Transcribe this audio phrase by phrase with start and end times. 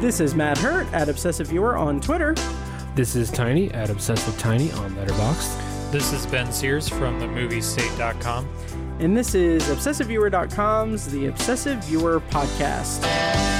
[0.00, 2.34] This is Matt Hurt at Obsessive Viewer on Twitter.
[2.94, 5.92] This is Tiny at Obsessive Tiny on Letterboxd.
[5.92, 8.48] This is Ben Sears from the themoviestate.com.
[8.98, 13.59] And this is ObsessiveViewer.com's The Obsessive Viewer Podcast.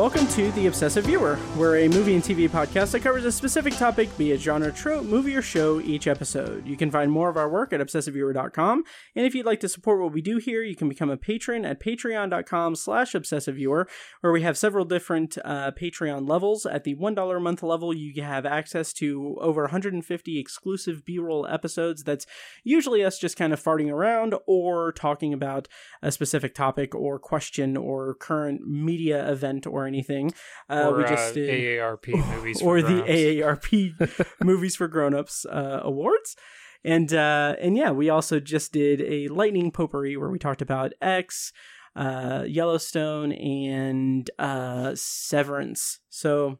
[0.00, 1.38] Welcome to The Obsessive Viewer.
[1.58, 5.04] We're a movie and TV podcast that covers a specific topic, be it genre, trope,
[5.04, 6.66] movie, or show each episode.
[6.66, 8.84] You can find more of our work at obsessiveviewer.com.
[9.14, 11.66] And if you'd like to support what we do here, you can become a patron
[11.66, 13.84] at patreon.com slash obsessiveviewer,
[14.22, 16.64] where we have several different uh, Patreon levels.
[16.64, 22.04] At the $1 a month level, you have access to over 150 exclusive B-roll episodes.
[22.04, 22.24] That's
[22.64, 25.68] usually us just kind of farting around or talking about
[26.00, 30.32] a specific topic or question or current media event or anything.
[30.68, 32.62] Uh, or we just uh, did, AARP movies.
[32.62, 33.02] or the.
[33.02, 36.36] AARP Movies for Grown-ups uh, awards.
[36.84, 40.92] And uh, and yeah, we also just did a lightning potpourri where we talked about
[41.02, 41.52] X,
[41.94, 45.98] uh, Yellowstone, and uh, Severance.
[46.08, 46.58] So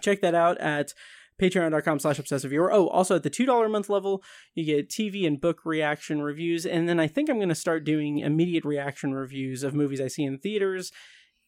[0.00, 0.92] check that out at
[1.40, 4.22] patreon.com slash obsessive viewer oh also at the $2 a month level
[4.54, 7.84] you get tv and book reaction reviews and then i think i'm going to start
[7.84, 10.90] doing immediate reaction reviews of movies i see in theaters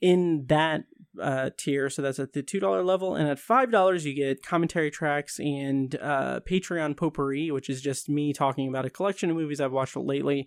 [0.01, 0.85] in that
[1.21, 1.91] uh, tier.
[1.91, 6.41] So that's at the $2 level and at $5 you get commentary tracks and uh,
[6.41, 10.47] patreon potpourri which is just me talking about a collection of movies i've watched lately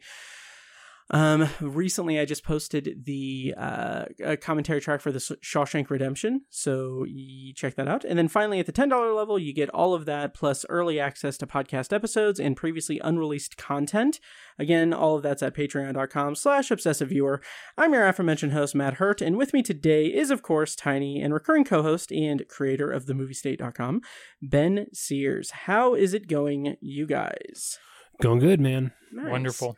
[1.12, 4.06] um, recently I just posted the uh,
[4.42, 8.04] commentary track for the Shawshank Redemption, so you check that out.
[8.04, 11.00] And then finally, at the ten dollar level, you get all of that plus early
[11.00, 14.20] access to podcast episodes and previously unreleased content.
[14.58, 17.42] Again, all of that's at Patreon.com/slash Obsessive Viewer.
[17.78, 21.34] I'm your aforementioned host Matt Hurt, and with me today is, of course, Tiny and
[21.34, 24.02] recurring co-host and creator of TheMovieState.com,
[24.42, 25.52] Ben Sears.
[25.52, 27.78] How is it going, you guys?
[28.22, 28.92] Going good, man.
[29.12, 29.32] Nice.
[29.32, 29.78] Wonderful.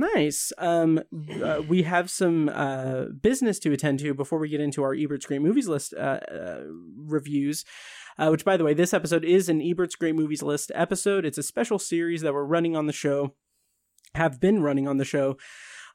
[0.00, 0.50] Nice.
[0.56, 1.00] Um,
[1.44, 5.26] uh, we have some uh, business to attend to before we get into our Ebert's
[5.26, 6.60] Great Movies list uh, uh,
[6.96, 7.66] reviews.
[8.18, 11.24] Uh, which, by the way, this episode is an Ebert's Great Movies list episode.
[11.24, 13.34] It's a special series that we're running on the show,
[14.14, 15.36] have been running on the show,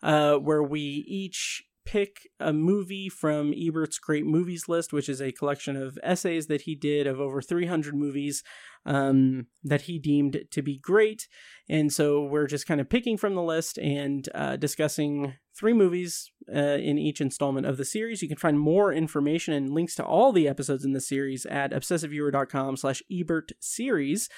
[0.02, 5.32] uh, where we each pick a movie from Ebert's Great Movies list, which is a
[5.32, 8.44] collection of essays that he did of over 300 movies
[8.86, 11.28] um, that he deemed to be great.
[11.70, 16.32] And so we're just kind of picking from the list and uh, discussing three movies
[16.54, 18.22] uh, in each installment of the series.
[18.22, 21.72] You can find more information and links to all the episodes in the series at
[21.72, 24.30] obsessiveviewer.com slash Ebert series.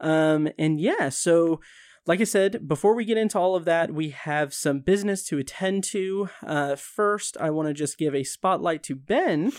[0.00, 1.60] Um, and yeah, so
[2.06, 5.38] like I said, before we get into all of that, we have some business to
[5.38, 6.28] attend to.
[6.44, 9.52] Uh, first, I want to just give a spotlight to Ben,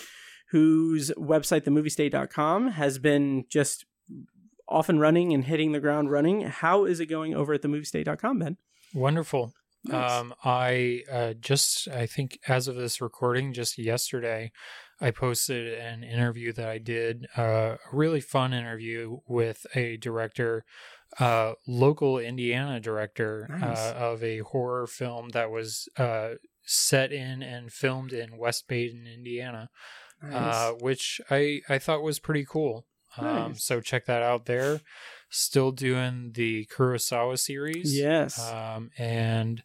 [0.52, 3.86] whose website, themoviestate.com, has been just
[4.68, 6.42] off and running and hitting the ground running.
[6.42, 8.58] How is it going over at themoviestate.com, Ben?
[8.94, 9.54] Wonderful.
[9.86, 10.12] Nice.
[10.12, 14.52] Um, I uh, just, I think as of this recording, just yesterday,
[15.02, 20.64] I posted an interview that I did, uh, a really fun interview with a director,
[21.20, 23.78] uh, local Indiana director Nice.
[23.78, 26.32] uh, of a horror film that was uh,
[26.64, 29.70] set in and filmed in West Baden, Indiana,
[30.32, 32.86] uh, which I, I thought was pretty cool.
[33.18, 34.82] Um, so check that out there.
[35.30, 37.96] Still doing the Kurosawa series.
[37.98, 38.40] yes.
[38.52, 39.62] Um, and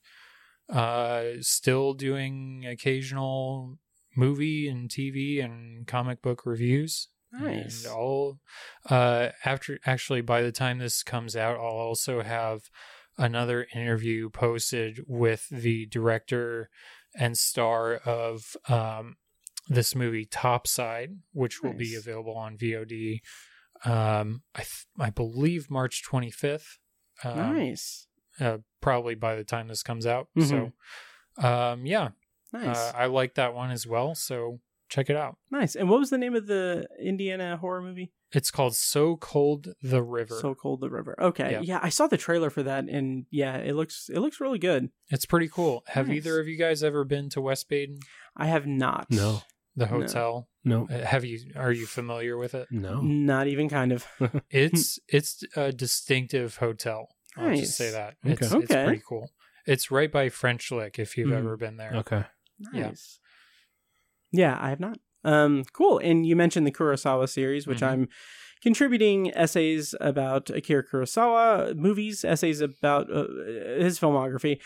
[0.69, 3.79] uh, still doing occasional
[4.17, 7.09] movie and TV and comic book reviews.
[7.33, 7.85] Nice.
[7.85, 8.39] And I'll
[8.89, 12.63] uh, after actually by the time this comes out, I'll also have
[13.17, 16.71] another interview posted with the director
[17.19, 19.17] and star of um,
[19.69, 23.21] this movie Topside, which will be available on VOD.
[23.85, 26.79] Um, I th- I believe March twenty fifth.
[27.25, 28.07] Um, nice.
[28.41, 30.29] uh, probably by the time this comes out.
[30.37, 30.73] Mhm.
[31.41, 32.11] So, um, yeah,
[32.53, 32.77] Nice.
[32.77, 34.15] uh, I like that one as well.
[34.15, 35.37] So check it out.
[35.51, 35.75] nice.
[35.75, 38.13] And what was the name of the Indiana horror movie?
[38.33, 40.39] It's called So Cold the River.
[40.41, 41.17] So Cold the River.
[41.21, 41.53] Okay.
[41.53, 41.61] Yeah.
[41.63, 41.81] Yeah.
[41.83, 44.91] I saw the trailer for that and yeah, it looks it looks really good.
[45.09, 45.83] it's pretty cool.
[45.89, 46.19] Have Nice.
[46.19, 48.01] either of you guys ever been to West Baden,
[48.37, 49.07] I have not.
[49.11, 49.43] No,
[49.77, 50.49] the hotel?
[50.65, 51.53] no, Uh, Have you?
[51.57, 52.69] Are you familiar with it?
[52.71, 53.01] no.
[53.01, 54.07] Not even kind of.
[54.51, 57.09] It's it's a distinctive hotel.
[57.37, 57.61] I'll Nice.
[57.61, 58.15] just say that.
[58.25, 58.33] Okay.
[58.45, 59.31] It's, it's pretty cool.
[59.67, 60.99] It's right by French Lick.
[60.99, 61.39] If you've Mhm.
[61.39, 61.93] ever been there.
[61.95, 62.25] Okay.
[62.75, 62.89] Yeah.
[62.89, 63.21] Nice.
[63.23, 63.28] Yeah,
[64.35, 64.99] I have not.
[65.25, 65.99] Um, cool.
[65.99, 67.89] And you mentioned the Kurosawa series, which Mhm.
[67.89, 68.09] I'm
[68.63, 73.27] contributing essays about Akira Kurosawa, movies, essays about uh,
[73.79, 74.61] his filmography.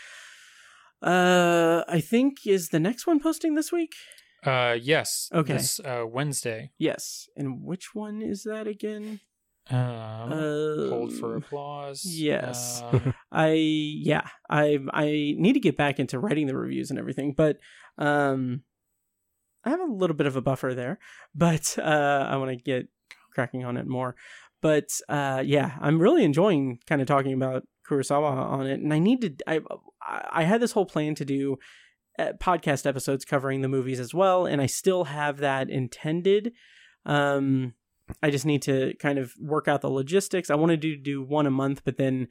[1.01, 3.93] Uh, I think is the next one posting this week.
[4.45, 5.29] Uh, yes.
[5.33, 5.53] Okay.
[5.53, 6.71] This uh, Wednesday.
[6.77, 9.19] Yes, and which one is that again?
[9.69, 12.03] Um, Uh, hold for applause.
[12.05, 12.81] yes.
[12.91, 17.33] Um, I yeah, I I need to get back into writing the reviews and everything,
[17.33, 17.57] but
[17.97, 18.63] um
[19.65, 20.99] I have a little bit of a buffer there,
[21.33, 22.87] but uh I want to get
[23.33, 24.15] cracking on it more.
[24.61, 28.99] But uh yeah, I'm really enjoying kind of talking about Kurosawa on it and I
[28.99, 29.61] need to I
[30.31, 31.57] I had this whole plan to do
[32.19, 36.53] uh, podcast episodes covering the movies as well and I still have that intended.
[37.05, 37.73] Um
[38.21, 40.49] I just need to kind of work out the logistics.
[40.49, 42.27] I wanted to do one a month, but then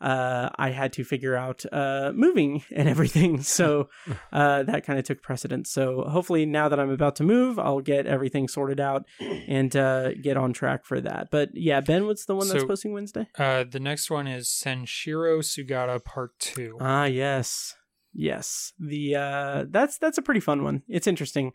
[0.00, 3.42] uh, I had to figure out uh, moving and everything.
[3.42, 3.88] So
[4.32, 5.70] uh, that kind of took precedence.
[5.70, 10.14] So hopefully, now that I'm about to move, I'll get everything sorted out and uh,
[10.14, 11.28] get on track for that.
[11.30, 13.28] But yeah, Ben, what's the one that's posting Wednesday?
[13.38, 16.76] uh, the next one is Sanshiro Sugata Part Two.
[16.80, 17.74] Ah, yes.
[18.12, 18.72] Yes.
[18.80, 20.82] The uh that's that's a pretty fun one.
[20.88, 21.52] It's interesting.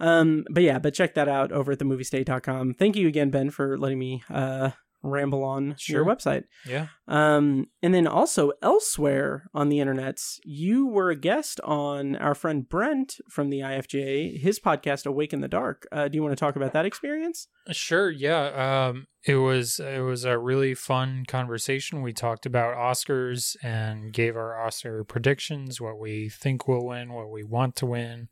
[0.00, 2.74] Um but yeah, but check that out over at themoviestate.com.
[2.74, 4.72] Thank you again Ben for letting me uh
[5.04, 6.44] ramble on your website.
[6.66, 6.88] yeah.
[7.06, 12.68] Um, and then also elsewhere on the internet, you were a guest on our friend
[12.68, 15.86] Brent from the IFJ, his podcast Awake in the Dark.
[15.92, 17.48] Uh, do you want to talk about that experience?
[17.70, 18.88] Sure, yeah.
[18.88, 22.02] Um, it was it was a really fun conversation.
[22.02, 27.30] We talked about Oscars and gave our Oscar predictions, what we think will win, what
[27.30, 28.28] we want to win,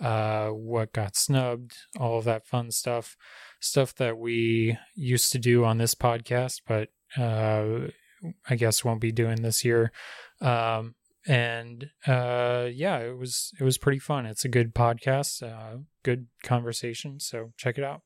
[0.00, 3.16] uh, what got snubbed, all of that fun stuff,
[3.60, 7.88] stuff that we used to do on this podcast, but uh,
[8.48, 9.92] I guess won't be doing this year.
[10.40, 10.94] Um,
[11.26, 14.26] and uh, yeah, it was it was pretty fun.
[14.26, 17.18] It's a good podcast, uh, good conversation.
[17.18, 18.02] So check it out.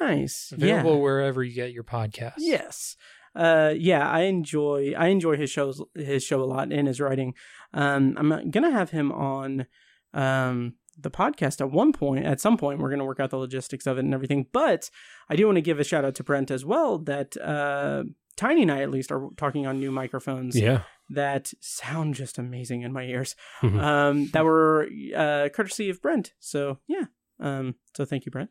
[0.00, 0.52] Nice.
[0.52, 1.02] Available yeah.
[1.02, 2.34] wherever you get your podcast.
[2.38, 2.96] Yes.
[3.34, 7.34] Uh, yeah, I enjoy I enjoy his shows his show a lot and his writing.
[7.72, 9.66] Um, I'm gonna have him on
[10.12, 12.24] um the podcast at one point.
[12.24, 14.46] At some point, we're gonna work out the logistics of it and everything.
[14.52, 14.90] But
[15.28, 16.98] I do want to give a shout out to Brent as well.
[16.98, 18.04] That uh,
[18.36, 20.82] Tiny and I at least are talking on new microphones Yeah.
[21.10, 23.36] that sound just amazing in my ears.
[23.60, 23.80] Mhm.
[23.82, 26.32] Um, that were uh, courtesy of Brent.
[26.38, 27.04] So yeah.
[27.38, 28.50] Um, so thank you, Brent.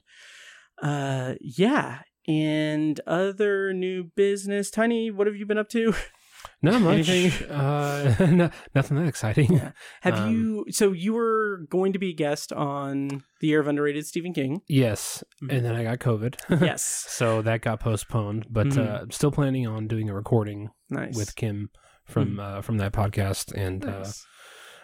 [0.82, 2.00] Uh, yeah.
[2.28, 5.10] And other new business, Tiny.
[5.10, 5.94] What have you been up to?
[6.62, 7.08] Not much.
[7.10, 7.50] Anything?
[7.50, 9.54] Uh, no, nothing that exciting.
[9.54, 9.72] Yeah.
[10.02, 10.66] Have Um, you?
[10.72, 14.62] So you were going to be a guest on the Year of Underrated Stephen King.
[14.68, 15.56] Yes, Mhm.
[15.56, 16.36] and then I got COVID.
[16.62, 16.84] yes.
[17.08, 18.48] so that got postponed.
[18.50, 18.88] But Mhm.
[18.88, 21.16] uh, I'm still planning on doing a recording Nice.
[21.16, 21.70] with Kim
[22.06, 24.26] from uh, from that podcast, and uh, nice.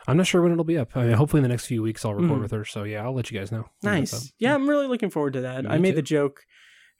[0.08, 0.96] I'm not sure when it'll be up.
[0.96, 2.42] I mean, hopefully in the next few weeks I'll record Mhm.
[2.44, 2.64] with her.
[2.64, 3.66] So yeah, I'll let you guys know.
[3.82, 4.32] Nice.
[4.38, 5.64] Yeah, I'm really looking forward to that.
[5.64, 5.96] Me I made too.
[5.96, 6.42] the joke,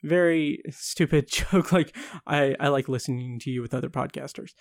[0.06, 1.72] very stupid joke.
[1.72, 4.52] Like I, I like listening to you with other podcasters.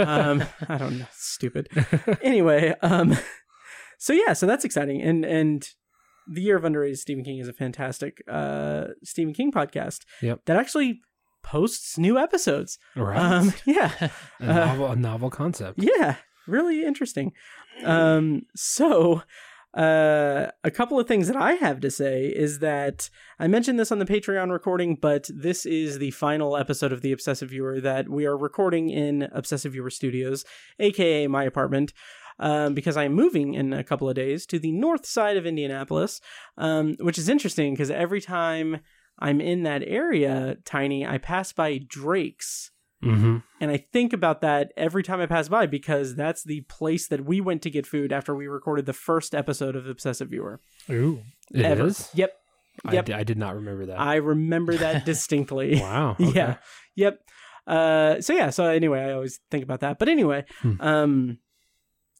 [0.00, 1.68] Um, I don't know, stupid.
[2.22, 3.16] anyway, um,
[3.98, 5.68] so yeah, so that's exciting, and and
[6.28, 10.00] the year of underrated Stephen King is a fantastic uh Stephen King podcast.
[10.22, 10.40] Yep.
[10.46, 11.00] that actually
[11.44, 12.78] posts new episodes.
[12.96, 13.16] right.
[13.16, 14.10] Um, yeah, a,
[14.40, 15.78] uh, novel, a novel concept.
[15.82, 16.16] yeah,
[16.48, 17.32] really interesting.
[17.84, 19.22] Um, so.
[19.76, 23.92] Uh, a couple of things that I have to say is that I mentioned this
[23.92, 28.08] on the Patreon recording, but this is the final episode of the Obsessive Viewer that
[28.08, 30.46] we are recording in Obsessive Viewer Studios,
[30.78, 31.92] aka my apartment,
[32.38, 36.22] um, because I'm moving in a couple of days to the north side of Indianapolis,
[36.56, 38.80] um, which is interesting because every time
[39.18, 42.70] I'm in that area, Tiny, I pass by Drake's.
[43.04, 43.36] Mm-hmm.
[43.60, 47.24] And I think about that every time I pass by because that's the place that
[47.24, 50.60] we went to get food after we recorded the first episode of Obsessive Viewer.
[50.90, 51.20] Ooh.
[51.52, 51.86] It ever.
[51.86, 52.08] is?
[52.14, 52.32] Yep.
[52.84, 53.04] I Yep.
[53.06, 54.00] di- I, did not remember that.
[54.00, 55.80] I remember that distinctly.
[55.80, 56.16] wow.
[56.18, 56.30] okay.
[56.34, 56.56] Yeah.
[56.96, 57.20] Yep.
[57.66, 58.50] Uh, so yeah.
[58.50, 59.98] So anyway, I always think about that.
[59.98, 60.80] But anyway, Hmm.
[60.80, 61.38] um,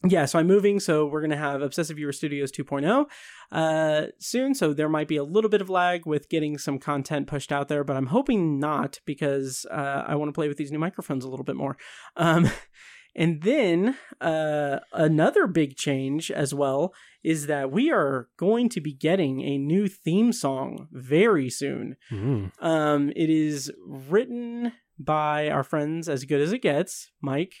[0.05, 0.25] yeah.
[0.25, 0.79] So I'm moving.
[0.79, 3.05] So we're gonna have Obsessive Viewer Studios 2.0
[3.51, 4.53] uh, soon.
[4.53, 7.67] So there might be a little bit of lag with getting some content pushed out
[7.67, 11.25] there, but I'm hoping not because uh, I want to play with these new microphones
[11.25, 11.77] a little bit more.
[12.15, 12.49] Um,
[13.15, 18.93] and then uh, another big change as well is that we are going to be
[18.93, 21.95] getting a new theme song very soon.
[22.11, 22.51] Mm.
[22.61, 27.53] Um, it is written by our friends as good as it gets, Mike,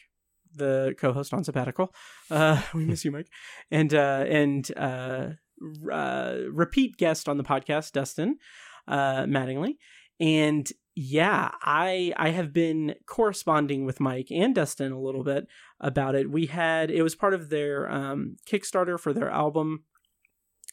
[0.57, 1.93] the co-host on sabbatical.
[2.29, 3.29] Uh, we miss you, Mike,
[3.71, 5.29] and uh, and uh,
[5.91, 8.37] uh, repeat guest on the podcast, Dustin
[8.87, 9.77] uh, Mattingly,
[10.19, 15.47] and yeah, I I have been corresponding with Mike and Dustin a little bit
[15.79, 16.31] about it.
[16.31, 19.83] We had it was part of their um, Kickstarter for their album.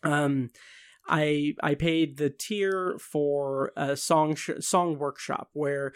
[0.02, 0.50] Um,
[1.06, 5.92] I I paid the tier for a song sh- song workshop where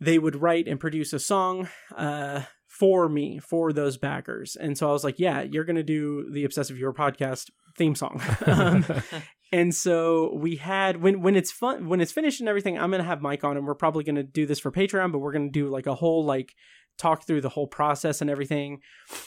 [0.00, 2.42] they would write and produce a song uh,
[2.80, 6.44] for me for those backers, and so I was like, yeah, you're gonna do the
[6.44, 8.22] Obsessive Viewer podcast theme song.
[8.46, 8.84] um,
[9.52, 13.04] and so we had when when it's fun when it's finished and everything, I'm gonna
[13.04, 15.68] have Mike on, and we're probably gonna do this for Patreon, but we're gonna do
[15.68, 16.54] like a whole like
[17.00, 18.80] talk through the whole process and everything.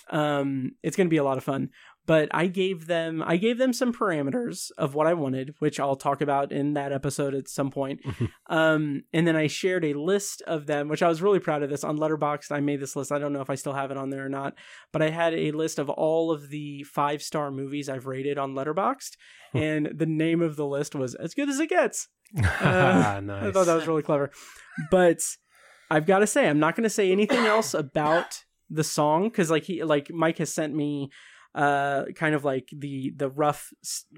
[0.09, 1.69] Um, it's gonna be a lot of fun
[2.05, 5.95] but I gave them I gave them some parameters of what I wanted, which I'll
[5.95, 8.01] talk about in that episode at some point.
[8.49, 11.69] um, and then I shared a list of them, which I was really proud of
[11.69, 12.51] this on Letterboxd.
[12.51, 13.11] I made this list.
[13.11, 14.55] I don't know if I still have it on there or not,
[14.91, 18.53] but I had a list of all of the five star movies I've rated on
[18.53, 19.15] Letterboxd,
[19.53, 22.07] and the name of the list was as good as it gets.
[22.35, 23.43] Uh, nice.
[23.43, 24.31] I thought that was really clever,
[24.89, 25.19] but
[25.93, 29.49] I've got to say I'm not going to say anything else about the song because
[29.51, 31.09] like he like Mike has sent me
[31.55, 33.71] uh kind of like the the rough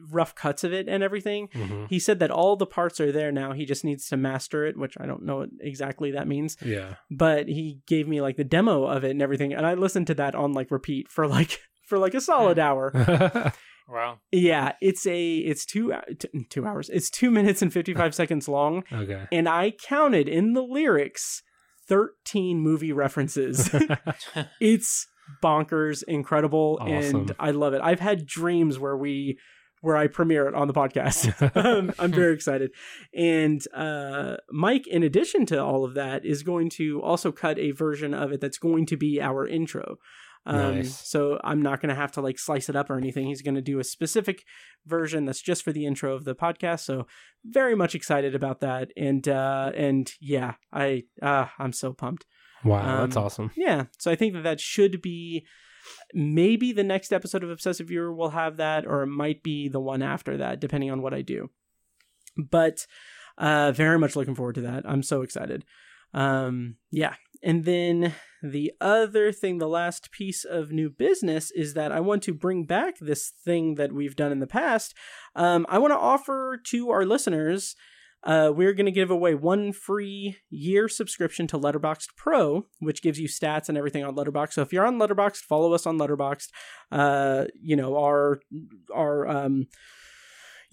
[0.09, 1.89] rough cuts of it and everything Mhm.
[1.89, 4.77] he said that all the parts are there now he just needs to master it
[4.77, 6.95] which i don't know what exactly that means Yeah.
[7.11, 10.13] but he gave me like the demo of it and everything and i listened to
[10.13, 12.93] that on like repeat for like for like a solid hour
[13.89, 14.19] Wow.
[14.31, 18.83] yeah it's a it's two t- two hours it's two minutes and 55 seconds long
[18.93, 19.25] okay.
[19.33, 21.43] and i counted in the lyrics
[21.87, 23.69] 13 movie references.
[24.59, 25.07] It's
[25.43, 27.81] bonkers incredible and i love it.
[27.83, 29.39] I've had dreams where we
[29.81, 31.33] where i premiere it on the podcast.
[31.55, 32.71] Um, i'm very excited.
[33.15, 37.71] And uh mike in addition to all of that is going to also cut a
[37.71, 39.97] version of it that's going to be our intro
[40.45, 41.07] um, Nice.
[41.09, 43.55] so i'm not going to have to like slice it up or anything he's going
[43.55, 44.43] to do a specific
[44.85, 47.07] version that's just for the intro of the podcast so
[47.43, 52.25] very much excited about that and uh and yeah i uh i'm so pumped
[52.63, 53.51] wow, that's Um, awesome.
[53.55, 53.85] yeah.
[53.99, 55.45] So I think that that should be
[56.15, 59.79] maybe the next episode of Obsessive Viewer will have that, or it might be the
[59.79, 61.49] one after that, depending on what I do.
[62.37, 62.87] But
[63.37, 64.83] uh, very much looking forward to that.
[64.87, 65.63] I'm so excited.
[66.13, 67.13] Um, yeah.
[67.45, 72.23] And then the other thing, the last piece of new business is that I want
[72.23, 74.95] to bring back this thing that we've done in the past.
[75.35, 77.75] Um, I want to offer to our listeners
[78.25, 83.19] uh, we're going to give away one free year subscription to Letterboxd Pro, which gives
[83.19, 84.53] you stats and everything on Letterboxd.
[84.53, 86.47] So if you're on Letterboxd, follow us on Letterboxd.
[86.91, 88.39] Uh, you know our
[88.93, 89.67] our um,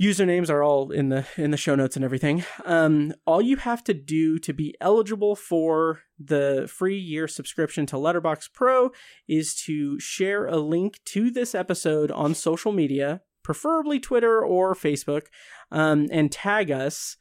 [0.02, 2.44] usernames are all in the in the show notes and everything.
[2.64, 7.99] Um, all you have to do to be eligible for the free year subscription to
[7.99, 8.90] Letterbox Pro
[9.28, 15.26] is to share a link to this episode on social media, preferably Twitter or Facebook,
[15.71, 17.16] um, and tag us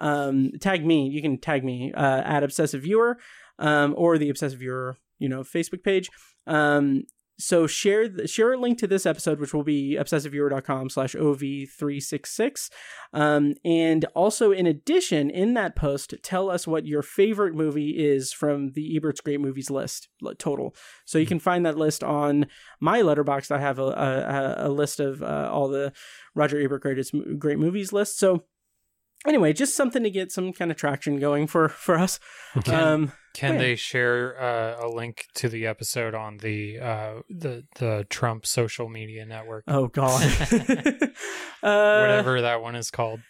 [0.00, 1.08] um, tag me.
[1.08, 3.18] You can tag me uh, at Obsessive Viewer
[3.58, 6.10] um, or the Obsessive Viewer, you know, Facebook page.
[6.46, 7.04] Um,
[7.38, 12.70] so share the, share a link to this episode, which will be obsessiveviewer.com slash ov366.
[13.12, 18.32] Um, and also, in addition, in that post, tell us what your favorite movie is
[18.32, 20.74] from the Ebert's Great Movies list total.
[21.04, 22.46] So you can find that list on
[22.80, 23.50] my letterbox.
[23.50, 25.92] I have a, a, a list of uh, all the
[26.34, 28.18] Roger Ebert greatest great movies list.
[28.18, 28.44] So
[29.26, 32.18] anyway, just something to get some kind of traction going for for us.
[32.64, 33.58] Can, Um, can yeah.
[33.58, 38.88] they share uh, a link to the episode on the uh, the the Trump social
[38.88, 40.22] media network, oh God,
[41.62, 43.20] uh, whatever that one is called?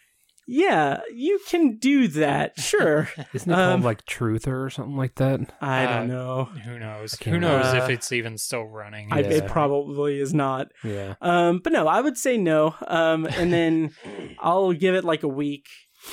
[0.47, 2.61] Yeah, you can do that.
[2.61, 3.09] Sure.
[3.33, 5.41] Isn't it um, called like Truther or something like that?
[5.63, 6.45] I Uh, don't know.
[6.45, 7.15] Who knows?
[7.25, 7.85] Who knows remember.
[7.85, 9.09] if it's even still running?
[9.11, 9.29] I, Yeah.
[9.29, 10.67] it probably is not.
[10.83, 11.15] Yeah.
[11.23, 12.75] Um, but no, I would say no.
[12.87, 13.93] Um, and then
[14.39, 15.65] I'll give it like a week.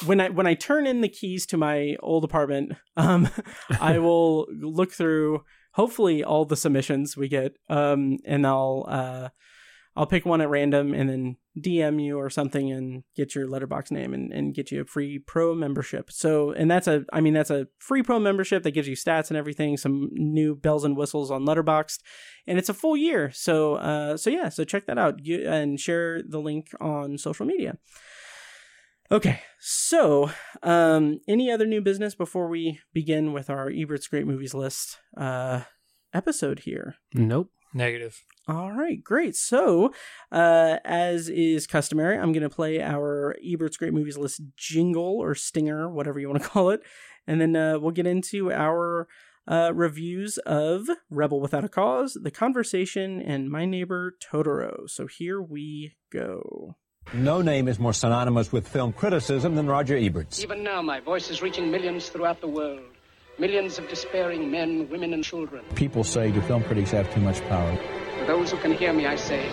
[0.06, 3.30] When I when I turn in the keys to my old apartment, um,
[3.80, 5.44] I will look through
[5.74, 9.30] hopefully all the submissions we get, um, and I'll uh,
[9.96, 13.92] I'll pick one at random and then DM you or something and get your letterbox
[13.92, 16.10] name and, and get you a free pro membership.
[16.12, 19.30] So and that's a I mean that's a free pro membership that gives you stats
[19.30, 22.00] and everything, some new bells and whistles on Letterboxd,
[22.48, 23.32] and it's a full year.
[23.32, 27.46] So uh so yeah, so check that out you, and share the link on social
[27.46, 27.78] media.
[29.12, 30.32] Okay, so
[30.64, 35.64] um any other new business before we begin with our Ebert's Great Movies list uh
[36.14, 36.96] episode here?
[37.14, 37.50] Nope.
[37.74, 38.24] Negative.
[38.48, 39.36] All right, great.
[39.36, 39.94] So,
[40.32, 45.36] uh, as is customary, I'm going to play our Ebert's Great Movies list jingle or
[45.36, 46.82] stinger, whatever you want to call it,
[47.28, 49.08] and then uh, we'll get into our
[49.48, 54.90] uh, reviews of Rebel Without a Cause, The Conversation, and My Neighbor Totoro.
[54.90, 56.76] So here we go.
[57.14, 60.42] No name is more synonymous with film criticism than Roger Ebert's.
[60.42, 62.80] Even now, my voice is reaching millions throughout the world.
[63.38, 65.62] Millions of despairing men, women, and children.
[65.76, 67.76] People say, do film critics have too much power?
[68.20, 69.52] For those who can hear me, I say,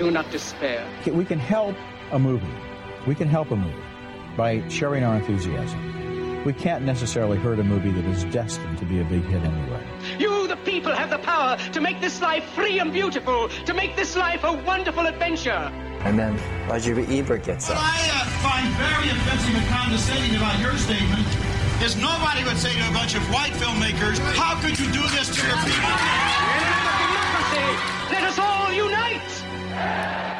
[0.00, 0.84] do not despair.
[1.06, 1.76] We can help
[2.10, 2.46] a movie.
[3.06, 3.76] We can help a movie
[4.36, 6.42] by sharing our enthusiasm.
[6.44, 9.84] We can't necessarily hurt a movie that is destined to be a big hit anyway.
[10.18, 13.94] You, the people, have the power to make this life free and beautiful, to make
[13.94, 15.72] this life a wonderful adventure.
[16.04, 16.38] And then
[16.68, 17.84] Roger Ebert gets What up.
[17.84, 21.26] I uh, find very offensive and condescending about your statement
[21.82, 25.28] is nobody would say to a bunch of white filmmakers, how could you do this
[25.34, 25.92] to your people?
[27.04, 27.68] Democracy!
[28.10, 30.35] Let us all unite!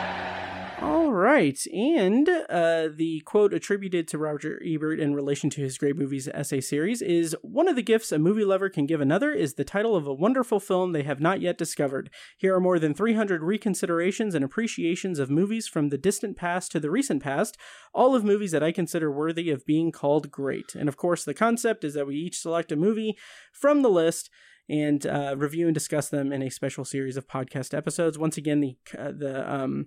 [0.87, 5.97] All right, and uh, the quote attributed to Roger Ebert in relation to his Great
[5.97, 9.55] Movies essay series is One of the gifts a movie lover can give another is
[9.55, 12.09] the title of a wonderful film they have not yet discovered.
[12.38, 16.78] Here are more than 300 reconsiderations and appreciations of movies from the distant past to
[16.78, 17.57] the recent past,
[17.93, 20.76] all of movies that I consider worthy of being called great.
[20.76, 23.19] And of course, the concept is that we each select a movie
[23.52, 24.31] from the list
[24.69, 28.19] and uh, review and discuss them in a special series of podcast episodes.
[28.19, 29.87] Once again, the uh, the um,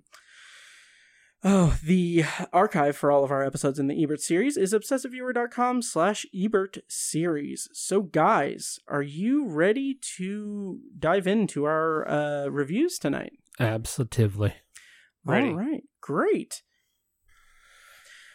[1.42, 6.26] Oh, the archive for all of our episodes in the Ebert series is obsessiveviewer.com slash
[6.36, 7.70] Ebert series.
[7.72, 13.34] So guys, are you ready to dive into our uh, reviews tonight?
[13.58, 14.56] Absolutely.
[15.24, 15.50] Ready.
[15.50, 16.62] All right, great.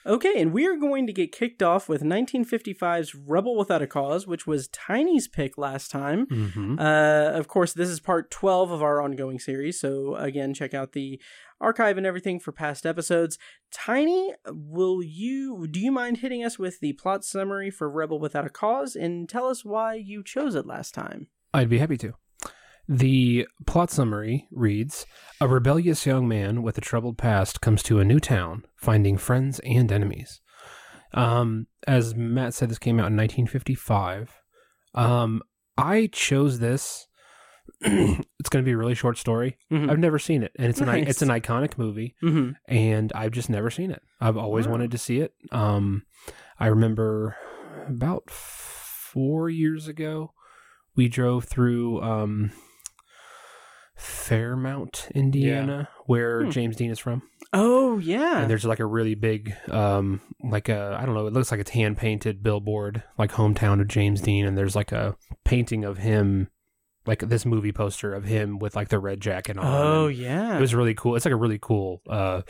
[0.06, 4.26] Okay, and we are going to get kicked off with 1955's Rebel Without a Cause,
[4.26, 6.26] which was Tiny's pick last time.
[6.26, 6.78] Mm-hmm.
[6.78, 9.80] Uh, of course, this is part 12 of our ongoing series.
[9.80, 11.18] So, again, check out the
[11.64, 13.38] archive and everything for past episodes.
[13.72, 18.46] Tiny, will you, do you mind hitting us with the plot summary for Rebel Without
[18.46, 21.28] a Cause and tell us why you chose it last time?
[21.52, 22.14] I'd be happy to.
[22.86, 25.06] The plot summary reads
[25.40, 29.58] A rebellious young man with a troubled past comes to a new town, finding friends
[29.60, 30.40] and enemies.
[31.14, 34.42] Um, as Matt said, this came out in 1955.
[34.94, 35.42] Um,
[35.78, 37.06] I chose this.
[38.40, 39.58] it's going to be a really short story.
[39.70, 39.90] Mhm.
[39.90, 42.52] I've never seen it, and it's an it's an iconic movie, Mm-hmm.
[42.66, 44.02] and I've just never seen it.
[44.20, 44.72] I've always Wow.
[44.72, 45.34] wanted to see it.
[45.52, 46.04] Um,
[46.58, 47.36] I remember
[47.88, 50.32] about four years ago,
[50.96, 52.52] we drove through um,
[53.96, 56.50] Fairmount, Indiana, where Hmm.
[56.50, 58.40] James Dean is from, Oh, yeah.
[58.40, 61.60] and there's like a really big, um, like a I don't know, it looks like
[61.60, 65.98] it's hand painted billboard, like hometown of James Dean, and there's like a painting of
[65.98, 66.48] him.
[67.06, 69.64] Like this movie poster of him with like the red jacket on.
[69.66, 70.56] oh, and- yeah.
[70.56, 71.16] it was really cool.
[71.16, 72.42] It's like a really cool uh,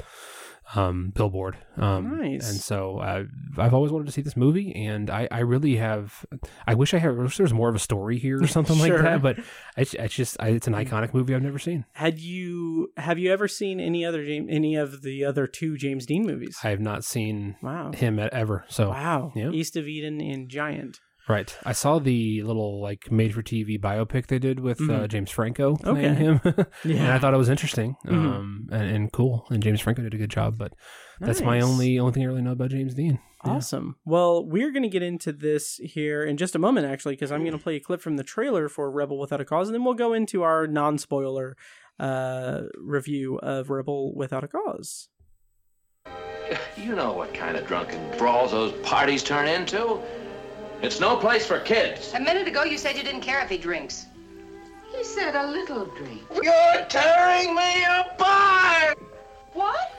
[0.75, 1.57] um, billboard.
[1.77, 2.49] Um, Nice.
[2.51, 3.25] And so uh,
[3.59, 6.25] I've always wanted to see this movie, and I, I really have.
[6.67, 7.11] I wish I had.
[7.11, 8.95] I wish there was more of a story here or something Sure.
[8.95, 9.23] like that.
[9.23, 9.39] But
[9.77, 11.85] it's, it's just I, it's an iconic movie I've never seen.
[11.93, 16.07] Had you have you ever seen any other James any of the other two James
[16.07, 16.59] Dean movies?
[16.65, 17.93] I have not seen wow.
[17.93, 18.65] him at, ever.
[18.69, 19.33] So Wow.
[19.35, 19.51] yeah.
[19.51, 21.01] East of Eden and Giant.
[21.29, 25.09] Right, I saw the little like made for TV biopic they did with uh, Mhm.
[25.09, 26.15] James Franco playing Okay.
[26.15, 26.41] him,
[26.85, 28.13] and I thought it was interesting Mhm.
[28.13, 29.47] um, and, and cool.
[29.51, 30.59] And James Franco did a good job.
[30.59, 30.73] But
[31.21, 33.19] that's my only only thing I really know about James Dean.
[33.45, 33.53] Yeah.
[33.53, 33.97] Awesome.
[34.07, 37.41] Well, we're going to get into this here in just a moment, actually, because I'm
[37.43, 39.85] going to play a clip from the trailer for Rebel Without a Cause, and then
[39.85, 41.55] we'll go into our non spoiler
[42.01, 45.09] uh, review of Rebel Without a Cause.
[46.77, 49.99] You know what kind of drunken brawls those parties turn into.
[50.85, 52.13] It's no place for kids.
[52.13, 54.05] A minute ago, you said you didn't care if he drinks.
[54.95, 56.21] He said a little drink.
[56.31, 58.99] You're tearing me apart!
[59.55, 59.93] What?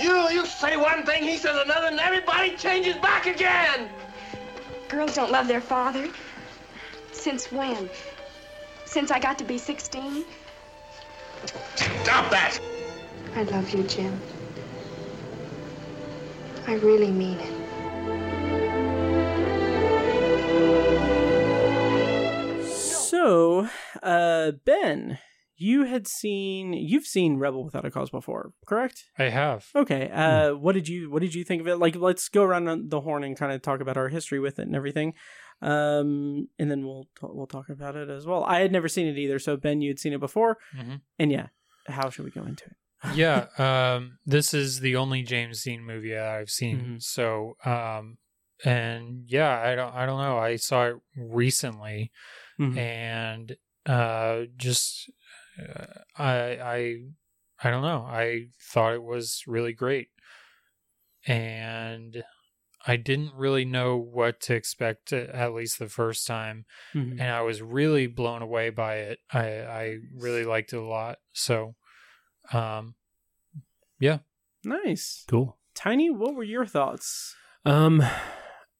[0.00, 3.90] You you say one thing, he says another, and everybody changes back again!
[4.88, 6.08] Girls don't love their father.
[7.12, 7.90] Since when?
[8.86, 10.24] Since I got to be 16?
[11.76, 12.58] Stop that!
[13.36, 14.18] I love you, Jim.
[16.66, 17.63] I really mean it.
[23.14, 23.68] So,
[24.02, 25.18] uh, Ben,
[25.56, 29.04] you had seen you've seen Rebel Without a Cause before, correct?
[29.16, 29.66] I have.
[29.76, 30.10] Okay.
[30.10, 31.76] Uh, what did you what did you think of it?
[31.76, 34.66] Like, let's go around the horn and kind of talk about our history with it
[34.66, 35.14] and everything,
[35.62, 38.42] um, and then we'll we'll talk about it as well.
[38.42, 41.00] I had never seen it either, so Ben, you had seen it before, Mhm.
[41.20, 41.46] and yeah,
[41.86, 42.76] how should we go into it?
[43.14, 46.96] yeah, um, this is the only James Dean movie I've seen.
[46.96, 47.02] Mhm.
[47.02, 48.18] So, um,
[48.64, 50.36] and yeah, I don't, I don't know.
[50.38, 52.10] I saw it recently,
[52.58, 52.76] Mhm.
[52.76, 55.10] and uh, just
[55.58, 55.86] uh,
[56.16, 56.96] I, I,
[57.62, 58.04] I don't know.
[58.08, 60.08] I thought it was really great,
[61.26, 62.24] and
[62.86, 67.12] I didn't really know what to expect uh, at least the first time, Mhm.
[67.12, 69.20] and I was really blown away by it.
[69.32, 71.18] I, I really liked it a lot.
[71.32, 71.76] So,
[72.52, 72.94] um,
[73.98, 74.18] yeah.
[74.64, 75.58] Nice, Cool.
[75.74, 76.10] Tiny.
[76.10, 77.34] What were your thoughts?
[77.66, 78.02] Um,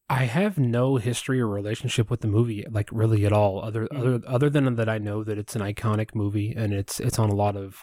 [0.09, 3.63] I have no history or relationship with the movie, like really at all.
[3.65, 3.99] Other Mm.
[3.99, 7.31] other other than that, I know that it's an iconic movie and it's it's on
[7.31, 7.83] a lot of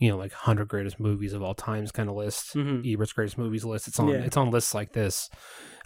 [0.00, 2.84] you know like hundred greatest movies of all times kind of list, Mhm.
[2.84, 3.88] Ebert's greatest movies list.
[3.88, 4.16] It's on Yeah.
[4.16, 5.30] it's on lists like this,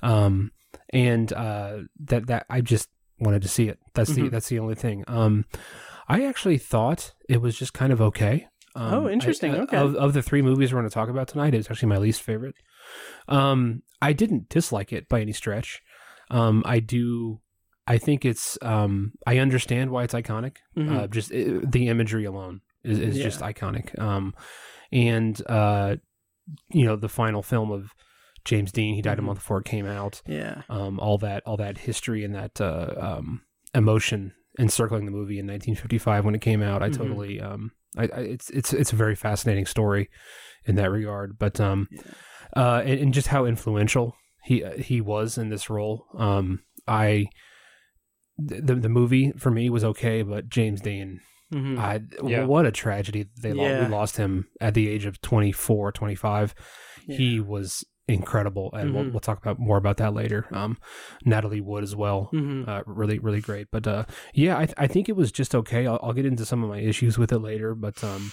[0.03, 0.51] um,
[0.91, 2.89] and uh, that that I just
[3.21, 3.79] wanted to see it.
[3.95, 4.31] That's the Mhm.
[4.31, 5.05] that's the only thing.
[5.07, 5.45] Um,
[6.09, 8.49] I actually thought it was just kind of okay.
[8.75, 9.55] Um, Oh, interesting.
[9.55, 9.77] uh, Okay.
[9.77, 12.23] Of, of the three movies we're going to talk about tonight, it's actually my least
[12.23, 12.55] favorite.
[13.29, 15.83] Um, I didn't dislike it by any stretch.
[16.31, 17.41] Um, I do.
[17.87, 18.59] I think it's.
[18.63, 20.57] Um, I understand why it's iconic.
[20.77, 20.91] Mhm.
[20.97, 23.25] Uh, just uh the imagery alone is, is Yeah.
[23.25, 23.99] just iconic.
[23.99, 24.35] Um,
[24.91, 25.97] and uh,
[26.71, 27.93] you know, the final film of
[28.45, 28.95] James Dean.
[28.95, 29.27] He died a Mhm.
[29.27, 30.21] month before it came out.
[30.27, 30.63] Yeah.
[30.69, 33.43] Um, all that, all that history and that uh, um,
[33.75, 36.83] emotion encircling the movie in 1955 when it came out.
[36.83, 36.97] I Mhm.
[36.97, 37.41] totally.
[37.41, 40.09] Um, I, I, it's it's it's a very fascinating story
[40.65, 41.39] in that regard.
[41.39, 41.89] But um,
[42.57, 46.07] uh, and, and just how influential he he was in this role.
[46.19, 47.27] Um, I
[48.39, 51.21] the the movie for me was okay, but James Dean,
[51.53, 51.79] Mhm.
[51.79, 52.45] I Yeah.
[52.47, 53.85] what a tragedy they Yeah.
[53.85, 56.55] we lost him at the age of 24, 25.
[57.07, 57.17] Yeah.
[57.17, 59.13] He was incredible, and we'll, Mhm.
[59.13, 60.47] we'll talk about more about that later.
[60.51, 60.77] Um,
[61.25, 62.67] Natalie Wood as well, Mhm.
[62.67, 63.69] uh, really really great.
[63.71, 65.87] But uh, yeah, I I think it was just okay.
[65.87, 68.33] I'll, I'll get into some of my issues with it later, but um.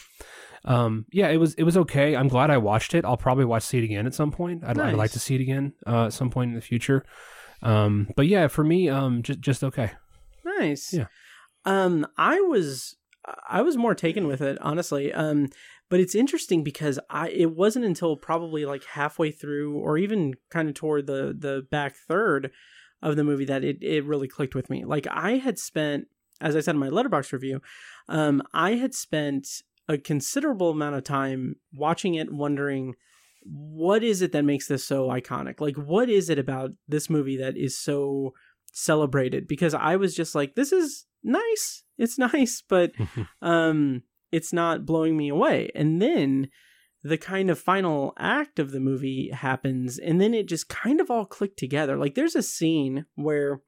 [0.66, 2.16] Um, yeah, it was it was okay.
[2.16, 3.06] I'm glad I watched it.
[3.06, 4.64] I'll probably watch see it again at some point.
[4.66, 7.06] I'd, I'd like to see it again uh, at some point in the future.
[7.62, 9.92] Um, but yeah, for me, um, just just okay.
[10.44, 10.94] Nice.
[10.94, 11.06] Yeah.
[11.66, 12.98] Um, I was
[13.48, 15.14] I was more taken with it, honestly.
[15.14, 15.50] Um,
[15.90, 20.70] but it's interesting because I it wasn't until probably like halfway through, or even kind
[20.70, 22.52] of toward the the back third
[23.02, 24.86] of the movie that it it really clicked with me.
[24.86, 26.08] Like I had spent,
[26.42, 27.62] as I said in my letterbox review,
[28.08, 29.48] um, I had spent
[29.90, 32.94] a considerable amount of time watching it, wondering
[33.44, 35.60] what is it that makes this so iconic?
[35.60, 38.34] Like, what is it about this movie that is so
[38.72, 39.48] celebrated?
[39.48, 41.84] Because I was just like, this is nice.
[41.98, 42.92] It's nice, but
[43.42, 45.72] um, it's not blowing me away.
[45.74, 46.50] And then
[47.02, 51.10] the kind of final act of the movie happens, and then it just kind of
[51.10, 51.98] all clicked together.
[51.98, 53.62] Like, there's a scene where,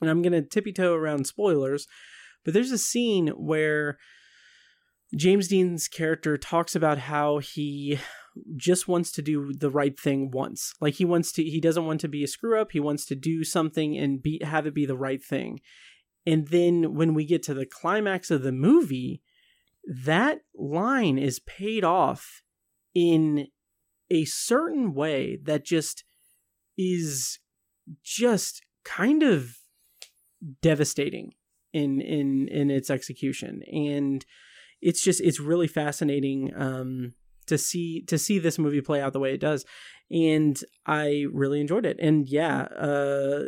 [0.00, 1.86] and I'm gonna tippy toe around spoilers,
[2.44, 3.98] but there's a scene where
[5.14, 7.98] James Dean's character talks about how he
[8.56, 10.74] just wants to do the right thing once.
[10.80, 13.14] Like he wants to he doesn't want to be a screw up, he wants to
[13.14, 15.60] do something and be have it be the right thing.
[16.26, 19.22] And then when we get to the climax of the movie,
[19.86, 22.42] that line is paid off
[22.94, 23.46] in
[24.10, 26.04] a certain way that just
[26.76, 27.38] is
[28.02, 29.58] just kind of
[30.62, 31.32] devastating
[31.72, 34.24] in in in its execution and
[34.80, 37.14] it's just it's really fascinating um
[37.46, 39.64] to see to see this movie play out the way it does.
[40.10, 41.96] And i really enjoyed it.
[42.00, 43.42] And yeah uh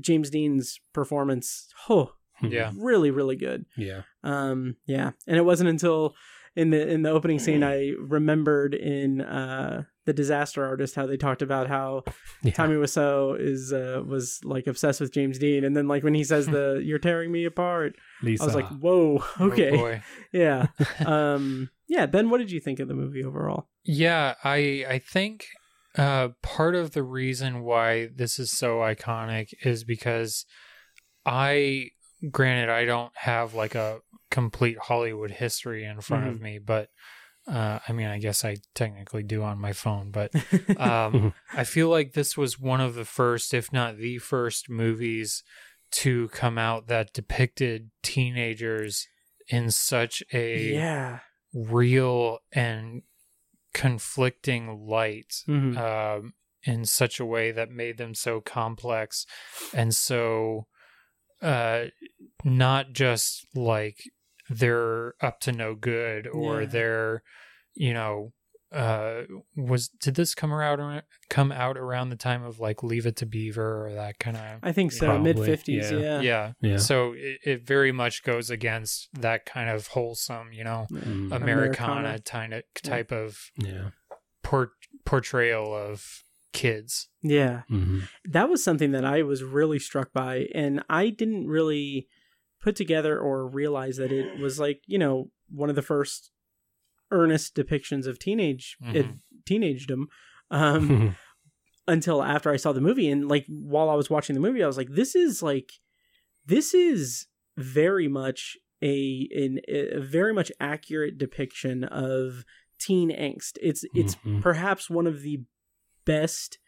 [0.00, 2.72] james dean's performance oh Yeah.
[2.76, 3.66] really really good.
[3.76, 4.02] Yeah.
[4.22, 5.10] um yeah.
[5.26, 6.14] And it wasn't until
[6.56, 11.16] in the in the opening scene i remembered in uh the disaster artist how they
[11.16, 12.02] talked about how
[12.42, 12.52] Yeah.
[12.52, 15.64] tommy Wiseau is uh was like obsessed with james dean.
[15.64, 18.42] And then like when he says the you're tearing me apart Lisa.
[18.42, 19.70] i was like whoa okay.
[19.72, 20.00] Oh
[20.32, 20.66] yeah.
[21.06, 23.68] Um yeah ben what did you think of the movie overall?
[23.84, 25.46] Yeah, I I think
[25.96, 30.44] uh, part of the reason why this is so iconic is because
[31.24, 31.90] I,
[32.30, 36.88] granted, I don't have like a complete Hollywood history in front of me, but
[37.46, 40.32] uh, I mean, I guess I technically do on my phone, but
[40.78, 45.42] um, I feel like this was one of the first, if not the first, movies
[45.92, 49.06] to come out that depicted teenagers
[49.48, 51.18] in such a yeah
[51.52, 53.02] real and
[53.72, 55.76] conflicting light Mhm.
[55.76, 59.26] um, in such a way that made them so complex
[59.72, 60.66] and so
[61.42, 61.86] uh,
[62.42, 64.04] not just like
[64.50, 66.66] they're up to no good or Yeah.
[66.68, 67.22] they're
[67.74, 68.32] you know
[68.72, 69.22] uh
[69.56, 73.26] was did this come around come out around the time of like leave it to
[73.26, 75.98] beaver or that kind of i think so mid 50s yeah.
[76.00, 76.52] yeah yeah.
[76.60, 76.76] Yeah.
[76.78, 82.00] So it, it very much goes against that kind of wholesome, you know, Mm, Americana,
[82.00, 82.18] Americana.
[82.24, 83.90] type of type of yeah.
[84.42, 84.72] por-
[85.04, 87.08] portrayal of kids.
[87.22, 92.08] yeah hmm that was something that I was really struck by, and I didn't really
[92.64, 96.30] put together or realize that it was like you know one of the first
[97.10, 98.94] earnest depictions of teenage Mhm.
[98.94, 99.06] it,
[99.44, 100.06] teenagedom
[100.50, 101.14] um,
[101.86, 104.66] until after I saw the movie, and like while I was watching the movie, I
[104.66, 105.70] was like, this is like
[106.46, 112.44] this is very much a an, a very much accurate depiction of
[112.78, 113.52] teen angst.
[113.62, 114.40] It's it's Mhm.
[114.42, 115.36] perhaps one of the
[116.04, 116.58] best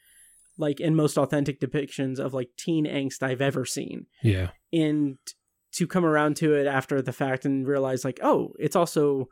[0.59, 4.07] like and most authentic depictions of like teen angst I've ever seen.
[4.23, 4.51] yeah.
[4.73, 5.19] And
[5.77, 9.29] to come around to it after the fact and realize like, oh, it's also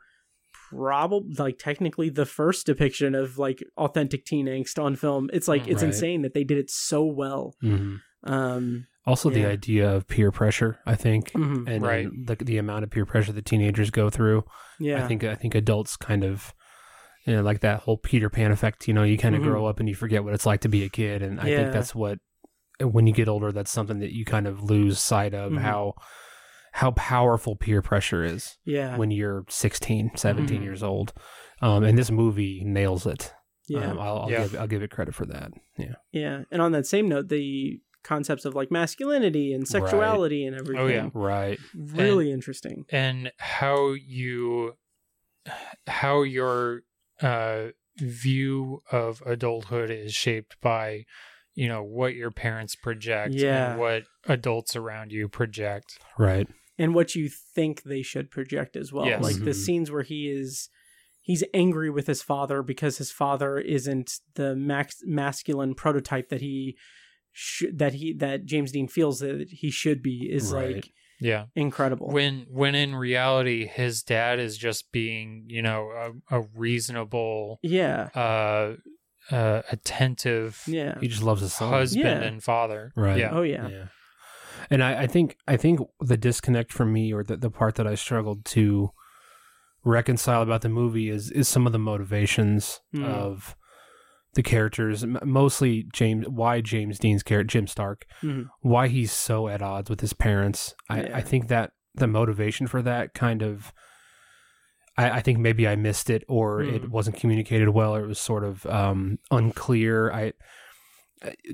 [0.69, 5.29] probably like technically the first depiction of like authentic teen angst on film.
[5.33, 5.87] It's like it's Right.
[5.93, 7.55] insane that they did it so well.
[7.63, 7.99] Mhm.
[8.23, 11.67] Um, Also, the idea of peer pressure, I think, Mhm.
[11.69, 12.05] and, Right.
[12.07, 14.43] and the the amount of peer pressure that teenagers go through.
[14.79, 16.53] yeah, I think I think adults kind of,
[17.25, 18.87] you know, like that whole Peter Pan effect.
[18.87, 19.45] You know, you kind of Mhm.
[19.45, 21.57] grow up and you forget what it's like to be a kid, and I Yeah.
[21.59, 22.19] think that's what
[22.81, 25.59] when you get older, that's something that you kind of lose sight of Mhm.
[25.59, 25.93] how
[26.79, 30.63] how powerful peer pressure is yeah, when you're 16, 17 Mhm.
[30.63, 31.13] years old.
[31.61, 33.33] Um, and this movie nails it.
[33.69, 34.41] yeah, Um, I'll, I'll Yeah.
[34.43, 35.51] give I'll give it credit for that.
[35.77, 35.95] Yeah.
[36.11, 36.43] yeah.
[36.51, 40.77] And on that same note, the concepts of like masculinity and sexuality and everything.
[40.83, 41.09] Oh, yeah.
[41.13, 41.57] Right.
[41.73, 42.83] really interesting.
[42.91, 44.73] and how you
[45.87, 46.81] how your
[47.21, 47.67] uh
[47.99, 51.05] view of adulthood is shaped by
[51.53, 53.71] you know what your parents project Yeah.
[53.71, 56.47] and what adults around you project Right.
[56.77, 59.05] And what you think they should project as well.
[59.05, 59.23] Yes.
[59.23, 59.55] Like the Mhm.
[59.55, 60.69] scenes where he is
[61.21, 66.77] he's angry with his father because his father isn't the max masculine prototype that he
[67.31, 70.75] should that he that James Dean feels that he should be is Right.
[70.75, 72.07] like yeah incredible.
[72.09, 75.89] when when in reality his dad is just being you know
[76.29, 78.09] a, a reasonable yeah.
[78.13, 78.75] uh
[79.31, 80.99] uh attentive Yeah.
[80.99, 81.69] He just loves his son.
[81.71, 82.21] husband Yeah.
[82.27, 83.17] and father Right.
[83.17, 83.67] yeah Oh yeah.
[83.67, 83.85] Yeah.
[84.69, 87.87] And I, I think I think the disconnect for me or the, the part that
[87.87, 88.89] I struggled to
[89.83, 93.05] reconcile about the movie is is some of the motivations Mm.
[93.05, 93.55] of
[94.33, 98.49] the characters, mostly James why James Dean's character Jim Stark, Mhm.
[98.61, 100.75] why he's so at odds with his parents.
[100.89, 101.17] I, Yeah.
[101.17, 103.71] I think that the motivation for that kind of
[104.97, 106.89] I, I think maybe I missed it or it Mm.
[106.89, 110.11] wasn't communicated well or it was sort of um, unclear.
[110.11, 110.33] I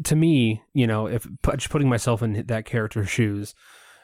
[0.03, 3.53] to me, you know, if just putting myself in that character's shoes,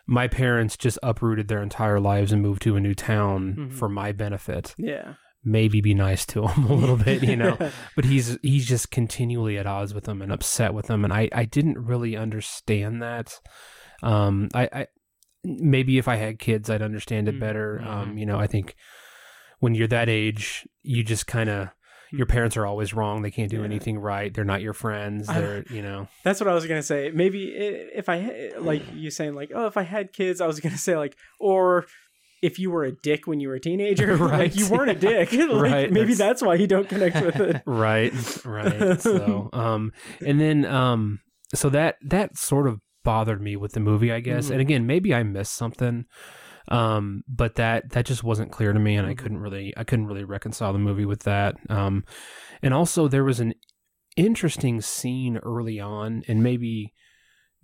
[0.06, 3.74] my parents just uprooted their entire lives and moved to a new town Mhm.
[3.74, 4.74] for my benefit.
[4.78, 5.16] Yeah.
[5.44, 7.58] Maybe be nice to him a little bit, you know.
[7.96, 11.30] but he's he's just continually at odds with them and upset with them, and I
[11.34, 13.40] I didn't really understand that.
[14.04, 14.88] Um, I, I
[15.44, 17.82] maybe if I had kids, I'd understand it Mm, better.
[17.84, 17.88] mhm.
[17.88, 18.76] Um, you know, I think
[19.60, 21.70] when you're that age, you just kind of
[22.12, 23.22] your parents are always wrong.
[23.22, 23.66] They can't do Yeah.
[23.66, 24.34] anything right.
[24.34, 25.28] They're not your friends.
[25.28, 26.08] They're you know.
[26.24, 27.12] That's what I was gonna say.
[27.14, 30.78] Maybe if I like you saying like, oh, if I had kids, I was gonna
[30.78, 31.86] say like, or
[32.44, 34.40] if you were a dick when you were a teenager, Right.
[34.40, 35.32] like you weren't a dick.
[35.34, 37.62] like, Right, Maybe that's- that's why you don't connect with it.
[37.66, 38.14] right
[38.46, 39.92] right so um
[40.26, 41.20] and then um
[41.56, 44.52] so that that sort of bothered me with the movie i guess Mhm.
[44.52, 46.06] and again maybe i missed something
[46.70, 49.18] um but that that just wasn't clear to me and i Mhm.
[49.18, 52.04] couldn't really i couldn't really reconcile the movie with that um
[52.62, 53.54] and also there was an
[54.16, 56.94] interesting scene early on and maybe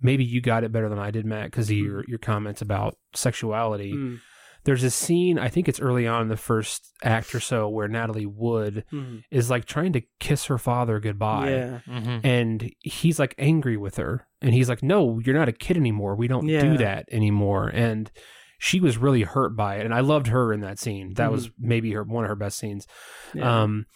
[0.00, 2.96] maybe you got it better than i did matt because of your your comments about
[3.14, 4.20] sexuality Mm,
[4.64, 7.88] there's a scene i think it's early on in the first act or so where
[7.88, 9.22] natalie wood mm.
[9.32, 11.50] is like trying to kiss her father goodbye.
[11.50, 11.80] Yeah.
[11.88, 12.20] Mhm.
[12.24, 14.26] And he's like angry with her.
[14.40, 16.14] And he's like, No, you're not a kid anymore.
[16.16, 16.60] We don't Yeah.
[16.62, 17.68] do that anymore.
[17.68, 18.10] And
[18.58, 19.84] she was really hurt by it.
[19.84, 21.14] And I loved her in that scene.
[21.14, 22.86] That was maybe her one of her best scenes.
[23.28, 23.38] Mm-hmm.
[23.38, 23.62] Yeah.
[23.62, 23.86] Um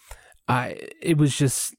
[0.47, 1.75] I it was just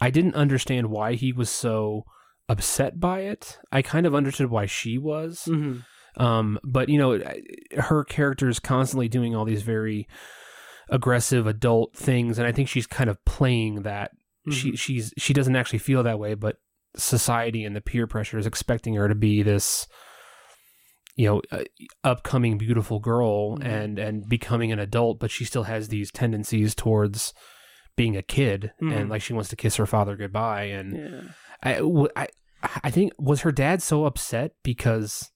[0.00, 2.04] I didn't understand why he was so
[2.48, 3.58] upset by it.
[3.72, 5.44] I kind of understood why she was.
[5.48, 5.84] Mhm.
[6.16, 7.20] Um, but you know,
[7.76, 10.06] her character is constantly doing all these very
[10.88, 14.12] aggressive adult things, and I think she's kind of playing that.
[14.50, 16.56] She she's she doesn't actually feel that way, but
[16.96, 19.88] society and the peer pressure is expecting her to be this,
[21.16, 21.64] you know, uh,
[22.02, 23.64] upcoming beautiful girl Mhm.
[23.64, 27.32] and and becoming an adult, but she still has these tendencies towards
[27.96, 28.92] being a kid, Mhm.
[28.96, 31.20] and like she wants to kiss her father goodbye, and Yeah.
[31.62, 32.26] I, w- I,
[32.82, 35.30] I think was her dad so upset because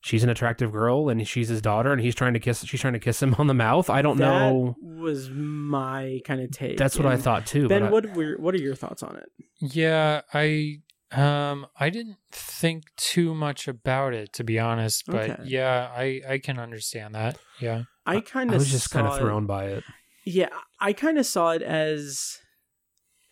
[0.00, 2.92] she's an attractive girl and she's his daughter and he's trying to kiss she's trying
[2.94, 3.88] to kiss him on the mouth.
[3.90, 4.76] I don't that know.
[4.82, 6.76] was my kind of take.
[6.76, 7.68] That's what I thought too.
[7.68, 9.28] Ben, but I- what were what are your thoughts on it?
[9.60, 10.78] Yeah, I
[11.12, 15.42] um I didn't think too much about it to be honest, but Okay.
[15.44, 17.38] yeah, I I can understand that.
[17.60, 17.84] Yeah.
[18.06, 19.84] I kind of was just kind of thrown by it.
[20.24, 20.48] Yeah,
[20.80, 22.38] I kind of saw it as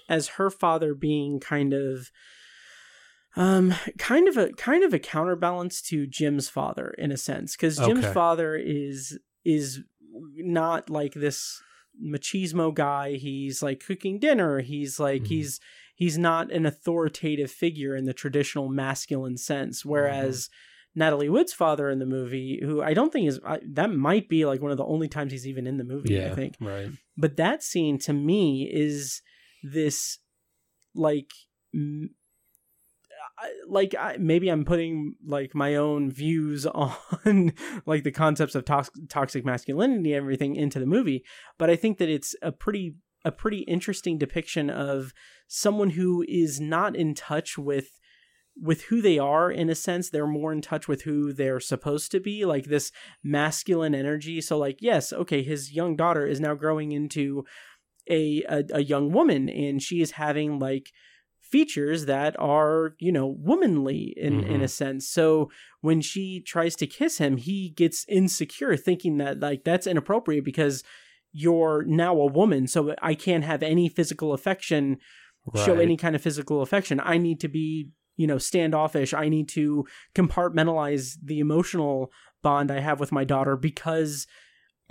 [0.08, 2.10] as her father being kind of
[3.36, 7.78] um kind of a kind of a counterbalance to Jim's father in a sense cuz
[7.78, 8.12] Jim's Okay.
[8.12, 9.80] father is is
[10.36, 11.62] not like this
[12.02, 15.26] machismo guy he's like cooking dinner he's like Mhm.
[15.28, 15.60] he's
[16.00, 19.90] he's not an authoritative figure in the traditional masculine sense mm-hmm.
[19.90, 20.48] whereas
[20.96, 24.44] Natalie Wood's father in the movie who I don't think is I, that might be
[24.46, 26.90] like one of the only times he's even in the movie Yeah, I think right.
[27.16, 29.22] but that scene to me is
[29.62, 30.18] this
[30.94, 31.30] like
[31.72, 32.10] m-
[33.68, 36.66] like I, maybe I'm putting like my own views
[37.26, 37.52] on
[37.86, 41.24] like the concepts of tox- toxic masculinity and everything into the movie,
[41.58, 45.12] but I think that it's a pretty a pretty interesting depiction of
[45.52, 47.98] someone who is not in touch with
[48.56, 52.12] with who they are in a sense they're more in touch with who they're supposed
[52.12, 52.92] to be like this
[53.24, 54.40] masculine energy.
[54.40, 57.44] So like yes okay his young daughter is now growing into
[58.08, 60.92] a a, a young woman and she is having like
[61.40, 64.62] features that are you know womanly in in mm-hmm.
[64.62, 65.08] a sense.
[65.08, 70.44] So when she tries to kiss him he gets insecure thinking that like that's inappropriate
[70.44, 70.84] because
[71.32, 74.98] you're now a woman so i can't have any physical affection
[75.64, 79.48] show any kind of physical affection i need to be you know standoffish i need
[79.48, 82.10] to compartmentalize the emotional
[82.42, 84.26] bond i have with my daughter because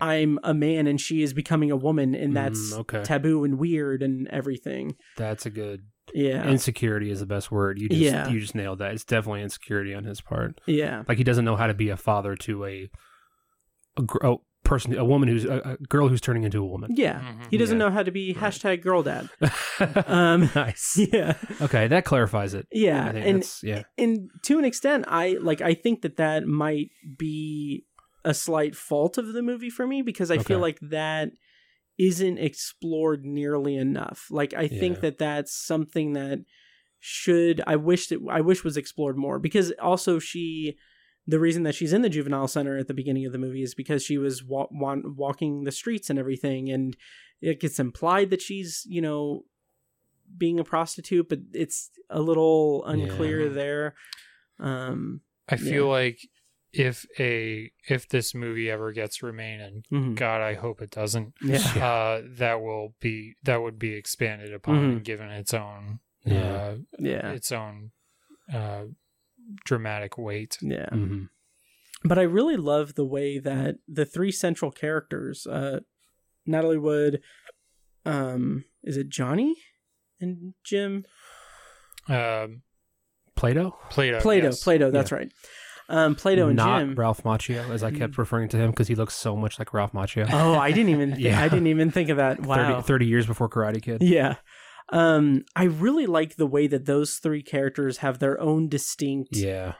[0.01, 3.03] i'm a man and she is becoming a woman and that's Mm, okay.
[3.03, 5.83] taboo and weird and everything That's a good.
[6.13, 6.47] Yeah.
[6.49, 7.79] Insecurity is the best word.
[7.79, 8.27] You just Yeah.
[8.29, 8.93] you just nailed that.
[8.93, 10.59] It's definitely insecurity on his part.
[10.65, 11.03] Yeah.
[11.07, 12.89] Like he doesn't know how to be a father to a
[13.97, 14.35] a, a
[14.69, 16.91] person, a woman who's a, a girl who's turning into a woman.
[16.95, 17.85] Yeah, he doesn't Yeah.
[17.87, 19.29] know how to be hashtag girl dad.
[20.07, 20.97] um, nice.
[21.11, 22.67] Yeah, Okay, that clarifies it.
[22.71, 23.83] yeah, and yeah.
[23.97, 25.61] and to an extent, I like.
[25.61, 27.85] I think that that might be
[28.23, 31.31] a slight fault of the movie for me because I feel like that
[31.97, 34.27] isn't explored nearly enough.
[34.29, 35.01] Like I think Yeah.
[35.01, 36.39] that that's something that
[36.99, 40.77] should I wish that I wish was explored more because also she
[41.29, 43.75] the reason that she's in the juvenile center at the beginning of the movie is
[43.75, 46.97] because she was wa- wa- walking the streets and everything and
[47.41, 49.43] it gets implied that she's you know
[50.37, 53.53] being a prostitute but it's a little unclear Yeah.
[53.61, 53.95] there
[54.59, 55.91] um I feel yeah.
[56.01, 56.19] like
[56.71, 60.15] if a if this movie ever gets remain and Mhm.
[60.15, 61.57] God I hope it doesn't Yeah.
[61.91, 64.91] uh that will be that would be expanded upon Mhm.
[64.93, 66.55] and given its own Yeah.
[66.55, 67.31] uh, Yeah.
[67.31, 67.91] its own
[68.53, 68.85] uh
[69.65, 71.25] dramatic weight yeah Mm-hmm.
[72.03, 75.79] but I really love the way that the three central characters, uh,
[76.45, 77.21] Natalie Wood,
[78.05, 79.55] um, is it Johnny
[80.21, 81.05] and Jim?
[82.07, 82.61] um
[83.35, 83.77] Plato.
[83.89, 84.63] Plato Plato, yes.
[84.63, 85.31] Plato, that's right.
[85.87, 86.95] Um, Plato and Not Jim.
[86.95, 89.93] Ralph Macchio, as I kept referring to him because he looks so much like Ralph
[89.93, 90.29] Macchio.
[90.31, 91.15] Oh, I didn't even.
[91.19, 91.41] Yeah.
[91.41, 92.41] I didn't even think of that.
[92.41, 92.75] Wow.
[92.81, 94.01] 30, 30 years before Karate Kid.
[94.03, 94.35] Yeah.
[94.91, 99.73] Um, I really like the way that those three characters have their own distinct Yeah.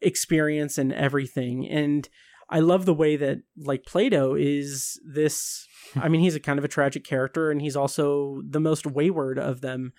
[0.00, 1.66] experience and everything.
[1.68, 2.08] And
[2.48, 6.64] I love the way that like Plato is this I mean he's a kind of
[6.64, 9.92] a tragic character and he's also the most wayward of them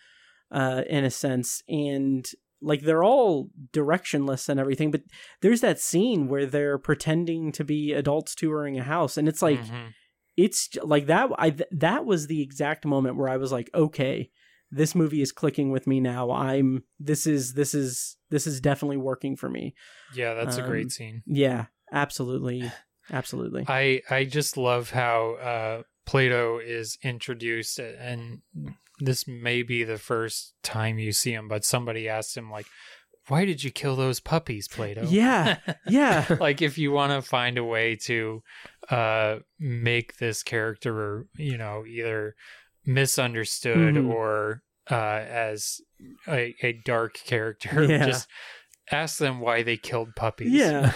[0.52, 2.30] uh in a sense and
[2.62, 5.02] like they're all directionless and everything but
[5.42, 9.60] there's that scene where they're pretending to be adults touring a house and it's like
[9.60, 9.94] Mhm.
[10.38, 14.30] It's like that I th- that was the exact moment where I was like okay
[14.70, 18.98] this movie is clicking with me now I'm this is this is this is definitely
[18.98, 19.74] working for me
[20.14, 22.72] yeah that's a Um, great scene yeah, absolutely.
[23.10, 23.64] Absolutely.
[23.70, 28.42] I I just love how uh, Plato is introduced, and
[29.00, 32.66] this may be the first time you see him, but somebody asked him like,
[33.28, 35.58] "Why did you kill those puppies, Plato?" Yeah.
[35.88, 36.26] Yeah.
[36.40, 38.42] like if you want to find a way to
[38.90, 42.36] uh, make this character, you know, either
[42.86, 44.10] misunderstood Mhm.
[44.10, 45.82] or uh, as
[46.28, 48.06] a, a dark character, Yeah.
[48.06, 48.28] just
[48.92, 50.52] ask them why they killed puppies.
[50.54, 50.94] Yeah.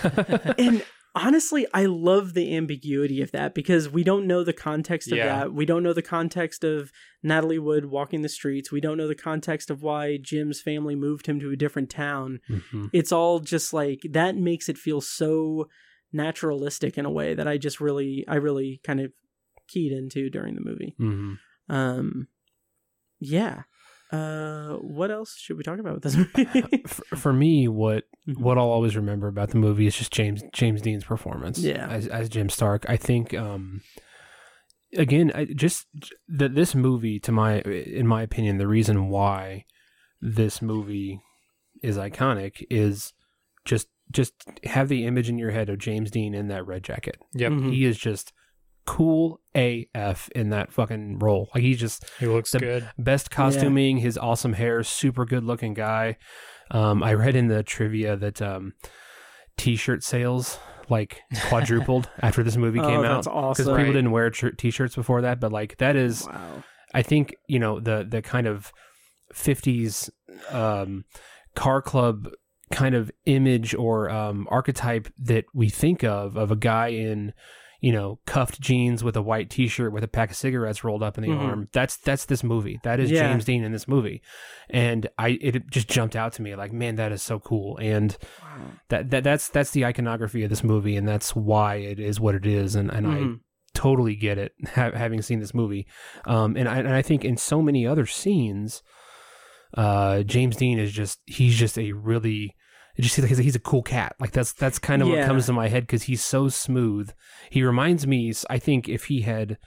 [0.58, 0.84] and
[1.16, 5.26] honestly, I love the ambiguity of that because we don't know the context of Yeah.
[5.28, 5.54] that.
[5.54, 6.92] We don't know the context of
[7.24, 8.72] Natalie Wood walking the streets.
[8.72, 12.40] We don't know the context of why Jim's family moved him to a different town.
[12.50, 12.90] Mhm.
[12.94, 15.68] It's all just like that makes it feel so
[16.14, 19.12] naturalistic in a way that I just really I really kind of
[19.68, 20.96] keyed into during the movie.
[21.00, 21.40] Mhm.
[21.70, 22.28] Um
[23.20, 23.64] yeah.
[24.12, 26.84] Uh what else should we talk about with this movie?
[26.88, 28.44] For, for me, what Mm-hmm.
[28.44, 31.58] what I'll always remember about the movie is just James James Dean's performance.
[31.58, 31.88] Yeah.
[31.88, 32.86] as as Jim Stark.
[32.88, 33.82] I think um,
[34.96, 35.88] again, I just
[36.28, 39.66] that this movie, to my in my opinion, the reason why
[40.22, 41.20] this movie
[41.82, 43.14] is iconic is
[43.66, 44.34] just just
[44.66, 47.18] have the image in your head of James Dean in that red jacket.
[47.34, 47.52] Yep.
[47.54, 47.72] Mhm.
[47.74, 48.34] He is just
[48.86, 51.50] cool AF in that fucking role.
[51.54, 52.90] Like he's just He looks the good.
[52.98, 56.18] best costuming, his awesome hair, super good looking guy.
[56.72, 58.74] Um, I read in the trivia that um,
[59.58, 60.58] t-shirt sales
[60.90, 63.66] like quadrupled after this movie Oh, came that's out awesome.
[63.66, 63.86] people Right.
[63.86, 65.40] didn't wear tr- t-shirts before that.
[65.40, 66.64] But like that is, wow.
[66.94, 68.72] I think you know the the kind of
[69.34, 70.10] '50s
[70.50, 71.06] um,
[71.56, 72.30] car club
[72.72, 77.34] kind of image or um, archetype that we think of of a guy in
[77.82, 81.18] you know, cuffed jeans with a white T-shirt with a pack of cigarettes rolled up
[81.18, 81.40] in the Mhm.
[81.40, 81.68] arm.
[81.74, 82.80] That's that's this movie.
[82.84, 83.28] That is Yeah.
[83.32, 84.22] James Dean in this movie,
[84.70, 87.78] and I it just jumped out to me like, man, that is so cool.
[87.78, 88.16] And
[88.90, 92.36] that, that that's that's the iconography of this movie, and that's why it is what
[92.36, 92.76] it is.
[92.76, 93.40] And and I Mhm.
[93.74, 95.88] totally get it ha- having seen this movie.
[96.26, 98.84] Um, and I and I think in so many other scenes,
[99.76, 102.56] uh, James Dean is just he's just a really
[102.96, 104.16] it just seems like he's a, he's a cool cat.
[104.20, 107.12] Like that's that's kind of what comes to my head because he's so smooth.
[107.50, 108.34] He reminds me.
[108.50, 109.58] I think if he had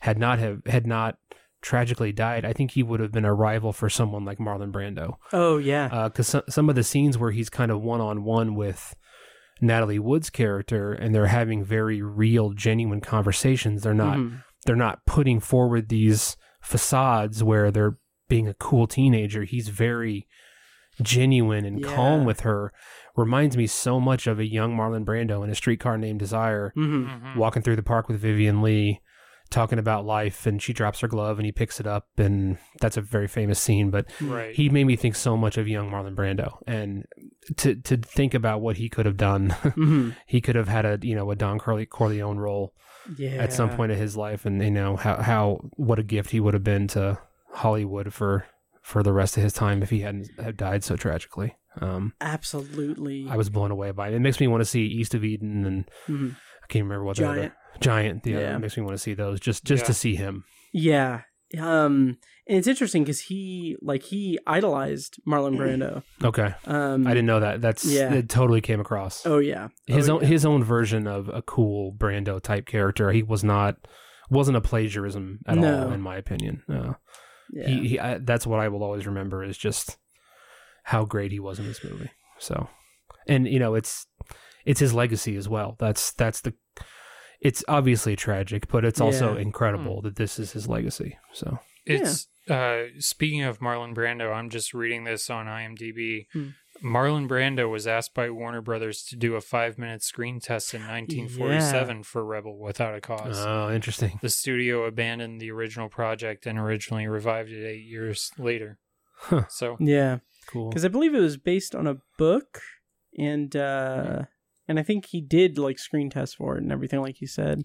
[0.00, 1.16] had not have had not
[1.62, 5.14] tragically died, I think he would have been a rival for someone like Marlon Brando.
[5.32, 6.08] Oh yeah.
[6.08, 8.94] Because some, some of the scenes where he's kind of one on one with
[9.60, 13.82] Natalie Wood's character, and they're having very real, genuine conversations.
[13.82, 14.42] They're not Mhm.
[14.66, 17.96] they're not putting forward these facades where they're
[18.28, 19.44] being a cool teenager.
[19.44, 20.26] He's very
[21.02, 22.72] genuine and calm with her.
[23.16, 27.36] Reminds me so much of a young Marlon Brando in a streetcar named Desire, Mhm.
[27.36, 29.00] walking through the park with Vivien Leigh,
[29.50, 32.96] talking about life, and she drops her glove and he picks it up, and that's
[32.96, 33.90] a very famous scene.
[33.90, 34.52] But Right.
[34.54, 37.04] he made me think so much of young Marlon Brando, and
[37.58, 40.16] to to think about what he could have done, Mhm.
[40.26, 42.74] he could have had a you know a Don Corle- Corleone role
[43.38, 46.40] at some point in his life, and you know how how what a gift he
[46.40, 47.18] would have been to
[47.52, 48.46] Hollywood for
[48.84, 51.56] for the rest of his time if he hadn't had died so tragically.
[51.80, 53.26] Um, Absolutely.
[53.28, 54.14] I was blown away by it.
[54.14, 56.36] It makes me want to see East of Eden and Mhm.
[56.62, 57.52] I can't remember what the other Giant.
[57.80, 58.22] Giant.
[58.22, 58.56] The other Yeah.
[58.56, 60.44] it makes me want to see those just just to see him.
[60.72, 61.22] Yeah.
[61.58, 66.02] Um and it's interesting because he like he idolized Marlon Brando.
[66.22, 67.60] Okay, Um I didn't know that.
[67.62, 68.12] That's yeah.
[68.12, 68.28] it.
[68.28, 69.24] Totally came across.
[69.26, 69.68] Oh yeah.
[69.86, 70.28] his oh, own yeah.
[70.28, 73.12] his own version of a cool Brando type character.
[73.12, 73.76] He was not
[74.30, 75.86] wasn't a plagiarism at No.
[75.86, 76.62] all, in my opinion.
[76.68, 76.94] Uh,
[77.52, 77.66] yeah.
[77.66, 79.96] he, he I, that's what I will always remember is just
[80.84, 82.10] how great he was in this movie.
[82.38, 82.68] So,
[83.26, 84.06] and you know, it's
[84.64, 85.76] it's his legacy as well.
[85.78, 86.54] That's that's the.
[87.40, 89.42] It's obviously tragic, but it's also Yeah.
[89.42, 91.18] incredible that this is his legacy.
[91.32, 96.26] So, It's uh speaking of Marlon Brando, I'm just reading this on IMDb.
[96.32, 96.48] Hmm.
[96.82, 100.80] Marlon Brando was asked by Warner Brothers to do a five minute screen test in
[100.82, 103.38] 1947 for Rebel Without a Cause.
[103.38, 104.18] oh, interesting.
[104.22, 108.78] the studio abandoned the original project and originally revived it eight years later.
[109.16, 109.44] Huh.
[109.48, 110.18] So yeah.
[110.46, 110.68] Cool.
[110.68, 112.60] Because I believe it was based on a book
[113.16, 114.24] and uh
[114.66, 117.62] and I think he did like screen tests for it and everything like you said.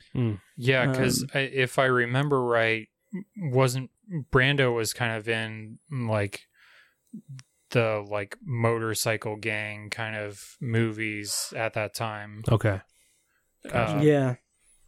[0.57, 2.87] yeah, because Um, if I remember right,
[3.37, 3.89] wasn't
[4.31, 6.41] Brando was kind of in like
[7.71, 12.43] the like motorcycle gang kind of movies at that time.
[12.51, 12.81] Okay.
[13.71, 14.35] Uh, yeah.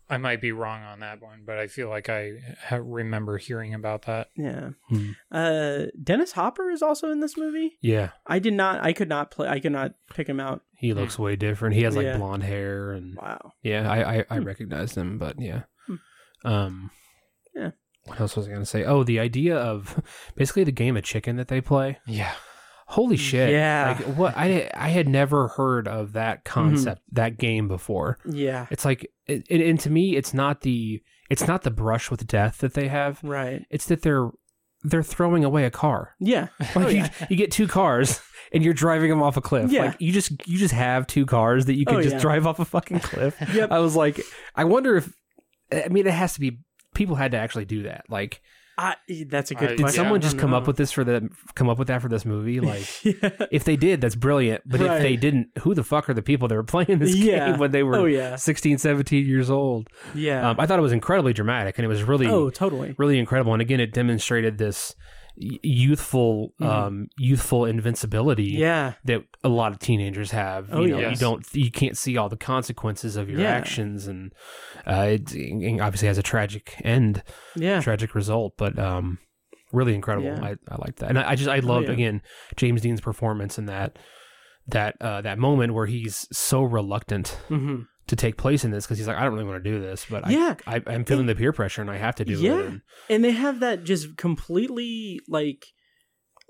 [0.10, 2.34] I might be wrong on that one, but I feel like I
[2.68, 4.28] ha- remember hearing about that.
[4.36, 4.72] Yeah.
[4.90, 5.12] Hmm.
[5.32, 7.78] Uh Dennis Hopper is also in this movie.
[7.82, 10.64] Yeah, I did not I could not play I could not pick him out.
[10.76, 11.76] he looks way different.
[11.76, 12.18] He has like Yeah.
[12.18, 13.54] blonde hair and Wow.
[13.64, 15.62] Yeah, I I, I recognized him, but yeah.
[16.44, 16.92] Um,
[17.56, 17.72] Yeah.
[18.06, 18.84] What else was I going to say?
[18.84, 20.02] Oh, the idea of
[20.36, 22.00] basically the game of chicken that they play.
[22.08, 22.34] Yeah.
[22.92, 23.52] Holy shit!
[23.52, 23.96] Yeah.
[23.98, 26.54] like what I I had never heard of that mm-hmm.
[26.54, 28.18] concept, that game before.
[28.26, 28.68] Yeah.
[28.70, 32.28] It's like, it, it, and to me, it's not the it's not the brush with
[32.28, 33.24] death that they have.
[33.24, 33.66] Right.
[33.70, 34.32] It's that they're
[34.84, 36.16] they're throwing away a car.
[36.20, 36.48] Yeah.
[36.60, 37.10] Like Oh, you, yeah.
[37.30, 38.20] you get two cars
[38.52, 39.72] and you're driving them off a cliff.
[39.72, 39.86] Yeah.
[39.86, 42.22] Like you just you just have two cars that you can Oh, just yeah.
[42.22, 43.38] drive off a fucking cliff.
[43.54, 43.72] Yep.
[43.72, 44.20] I was like,
[44.54, 45.14] I wonder if
[45.72, 46.60] I mean it has to be
[46.94, 48.04] people had to actually do that.
[48.10, 48.42] Like
[48.84, 48.96] I,
[49.28, 51.30] that's a good Uh, did someone I just don't come up with this for the
[51.56, 52.60] come up with that for this movie?
[52.72, 53.30] Like yeah.
[53.52, 54.64] if they did, that's brilliant.
[54.66, 57.52] But if they didn't, who the fuck are the people that were playing this Yeah.
[57.52, 58.36] game when they were Oh, yeah.
[58.36, 59.88] 16, 17 years old?
[60.16, 60.50] Yeah.
[60.50, 62.96] Um, I thought it was incredibly dramatic and it was really oh, totally.
[62.98, 63.54] really incredible.
[63.54, 66.66] And again, it demonstrated this y- youthful, Mhm.
[66.66, 68.94] um, youthful invincibility Yeah.
[69.06, 70.70] that a lot of teenagers have.
[70.72, 71.12] Oh, you know, yes.
[71.12, 73.50] you don't, you can't see all the consequences of your Yeah.
[73.52, 74.34] actions, and
[74.86, 77.24] uh, it, it obviously has a tragic end,
[77.56, 77.82] Yeah.
[77.82, 78.54] tragic result.
[78.58, 79.20] But um,
[79.72, 80.28] really incredible.
[80.28, 80.44] Yeah.
[80.44, 81.94] I, I like that, and I, I just I loved yeah.
[81.94, 82.22] again
[82.58, 83.98] James Dean's performance in that
[84.68, 88.99] that uh, that moment where he's so reluctant hmm to take place in this because
[88.99, 90.55] he's like, I don't really want to do this, but Yeah.
[90.68, 92.59] I, I I'm feeling the peer pressure and I have to do Yeah.
[92.59, 92.66] it.
[92.68, 95.66] And, And they have that just completely like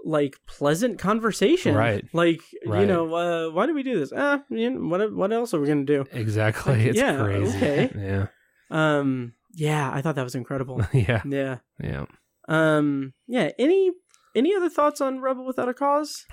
[0.03, 1.75] like pleasant conversation.
[1.75, 2.03] Right.
[2.11, 4.11] Like, you know, uh, why do we do this?
[4.15, 6.05] Ah, you know, what what else are we going to do?
[6.11, 6.73] Exactly.
[6.77, 7.57] Like, it's yeah, crazy.
[7.57, 7.91] okay.
[7.95, 8.27] Yeah.
[8.71, 10.81] Um yeah, I thought that was incredible.
[10.93, 11.21] yeah.
[11.25, 11.57] yeah.
[11.81, 12.05] Yeah.
[12.47, 13.91] Um yeah, any
[14.35, 16.25] any other thoughts on Rebel Without a Cause?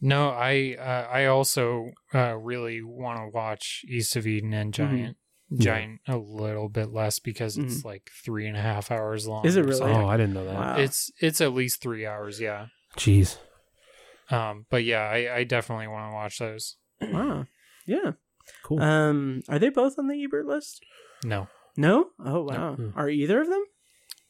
[0.00, 5.16] No, I uh, I also uh, really want to watch East of Eden and Giant.
[5.50, 5.58] Yeah.
[5.58, 9.46] Giant a little bit less because it's like three and a half hours long.
[9.46, 9.78] Is it really?
[9.78, 9.96] something.
[9.96, 10.54] Oh, I didn't know that.
[10.54, 10.76] Wow.
[10.76, 12.66] It's it's at least three hours, yeah.
[12.98, 13.38] Jeez.
[14.30, 16.76] Um, but yeah, I, I definitely want to watch those.
[17.00, 17.46] Wow.
[17.86, 18.12] Yeah.
[18.62, 18.82] Cool.
[18.82, 20.84] Um, are they both on the Ebert list?
[21.24, 21.48] No.
[21.76, 22.08] No.
[22.22, 22.74] Oh wow.
[22.74, 22.90] Hmm.
[22.94, 23.64] Are either of them?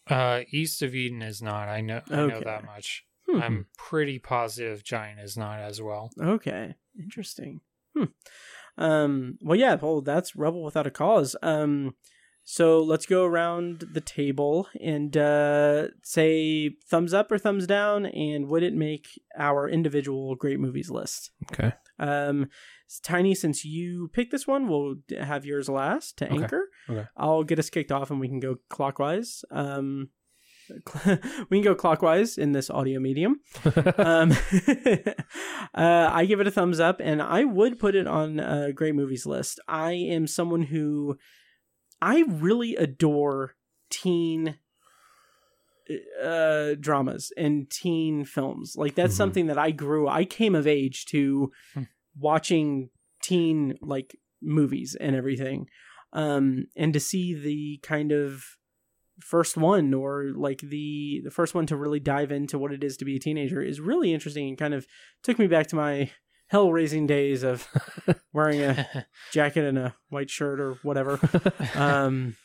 [0.07, 1.69] Uh, East of Eden is not.
[1.69, 2.03] I know.
[2.11, 3.05] I know that much.
[3.31, 3.41] Hmm.
[3.43, 6.11] I'm pretty positive Giant is not as well.
[6.21, 7.61] Okay, interesting.
[7.97, 8.05] Hmm.
[8.77, 9.39] Um.
[9.43, 9.75] Well, yeah.
[9.75, 11.37] Well, that's Rebel Without a Cause.
[11.43, 11.95] Um.
[12.51, 18.49] So let's go around the table and uh, say thumbs up or thumbs down, and
[18.49, 19.07] would it make
[19.39, 21.31] our individual great movies list?
[21.53, 21.75] Okay.
[21.99, 22.49] Um,
[23.03, 26.37] Tiny, since you picked this one, we'll have yours last to Okay.
[26.43, 26.71] anchor.
[26.89, 27.07] Okay.
[27.19, 29.45] I'll get us kicked off, and we can go clockwise.
[29.51, 30.09] Um,
[31.51, 33.41] we can go clockwise in this audio medium.
[33.99, 34.33] um,
[35.75, 38.95] uh, I give it a thumbs up, and I would put it on a great
[38.95, 39.61] movies list.
[39.69, 41.19] I am someone who
[42.01, 43.55] I really adore
[43.91, 44.57] teen
[46.23, 49.17] uh dramas and teen films like that's Mhm.
[49.17, 51.85] something that i grew i came of age to Hmm.
[52.19, 52.91] watching
[53.23, 55.67] teen like movies and everything
[56.13, 58.45] um and to see the kind of
[59.21, 62.97] first one or like the the first one to really dive into what it is
[62.97, 64.87] to be a teenager is really interesting and kind of
[65.23, 66.11] took me back to my
[66.49, 67.67] hell raising days of
[68.33, 71.19] wearing a jacket and a white shirt or whatever.
[71.75, 72.37] Um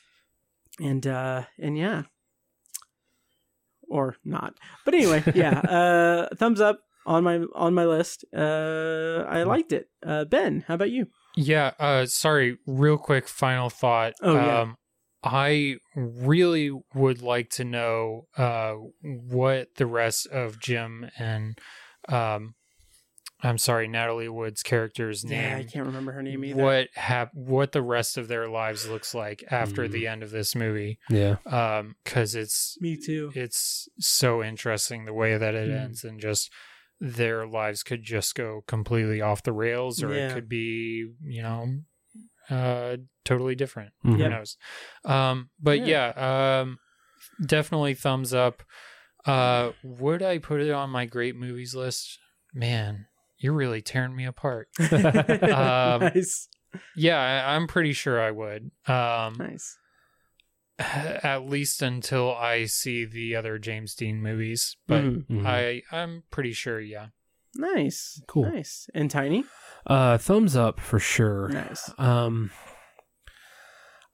[0.79, 2.03] and uh and yeah.
[3.87, 4.55] Or not.
[4.85, 8.25] But anyway yeah uh thumbs up on my on my list.
[8.35, 9.89] Uh i liked it.
[10.05, 11.07] Uh ben how about you?
[11.35, 14.13] Yeah, uh sorry, real quick final thought.
[14.21, 14.61] Oh, yeah.
[14.61, 14.77] Um
[15.23, 21.57] I really would like to know uh what the rest of Jim and
[22.09, 22.55] um
[23.45, 25.41] I'm sorry, Natalie Wood's character's name.
[25.41, 28.87] yeah i can't remember her name either What hap- what the rest of their lives
[28.87, 29.91] looks like after Mm.
[29.91, 30.97] the end of this movie.
[31.09, 31.35] Yeah.
[31.45, 35.81] Um cuz it's me too it's so interesting the way that it Mm.
[35.83, 36.51] ends and just
[37.01, 40.29] their lives could just go completely off the rails or Yeah.
[40.29, 41.79] it could be you know
[42.49, 42.95] uh
[43.25, 44.17] totally different Mhm.
[44.17, 44.57] who knows
[45.05, 46.13] um but Yeah.
[46.15, 46.59] yeah.
[46.61, 46.79] um
[47.45, 48.63] definitely thumbs up
[49.25, 52.19] uh would i put it on my great movies list
[52.53, 53.05] man
[53.37, 56.47] you're really tearing me apart Um, nice
[56.95, 59.77] yeah I, i'm pretty sure i would um nice
[60.79, 64.75] at least until I see the other James Dean movies.
[64.87, 65.25] But Mhm.
[65.29, 65.45] Mhm.
[65.45, 67.07] I I'm pretty sure, yeah.
[67.55, 68.49] nice Cool.
[68.51, 69.43] nice and tiny
[69.85, 71.49] Uh, thumbs up for sure.
[71.49, 72.49] nice Um,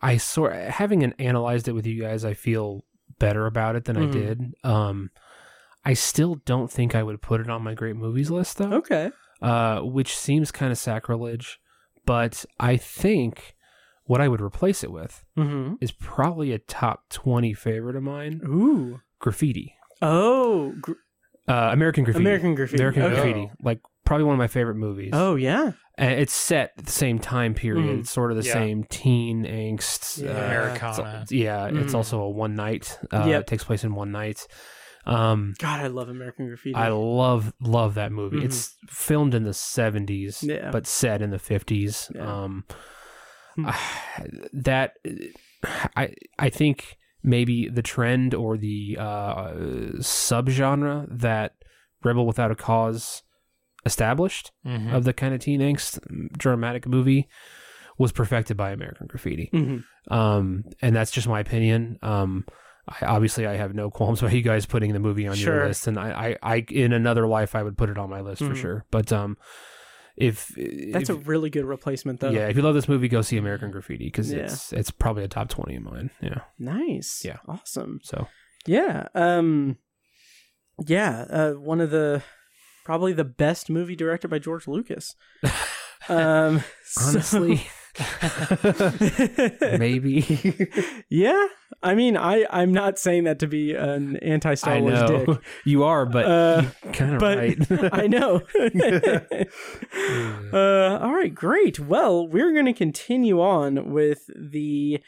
[0.02, 2.84] I sort having an, analyzed it with you guys, I feel
[3.20, 4.08] better about it than Mhm.
[4.08, 4.54] I did.
[4.64, 5.10] Um,
[5.84, 8.74] I still don't think I would put it on my great movies list though.
[8.74, 11.60] okay Uh, which seems kind of sacrilege,
[12.06, 13.56] but I think
[14.06, 15.76] what I would replace it with mm-hmm.
[15.82, 18.42] is probably a top twenty favorite of mine.
[18.46, 20.94] ooh Graffiti, oh gr-
[21.48, 22.82] uh, American Graffiti, American Graffiti.
[22.84, 23.16] American Okay.
[23.16, 25.12] Graffiti, like probably one of my favorite movies.
[25.14, 25.72] oh yeah
[26.06, 27.86] it's set at the same time period.
[27.86, 28.00] Mhm.
[28.00, 28.54] It's sort of the Yeah.
[28.54, 30.24] same teen angst.
[30.24, 30.32] Yeah.
[30.32, 31.10] uh, Americana.
[31.10, 31.96] it's- yeah, it's Mhm.
[31.96, 32.98] also a one night.
[33.12, 33.42] Uh, Yep.
[33.42, 34.48] It takes place in one night.
[35.06, 38.38] Um, god i love american graffiti I love love that movie.
[38.38, 38.44] Mhm.
[38.46, 40.70] It's filmed in the seventies, Yeah.
[40.72, 42.12] but set in the fifties.
[42.14, 42.44] Yeah.
[42.44, 42.66] Um,
[43.56, 43.70] Hmm.
[44.54, 44.96] that
[45.96, 49.52] I I think maybe the trend or the uh,
[50.00, 51.54] subgenre that
[52.04, 53.24] Rebel Without a Cause
[53.90, 54.94] established Mhm.
[54.94, 56.00] of the kind of teen angst
[56.38, 57.28] dramatic movie
[57.98, 59.50] was perfected by American Graffiti.
[59.54, 59.84] Mhm.
[60.10, 61.98] Um, and that's just my opinion.
[62.02, 62.46] Um,
[62.88, 65.56] I, obviously, I have no qualms about you guys putting the movie on Sure.
[65.56, 68.22] your list, and I, I, I, in another life, I would put it on my
[68.22, 68.62] list for Mhm.
[68.62, 68.86] sure.
[68.90, 69.38] But um,
[70.16, 70.48] if
[70.94, 73.38] that's if, a really good replacement though yeah, if you love this movie, go see
[73.38, 74.44] American Graffiti because Yeah.
[74.44, 76.10] it's it's probably a top twenty of mine.
[76.22, 77.38] Yeah, nice Yeah.
[77.48, 78.28] awesome so
[78.66, 79.08] Yeah.
[79.16, 79.78] Um
[80.88, 82.22] yeah, uh one of the
[82.90, 85.14] probably the best movie directed by George Lucas.
[86.10, 86.64] um
[87.06, 87.68] honestly,
[89.78, 90.68] maybe
[91.08, 91.46] yeah.
[91.84, 95.38] I mean, I I'm not saying that to be an anti-Star Wars know dick.
[95.66, 96.64] you are, but Uh,
[96.94, 97.94] kind of right.
[97.94, 98.42] I know.
[100.52, 101.80] uh, all right, great.
[101.80, 105.00] Well, we're going to continue on with the.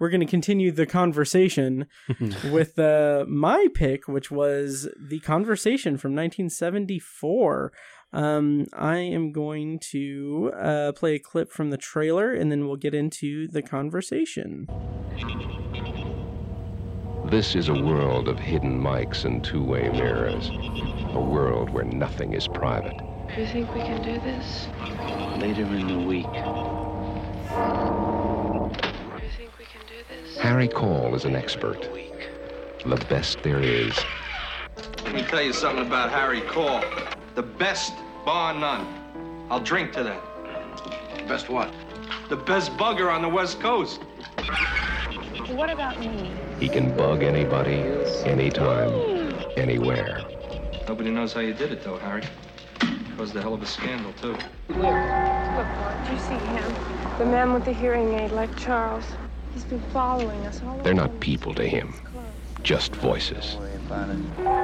[0.00, 1.86] We're going to continue the conversation
[2.50, 7.72] with uh, my pick, which was the conversation from 1974.
[8.12, 12.76] Um, I am going to uh, play a clip from the trailer, and then we'll
[12.76, 14.66] get into the conversation.
[17.30, 20.50] This is a world of hidden mics and two-way mirrors.
[21.14, 22.96] A world where nothing is private.
[23.34, 24.66] Do you think we can do this?
[25.40, 26.26] Later in the week.
[26.26, 26.40] Do
[29.22, 30.29] you think we can do this?
[30.40, 31.86] Harry Caul is an expert.
[32.86, 33.94] The best there is.
[35.04, 36.82] Let me tell you something about Harry Caul.
[37.34, 37.92] The best,
[38.24, 38.86] bar none.
[39.50, 41.28] I'll drink to that.
[41.28, 41.70] Best what?
[42.30, 44.00] The best bugger on the West Coast.
[45.50, 46.32] What about me?
[46.58, 47.82] He can bug anybody,
[48.24, 50.22] anytime, anywhere.
[50.88, 52.22] Nobody knows how you did it, though, Harry.
[52.80, 54.38] It Caused a hell of a scandal, too.
[54.70, 54.78] Look,
[56.06, 56.74] do you see him?
[57.18, 59.04] The man with the hearing aid, like Charles.
[59.54, 61.94] He's been following us all They're not people to him,
[62.62, 63.56] just voices.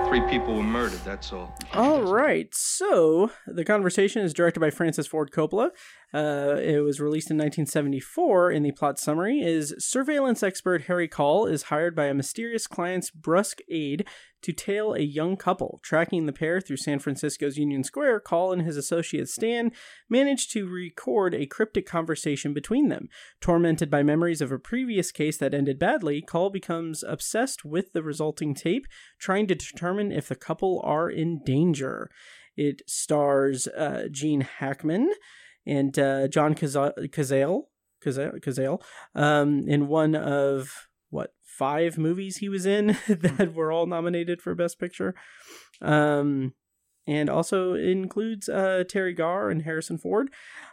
[0.09, 1.57] Three people were murdered, that's all.
[1.75, 2.49] All right.
[2.53, 5.71] So the conversation is directed by Francis Ford Coppola.
[6.15, 8.53] Uh, it was released in 1974.
[8.53, 13.11] In the plot summary, is surveillance expert Harry Caul is hired by a mysterious client's
[13.11, 14.07] brusque aide
[14.43, 15.81] to tail a young couple.
[15.83, 19.73] Tracking the pair through San Francisco's Union Square, Caul and his associate Stan
[20.09, 23.09] manage to record a cryptic conversation between them.
[23.41, 28.03] Tormented by memories of a previous case that ended badly, Caul becomes obsessed with the
[28.05, 28.87] resulting tape,
[29.19, 32.09] trying to determine if the couple are in danger.
[32.57, 35.11] It stars uh, Gene Hackman
[35.67, 37.65] and uh, John Caza- Cazale,
[38.05, 38.83] Cazale, Cazale
[39.15, 44.55] um, in one of what five movies he was in that were all nominated for
[44.55, 45.15] Best Picture,
[45.81, 46.55] um,
[47.07, 50.29] and also includes uh, Teri Garr and Harrison Ford.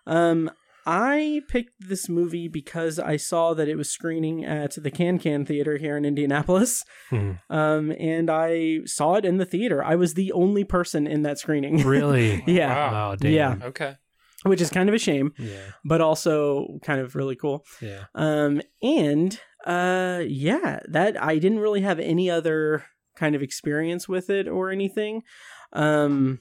[0.06, 0.52] Um,
[0.86, 5.78] I picked this movie because I saw that it was screening at the Kan-Kan Theater
[5.78, 6.84] here in Indianapolis.
[7.10, 7.32] Hmm.
[7.50, 9.84] Um, and I saw it in the theater.
[9.84, 11.84] I was the only person in that screening.
[11.86, 12.44] Really?
[12.48, 12.91] yeah.
[12.91, 13.32] Wow, damn.
[13.32, 13.68] Yeah.
[13.68, 13.96] Okay.
[14.44, 15.72] Which is kind of a shame, Yeah.
[15.86, 17.66] but also kind of really cool.
[17.82, 18.06] Yeah.
[18.16, 22.86] Um, and uh, yeah, that I didn't really have any other
[23.16, 25.24] kind of experience with it or anything.
[25.72, 26.39] Um,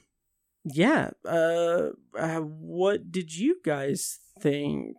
[0.65, 1.11] yeah.
[1.25, 4.97] Uh, uh what did you guys think?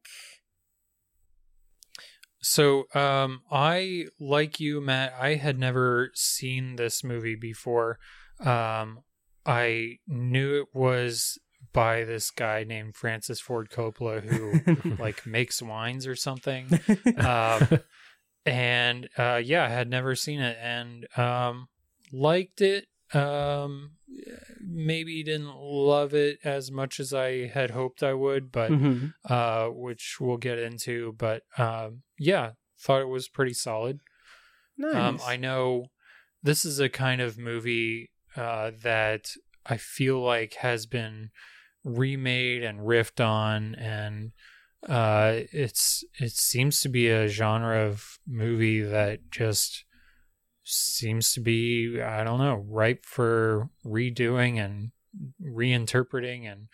[2.41, 5.15] So, um, I like you, Matt.
[5.19, 7.99] I had never seen this movie before.
[8.39, 9.01] Um,
[9.47, 11.39] I knew it was
[11.75, 16.69] by this guy named Francis Ford Coppola who like makes wines or something.
[17.19, 17.69] Um,
[18.47, 21.69] and uh, yeah, I had never seen it and um,
[22.13, 22.87] liked it.
[23.13, 23.93] Um,
[24.61, 29.15] maybe didn't love it as much as I had hoped I would, but Mhm.
[29.29, 31.15] uh, which we'll get into.
[31.17, 34.01] But um, yeah, thought it was pretty solid.
[34.77, 34.95] Nice.
[34.95, 35.87] Um, I know
[36.43, 39.31] this is a kind of movie uh, that
[39.65, 41.31] I feel like has been
[41.85, 44.33] remade and riffed on, and
[44.89, 49.85] uh, it's it seems to be a genre of movie that just
[50.65, 54.93] seems to be I don't know ripe for redoing and
[55.43, 56.69] reinterpreting, and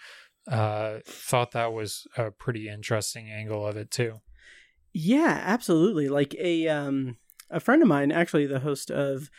[0.49, 4.21] uh, thought that was a pretty interesting angle of it too.
[4.93, 6.09] Yeah, absolutely.
[6.09, 7.19] Like a um
[7.51, 9.31] a friend of mine, actually the host of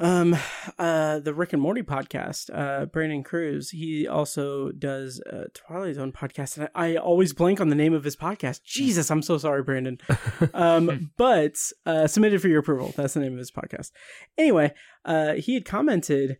[0.00, 0.36] um
[0.78, 6.12] uh the Rick and Morty podcast, uh Brandon Cruz, he also does uh Twilight Zone
[6.12, 8.62] podcast and I, I always blank on the name of his podcast.
[8.64, 9.98] Jesus, I'm so sorry, Brandon.
[10.54, 12.92] um but uh submitted for your approval.
[12.96, 13.90] That's the name of his podcast.
[14.36, 14.72] Anyway,
[15.04, 16.38] uh he had commented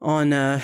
[0.00, 0.60] on uh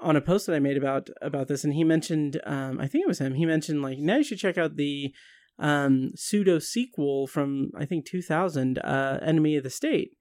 [0.00, 3.02] on a post that I made about about this and he mentioned um I think
[3.02, 3.34] it was him.
[3.34, 5.14] He mentioned like now you should check out the
[5.58, 10.12] um pseudo sequel from I think 2000 uh Enemy of the State.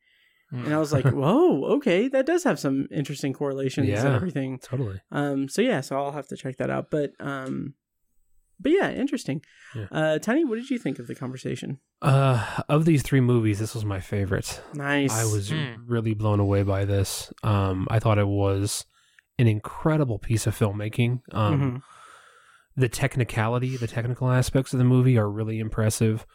[0.52, 5.02] And I was like, "Whoa, okay, that does have some interesting correlations and everything." totally.
[5.12, 6.90] Um so yeah, so I'll have to check that out.
[6.90, 7.74] But um
[8.60, 9.42] but yeah, interesting.
[9.76, 9.88] Yeah.
[9.92, 11.80] Uh Tiny, what did you think of the conversation?
[12.02, 14.62] Uh, of these three movies, this was my favorite.
[14.74, 15.12] Nice.
[15.12, 15.74] I was Hmm.
[15.86, 17.34] really blown away by this.
[17.44, 18.86] Um, I thought it was
[19.40, 21.22] an incredible piece of filmmaking.
[21.34, 21.82] Um, Mhm.
[22.76, 26.26] The technicality, the technical aspects of the movie are really impressive.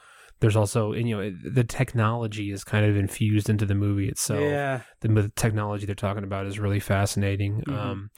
[0.43, 4.41] There's also, you know, the technology is kind of infused into the movie itself.
[4.41, 4.81] Yeah.
[5.01, 7.63] The, the technology they're talking about is really fascinating.
[7.67, 7.73] Mhm.
[7.79, 8.11] Um,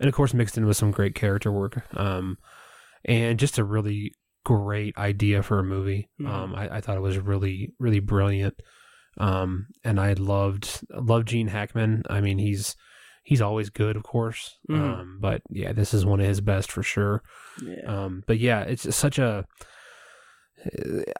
[0.00, 1.82] and of course, mixed in with some great character work.
[1.96, 2.36] Um,
[3.04, 4.12] and just a really
[4.44, 6.08] great idea for a movie.
[6.20, 6.28] Mhm.
[6.28, 8.54] Um, I, I thought it was really, really brilliant.
[9.16, 12.02] Um, and I loved loved Gene Hackman.
[12.10, 12.74] I mean, he's
[13.22, 14.58] he's always good, of course.
[14.68, 14.80] Mhm.
[14.80, 17.22] Um, but yeah, this is one of his best for sure.
[17.62, 17.86] Yeah.
[17.86, 19.44] Um, but yeah, it's such a.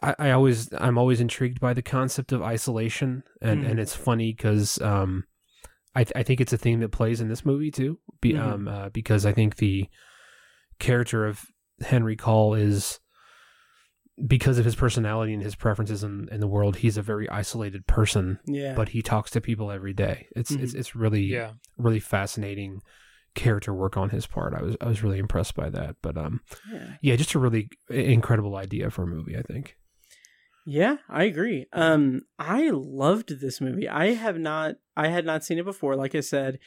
[0.02, 3.70] I, I always I'm always intrigued by the concept of isolation, and Mhm.
[3.70, 5.24] and it's funny because um,
[5.94, 7.98] I th- I think it's a theme that plays in this movie too.
[8.20, 8.40] Be, Mhm.
[8.40, 9.88] um, uh, because I think the
[10.78, 11.46] character of
[11.80, 12.98] Henry Caul is
[14.26, 17.86] because of his personality and his preferences in, in the world, he's a very isolated
[17.86, 18.40] person.
[18.46, 18.74] Yeah.
[18.74, 20.26] But he talks to people every day.
[20.34, 20.78] It's it's Mhm.
[20.78, 21.52] it's really Yeah.
[21.76, 22.80] really fascinating
[23.38, 24.52] character work on his part.
[24.54, 25.96] I was I was really impressed by that.
[26.02, 26.94] But um Yeah.
[27.00, 29.76] yeah, just a really incredible idea for a movie, I think.
[30.66, 31.64] Yeah, I agree.
[31.72, 33.88] Um, I loved this movie.
[33.88, 36.58] I have not, I had not seen it before, like I said,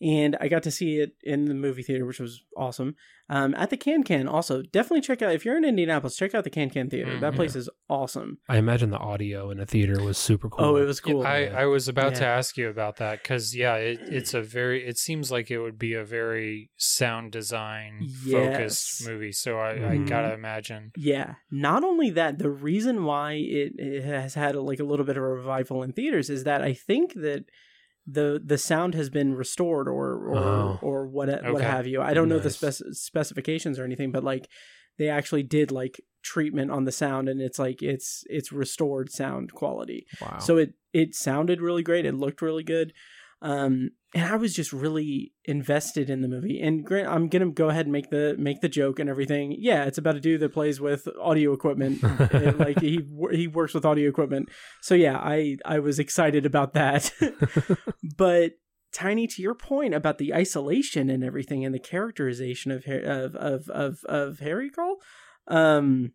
[0.00, 2.94] and I got to see it in the movie theater, which was awesome.
[3.28, 6.50] Um, at the Kan-Kan, also definitely check out if you're in Indianapolis, check out the
[6.50, 7.12] Kan-Kan Theater.
[7.16, 8.38] Mm, that place is awesome.
[8.48, 10.64] I imagine the audio in a theater was super cool.
[10.64, 11.26] Oh, it was cool.
[11.26, 14.86] I, I was about to ask you about that because yeah, it, it's a very.
[14.86, 19.08] It seems like it would be a very sound design focused Yes.
[19.08, 19.32] movie.
[19.32, 20.08] So I, I Mhm.
[20.08, 20.92] gotta imagine.
[20.96, 21.34] Yeah.
[21.50, 25.22] Not only that, the reason why it, it has had like a little bit of
[25.24, 27.46] a revival in theaters is that I think that
[28.06, 30.78] the the sound has been restored or or Oh.
[30.82, 32.00] or what what have you.
[32.00, 34.48] I don't know the spec- specifications or anything, but like
[34.98, 39.52] they actually did like treatment on the sound and it's like it's it's restored sound
[39.52, 40.06] quality.
[40.20, 40.38] Wow.
[40.38, 42.06] So it it sounded really great.
[42.06, 42.92] It looked really good.
[43.42, 46.60] Um, and I was just really invested in the movie.
[46.60, 49.54] And grant, I'm gonna go ahead and make the make the joke and everything.
[49.58, 52.02] Yeah, it's about a dude that plays with audio equipment.
[52.56, 53.00] Like he
[53.32, 54.48] he works with audio equipment.
[54.80, 57.12] So yeah, I I was excited about that.
[58.16, 58.52] but
[58.96, 63.68] Tiny, to your point about the isolation and everything, and the characterization of of of
[63.68, 64.96] of, of Harry Caul,
[65.48, 66.12] um,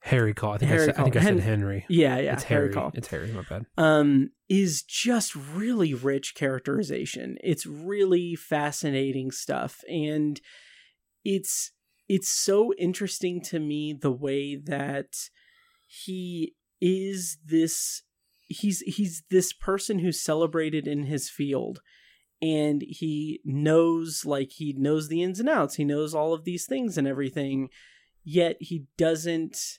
[0.00, 0.54] Harry Caul.
[0.54, 1.84] I think, I, Harry said, I, think I said Hen- Henry.
[1.88, 2.74] Yeah, yeah, It's Harry Harry.
[2.74, 2.90] Caul.
[2.94, 3.32] It's Harry.
[3.32, 3.66] My bad.
[3.76, 7.36] um, is just really rich characterization.
[7.42, 10.40] It's really fascinating stuff, and
[11.24, 11.72] it's
[12.08, 15.14] it's so interesting to me the way that
[15.86, 18.02] he is this
[18.48, 21.80] he's he's this person who's celebrated in his field
[22.40, 26.66] and he knows like he knows the ins and outs he knows all of these
[26.66, 27.68] things and everything
[28.24, 29.78] yet he doesn't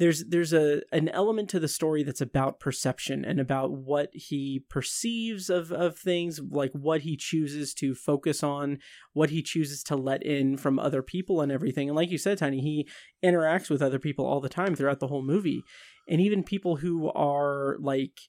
[0.00, 4.64] there's there's a an element to the story that's about perception and about what he
[4.70, 8.78] perceives of of things like what he chooses to focus on
[9.12, 11.90] what he chooses to let in from other people and everything.
[11.90, 12.88] And like you said tiny he
[13.22, 15.62] interacts with other people all the time throughout the whole movie.
[16.08, 18.20] And even people who are like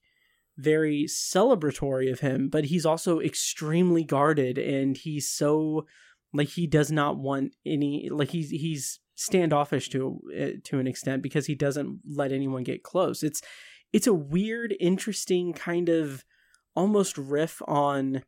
[0.57, 5.85] very celebratory of him but he's also extremely guarded and he's so
[6.33, 11.21] like he does not want any like he's he's standoffish to uh, to an extent
[11.21, 13.23] because he doesn't let anyone get close.
[13.23, 13.41] It's
[13.93, 16.23] it's a weird interesting kind of
[16.75, 18.23] almost riff on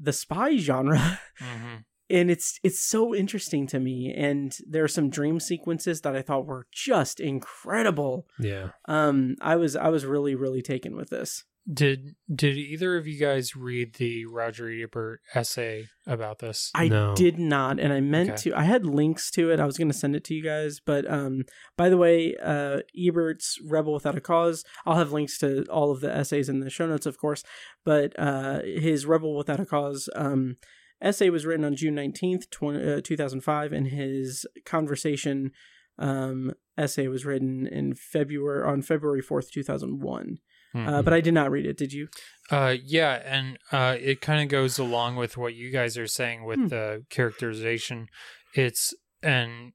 [0.00, 1.20] the spy genre.
[1.38, 1.76] Hmm
[2.10, 4.12] and it's it's so interesting to me.
[4.16, 8.26] And there are some dream sequences that i thought were just incredible.
[8.38, 8.70] Yeah.
[8.86, 13.18] um i was i was really really taken with this Did did either of you
[13.20, 16.70] guys read the Roger Ebert essay about this?
[16.74, 17.14] I No.
[17.14, 18.50] did not, and I meant Okay.
[18.50, 18.58] to.
[18.58, 19.60] I had links to it.
[19.60, 21.42] I was going to send it to you guys, but um,
[21.76, 26.00] by the way, uh, Ebert's "Rebel Without a Cause." I'll have links to all of
[26.00, 27.44] the essays in the show notes, of course.
[27.84, 30.56] But uh, his "Rebel Without a Cause" um,
[31.02, 35.50] essay was written on June nineteenth, uh, two thousand five, and his conversation
[35.98, 40.38] um, essay was written in February on February fourth, two thousand one.
[40.86, 41.76] Uh, but I did not read it.
[41.76, 42.08] Did you?
[42.50, 46.44] Uh, yeah, and uh, it kind of goes along with what you guys are saying
[46.44, 46.66] with Hmm.
[46.68, 48.08] the characterization.
[48.54, 49.72] It's and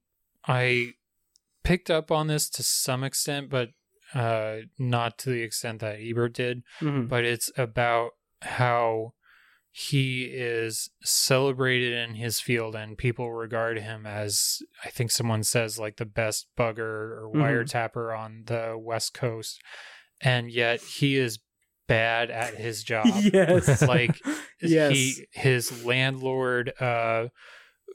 [0.48, 0.94] I
[1.64, 3.70] picked up on this to some extent, but
[4.14, 6.62] uh, not to the extent that Ebert did.
[6.82, 7.08] Mhm.
[7.10, 9.14] But it's about how
[9.72, 15.80] he is celebrated in his field, and people regard him as I think someone says
[15.80, 17.42] like the best bugger or Mhm.
[17.42, 19.60] wiretapper on the West Coast,
[20.24, 21.40] and yet he is
[21.88, 23.06] bad at his job.
[23.34, 23.82] Yes.
[23.82, 24.20] like
[24.62, 24.94] Yes.
[24.94, 27.28] he his landlord uh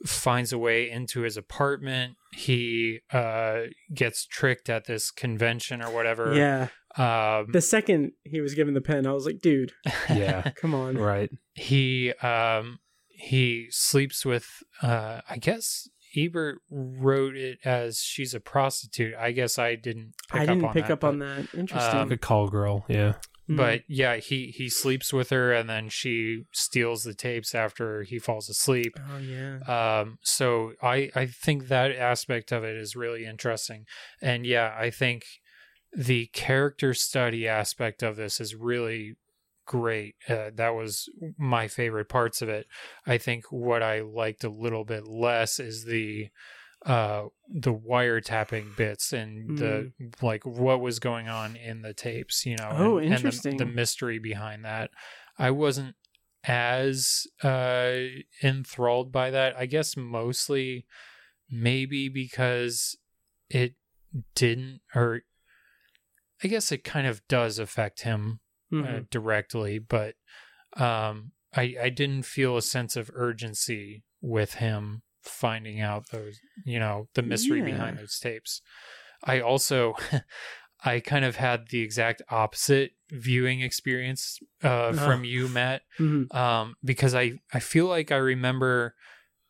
[0.05, 2.15] finds a way into his apartment.
[2.33, 3.61] He uh
[3.93, 6.33] gets tricked at this convention or whatever.
[6.35, 6.67] Yeah.
[6.95, 9.73] Um The second he was given the pen, I was like, dude,
[10.09, 10.51] Yeah.
[10.55, 10.97] come on.
[10.97, 11.31] right.
[11.55, 14.47] he um he sleeps with
[14.81, 19.13] uh I guess Ebert wrote it as she's a prostitute.
[19.15, 21.53] I guess I didn't pick I didn't up on pick that, up on that.
[21.53, 21.99] Interesting.
[21.99, 22.85] Um, Good call, girl.
[22.87, 23.13] Yeah.
[23.49, 23.57] Mhm.
[23.57, 28.19] But yeah, he he sleeps with her and then she steals the tapes after he
[28.19, 28.93] falls asleep.
[29.11, 29.59] oh yeah.
[29.67, 33.85] Um, so I I think that aspect of it is really interesting,
[34.21, 35.25] and yeah, I think
[35.91, 39.15] the character study aspect of this is really
[39.69, 40.15] great.
[40.27, 41.07] Uh, that was
[41.37, 42.65] my favorite parts of it.
[43.05, 46.29] I think what I liked a little bit less is the
[46.85, 49.91] uh the wiretapping bits and the
[50.21, 53.57] like what was going on in the tapes you know Oh, and, and the- interesting.
[53.57, 54.89] the, mystery behind that
[55.37, 55.95] i wasn't
[56.45, 57.95] as uh
[58.41, 60.85] enthralled by that i guess mostly
[61.51, 62.95] maybe because
[63.49, 63.73] it
[64.33, 65.23] didn't or
[66.41, 68.39] i guess it kind of does affect him
[68.71, 69.09] uh, Mhm.
[69.09, 70.15] directly but
[70.77, 76.77] um i i didn't feel a sense of urgency with him finding out those you
[76.79, 78.61] know the mystery behind those tapes
[79.23, 79.95] i also
[80.81, 85.23] I kind of had the exact opposite viewing experience uh, from Oh.
[85.25, 86.33] you, Matt, Mhm.
[86.33, 88.95] um, because I I feel like I remember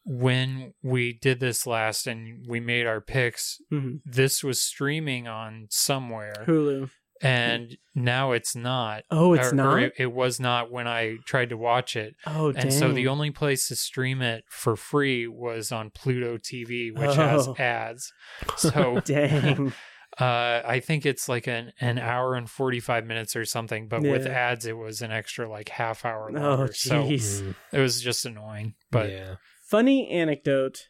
[0.06, 3.62] when we did this last and we made our picks.
[3.72, 4.02] Mhm.
[4.04, 6.90] This was streaming on somewhere, Hulu.
[7.22, 9.04] And now it's not.
[9.12, 9.84] Oh, it's Or- or not?
[9.84, 12.16] it, it was not when I tried to watch it.
[12.26, 16.92] Oh, and so the only place to stream it for free was on Pluto TV,
[16.98, 17.56] which has Oh.
[17.58, 18.12] ads.
[18.58, 19.74] So Dang.
[20.20, 24.26] Uh, I think it's like an, an hour and 45 minutes or something, but with
[24.26, 26.74] ads, it was an extra like half hour Oh, longer.
[26.74, 27.04] so.
[27.04, 27.56] Mm.
[27.72, 28.74] it was just annoying.
[28.92, 29.36] But yeah.
[29.70, 30.88] Funny anecdote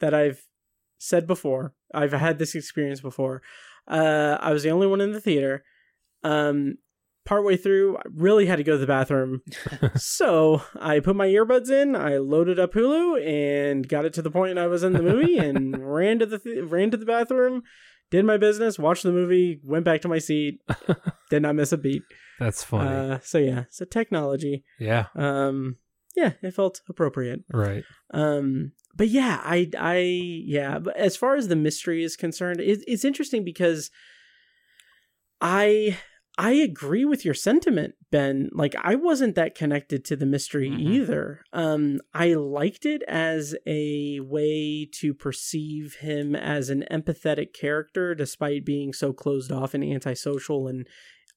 [0.00, 0.42] that I've
[0.98, 1.72] said before.
[1.94, 3.40] I've had this experience before.
[3.88, 5.64] Uh, I was the only one in the theater.
[6.22, 6.78] Um,
[7.28, 9.42] partway through, I really had to go to the bathroom.
[9.96, 14.30] so I put my earbuds in, I loaded up Hulu, and got it to the
[14.30, 17.62] point I was in the movie, and ran to the th- ran to the bathroom,
[18.10, 20.60] did my business, watched the movie, went back to my seat,
[21.30, 22.02] did not miss a beat.
[22.38, 22.88] That's funny.
[22.88, 24.64] Uh, so yeah, so technology.
[24.78, 25.06] yeah.
[25.14, 25.76] Um,
[26.16, 27.44] yeah, it felt appropriate.
[27.52, 27.84] Right.
[28.12, 30.80] Um, but yeah, I, I, yeah.
[30.80, 33.90] But as far as the mystery is concerned, it, it's interesting because
[35.40, 35.96] I,
[36.36, 38.50] I agree with your sentiment, Ben.
[38.52, 41.42] Like I wasn't that connected to the mystery either.
[41.52, 48.64] Um, I liked it as a way to perceive him as an empathetic character, despite
[48.64, 50.88] being so closed off and antisocial and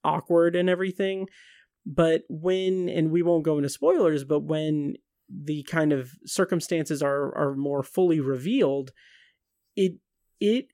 [0.03, 1.27] awkward and everything.
[1.85, 4.95] But when, and we won't go into spoilers, but when
[5.43, 8.91] the kind of circumstances are are more fully revealed,
[9.75, 9.93] it
[10.39, 10.67] it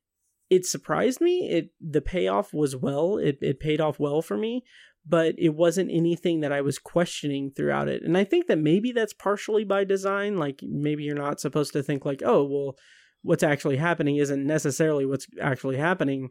[0.50, 1.50] it surprised me.
[1.50, 3.18] It the payoff was well.
[3.18, 4.64] It it paid off well for me,
[5.06, 8.04] but it wasn't anything that I was questioning throughout it.
[8.04, 10.38] And I think that maybe that's partially by design.
[10.38, 12.78] Like maybe you're not supposed to think like, oh well,
[13.22, 16.30] what's actually happening isn't necessarily what's actually happening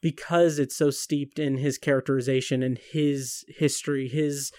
[0.00, 4.50] because it's so steeped in his characterization and his history, his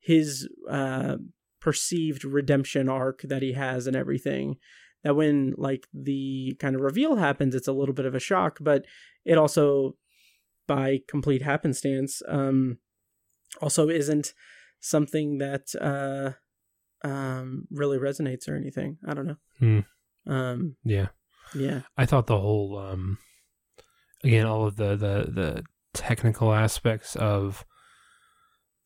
[0.00, 1.16] his uh
[1.60, 4.56] perceived redemption arc that he has and everything
[5.04, 8.58] that when like the kind of reveal happens it's a little bit of a shock
[8.60, 8.84] but
[9.24, 9.96] it also
[10.66, 12.78] by complete happenstance um
[13.60, 14.32] also isn't
[14.80, 16.30] something that uh
[17.06, 19.80] um really resonates or anything i don't know Hmm.
[20.26, 21.08] um Yeah.
[21.54, 23.18] yeah I thought the whole um
[24.24, 27.64] again all of the the the technical aspects of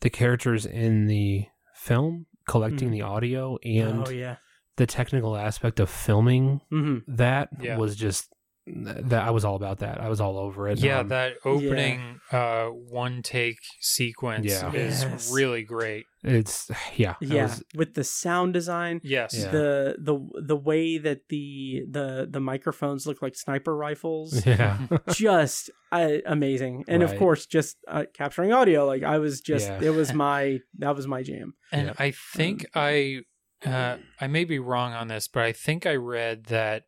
[0.00, 2.92] the characters in the film collecting Mhm.
[2.92, 4.36] the audio and oh yeah
[4.76, 7.02] the technical aspect of filming Mhm.
[7.06, 7.76] that Yeah.
[7.76, 8.28] was just
[8.66, 10.00] that I was all about that.
[10.00, 10.78] I was all over it.
[10.78, 14.72] yeah, Um, that opening uh, one take sequence Yeah.
[14.72, 15.30] is Yes.
[15.32, 16.06] really great.
[16.24, 19.34] It's yeah, I yeah was- with the sound design Yes.
[19.34, 19.50] Yeah.
[19.50, 24.78] the the the way that the the the microphones look like sniper rifles yeah.
[25.12, 29.80] just uh, amazing and of course just uh, capturing audio like i was just Yeah.
[29.82, 31.96] it was my that was my jam And Yep.
[32.00, 33.20] I think I
[33.66, 36.82] uh, I may be wrong on this, but I think I read that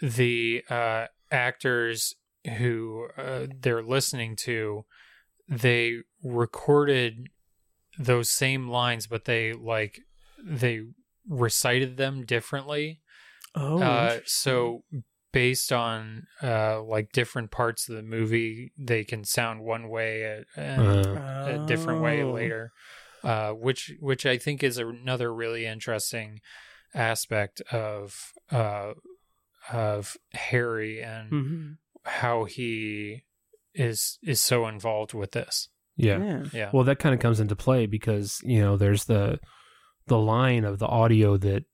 [0.00, 2.14] the uh, actors
[2.58, 4.84] who uh, they're listening to
[5.48, 7.26] they recorded
[7.98, 10.00] those same lines, but they like
[10.42, 10.82] they
[11.28, 13.00] recited them differently.
[13.54, 14.84] oh uh, so
[15.32, 20.60] based on uh, like different parts of the movie, they can sound one way uh,
[20.60, 22.32] and Uh, a different way Oh.
[22.32, 22.72] later,
[23.22, 26.40] uh, which which I think is another really interesting
[26.94, 28.94] aspect of uh,
[29.70, 31.76] of Harry and Mhm.
[32.04, 33.24] how he
[33.74, 35.68] is is so involved with this.
[35.98, 36.18] Yeah.
[36.18, 39.38] yeah Yeah, Well, that kind of comes into play because you know there's the
[40.06, 41.64] the line of the audio that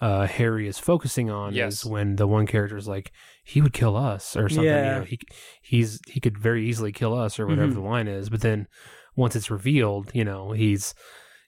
[0.00, 1.74] uh, Harry is focusing on Yes.
[1.74, 3.12] is when the one character is like
[3.44, 4.64] he would kill us or something.
[4.64, 4.94] Yeah.
[4.94, 5.18] You know, he
[5.62, 7.74] he's he could very easily kill us or whatever Mhm.
[7.74, 8.28] the line is.
[8.28, 8.66] But then
[9.14, 10.94] once it's revealed, you know, he's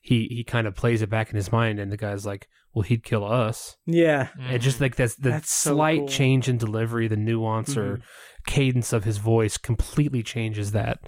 [0.03, 2.83] he he kind of plays it back in his mind, and the guy's like, "Well,
[2.83, 6.09] he'd kill us." yeah And just like that's the That's so slight cool.
[6.09, 8.01] change in delivery, the nuance or
[8.47, 10.99] cadence of his voice completely changes that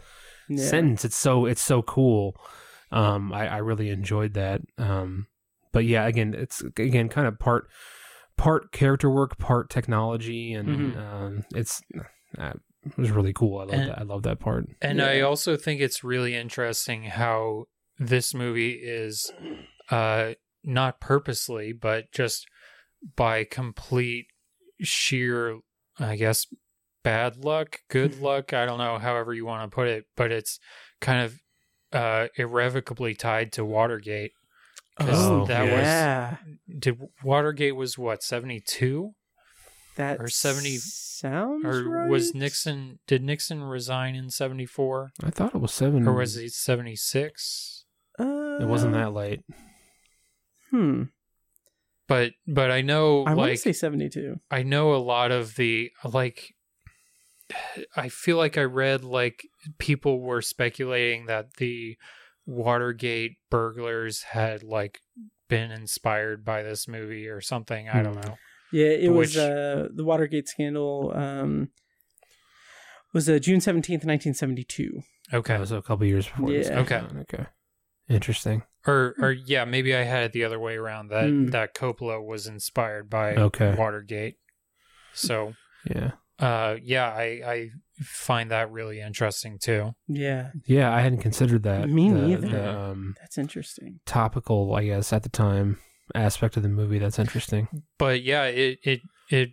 [0.49, 1.05] yeah sentence.
[1.05, 2.37] It's so it's so cool.
[2.93, 4.61] Um, I, I really enjoyed that.
[4.79, 5.27] Um,
[5.73, 7.69] but yeah, again, it's again kind of part
[8.37, 10.97] part character work, part technology, and Mhm.
[10.97, 11.83] um, it's
[12.39, 12.53] uh,
[12.85, 13.59] it was really cool.
[13.59, 13.99] I love And- that.
[13.99, 14.67] I love that part.
[14.81, 15.07] And Yeah.
[15.07, 17.65] I also think it's really interesting how
[17.99, 19.33] this movie is
[19.91, 22.47] uh not purposely, but just
[23.17, 24.27] by complete
[24.83, 25.59] sheer
[25.99, 26.47] I guess
[27.07, 30.59] bad luck, good luck, I don't know however you want to put it, but it's
[31.01, 31.41] kind of
[31.93, 34.33] uh irrevocably tied to Watergate.
[34.99, 39.13] Oh, that yeah was did Watergate was what, 72?
[39.97, 42.11] That or 70 sounds or right.
[42.11, 46.07] was Nixon did Nixon resign in 74 I thought it was seven.
[46.09, 47.85] or was it 76
[48.19, 49.41] Uh, It wasn't that late.
[50.71, 51.05] Hmm.
[52.09, 54.41] but but I know I want to say seventy-two.
[54.51, 56.55] I know a lot of the like
[57.97, 59.47] I feel like I read like
[59.79, 61.97] people were speculating that the
[62.45, 65.01] Watergate burglars had like
[65.49, 67.89] been inspired by this movie or something.
[67.89, 68.29] I don't Hmm.
[68.29, 68.39] know.
[68.73, 71.13] Yeah, it was uh, the Watergate scandal.
[71.15, 71.69] Um,
[73.13, 75.03] was uh, June seventeenth, nineteen seventy-two.
[75.31, 75.65] That Okay.
[75.65, 76.51] so a couple years before.
[76.51, 76.69] Yeah.
[76.69, 77.03] came Okay.
[77.23, 77.47] Okay.
[78.09, 78.63] Interesting.
[78.87, 81.47] Or or yeah, maybe I had it the other way around that Hmm.
[81.47, 83.75] that Coppola was inspired by Okay.
[83.77, 84.37] Watergate.
[85.13, 85.55] So
[85.89, 86.13] Yeah.
[86.39, 87.71] Uh yeah, I I
[88.03, 89.95] find that really interesting too.
[90.07, 91.89] Yeah, Yeah, I hadn't considered that.
[91.89, 92.49] Me the, neither.
[92.49, 94.01] The, um, that's interesting.
[94.05, 95.79] topical, I guess, at the time
[96.15, 96.99] aspect of the movie.
[96.99, 97.69] That's interesting.
[97.99, 99.51] but yeah, it it it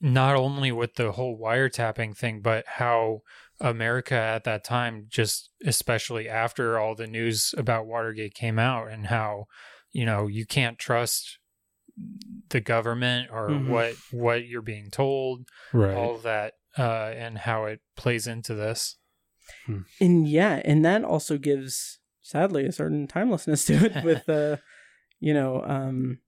[0.00, 3.20] not only with the whole wiretapping thing, but how
[3.60, 9.06] America at that time, just especially after all the news about Watergate came out, and
[9.06, 9.46] how
[9.92, 11.38] you know you can't trust
[12.48, 13.68] the government or Mhm.
[13.68, 15.94] what what you're being told, Right.
[15.96, 18.96] all of that, uh, and how it plays into this.
[20.00, 24.56] And yeah, and that also gives sadly a certain timelessness to it with uh
[25.20, 26.18] you know, um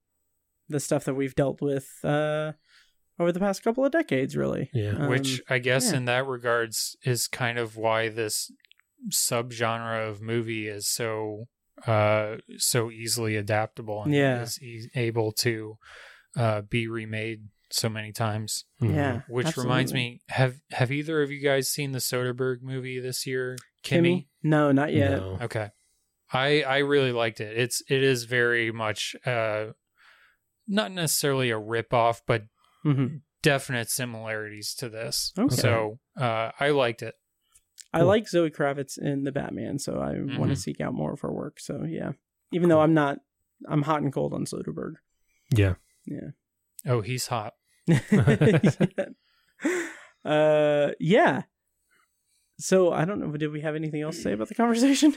[0.69, 2.53] the stuff that we've dealt with uh
[3.19, 4.71] over the past couple of decades really.
[4.75, 5.07] Yeah.
[5.09, 5.99] which Um, I guess yeah.
[5.99, 8.51] in that regards is kind of why this
[9.11, 11.47] subgenre of movie is so
[11.87, 14.43] uh so easily adaptable and Yeah.
[14.43, 15.77] is e- able to
[16.37, 18.65] uh be remade so many times.
[18.81, 18.95] Mhm.
[18.95, 19.21] Yeah.
[19.29, 23.57] Which reminds me, have have either of you guys seen the Soderbergh movie this year?
[23.83, 24.29] Kimi?
[24.43, 25.19] No, not yet.
[25.19, 25.39] No.
[25.43, 25.71] Okay.
[26.33, 27.57] I I really liked it.
[27.59, 29.73] It's it is very much uh
[30.67, 32.45] not necessarily a rip off, but
[32.85, 33.23] Mhm.
[33.43, 35.33] definite similarities to this.
[35.39, 35.55] Okay.
[35.57, 37.15] So uh I liked it.
[37.95, 38.09] I Cool.
[38.09, 41.33] like Zoe Kravitz in the Batman, so I want to seek out more of her
[41.33, 41.61] work.
[41.61, 42.13] So yeah,
[42.53, 43.19] even though I'm not,
[43.69, 44.95] I'm hot and cold on Soderbergh.
[45.55, 45.75] Yeah.
[46.05, 46.31] Yeah.
[46.87, 47.55] Oh, he's hot.
[50.25, 51.43] uh, yeah.
[52.59, 53.31] So I don't know.
[53.37, 55.15] Did we have anything else to say about the conversation?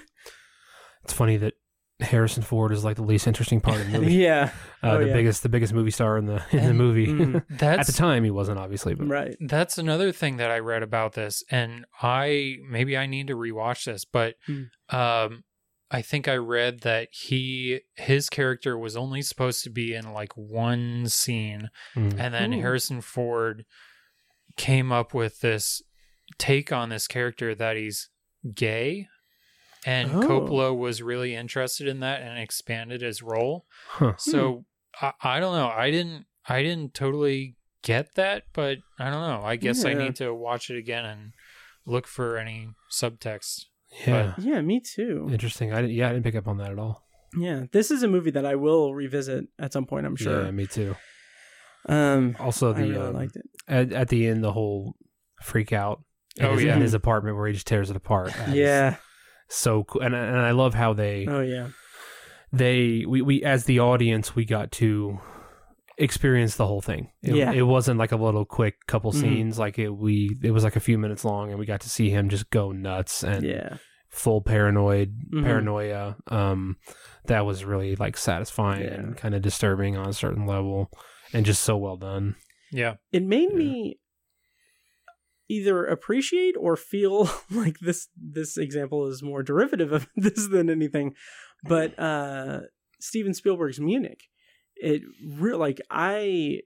[1.03, 1.53] It's funny that
[1.99, 4.13] Harrison Ford is like the least interesting part of the movie.
[4.13, 4.51] yeah.
[4.83, 5.13] Uh, Oh, the yeah.
[5.13, 7.07] biggest, the biggest movie star in the in the movie.
[7.07, 7.43] Mm.
[7.49, 9.35] That's At the time, he wasn't obviously, but Right.
[9.39, 13.85] That's another thing that I read about this, and I maybe I need to rewatch
[13.85, 14.63] this, but Hmm.
[14.95, 15.43] um,
[15.89, 20.33] I think I read that he his character was only supposed to be in like
[20.35, 22.19] one scene, Mm.
[22.19, 22.61] and then Ooh.
[22.61, 23.65] Harrison Ford
[24.57, 25.81] came up with this
[26.37, 28.09] take on this character that he's
[28.53, 29.07] gay,
[29.87, 30.19] and Oh.
[30.21, 33.65] Coppola was really interested in that and expanded his role.
[33.87, 34.13] Huh.
[34.17, 34.65] So
[35.01, 35.69] I, I don't know.
[35.69, 39.41] I didn't I didn't totally get that, but I don't know.
[39.43, 41.33] I guess I need to watch it again and
[41.85, 43.65] look for any subtext.
[44.05, 45.27] yeah, Yeah, me too.
[45.31, 45.71] interesting.
[45.71, 47.03] I didn't, yeah, I didn't pick up on that at all.
[47.37, 50.05] Yeah, this is a movie that I will revisit at some point.
[50.05, 50.43] I'm sure.
[50.45, 50.95] Yeah, me too.
[51.87, 53.45] Um, Also, I the really um, liked it.
[53.67, 54.95] at, at the end, the whole
[55.41, 56.03] freak out.
[56.37, 56.75] in Oh, his, yeah.
[56.75, 58.33] in his apartment where he just tears it apart.
[58.33, 58.95] That is Yeah.
[59.49, 60.01] So cool.
[60.01, 61.69] And and I love how they Oh yeah.
[62.51, 65.19] they we, we as the audience we got to
[65.97, 67.09] experience the whole thing.
[67.23, 67.51] It, Yeah.
[67.51, 69.19] it wasn't like a little quick couple Mhm.
[69.21, 69.59] scenes.
[69.59, 72.09] Like it we it was like a few minutes long, and we got to see
[72.09, 73.77] him just go nuts and Yeah.
[74.09, 75.43] full paranoid Mhm.
[75.43, 76.15] paranoia.
[76.27, 76.77] Um,
[77.25, 78.93] that was really like satisfying Yeah.
[78.93, 80.91] and kind of disturbing on a certain level,
[81.33, 82.35] and just so well done.
[82.71, 82.95] Yeah.
[83.11, 83.99] It made me
[85.49, 91.13] either appreciate or feel like this this example is more derivative of this than anything.
[91.63, 92.61] But uh
[92.99, 94.21] Steven Spielberg's Munich,
[94.75, 96.61] it re- like I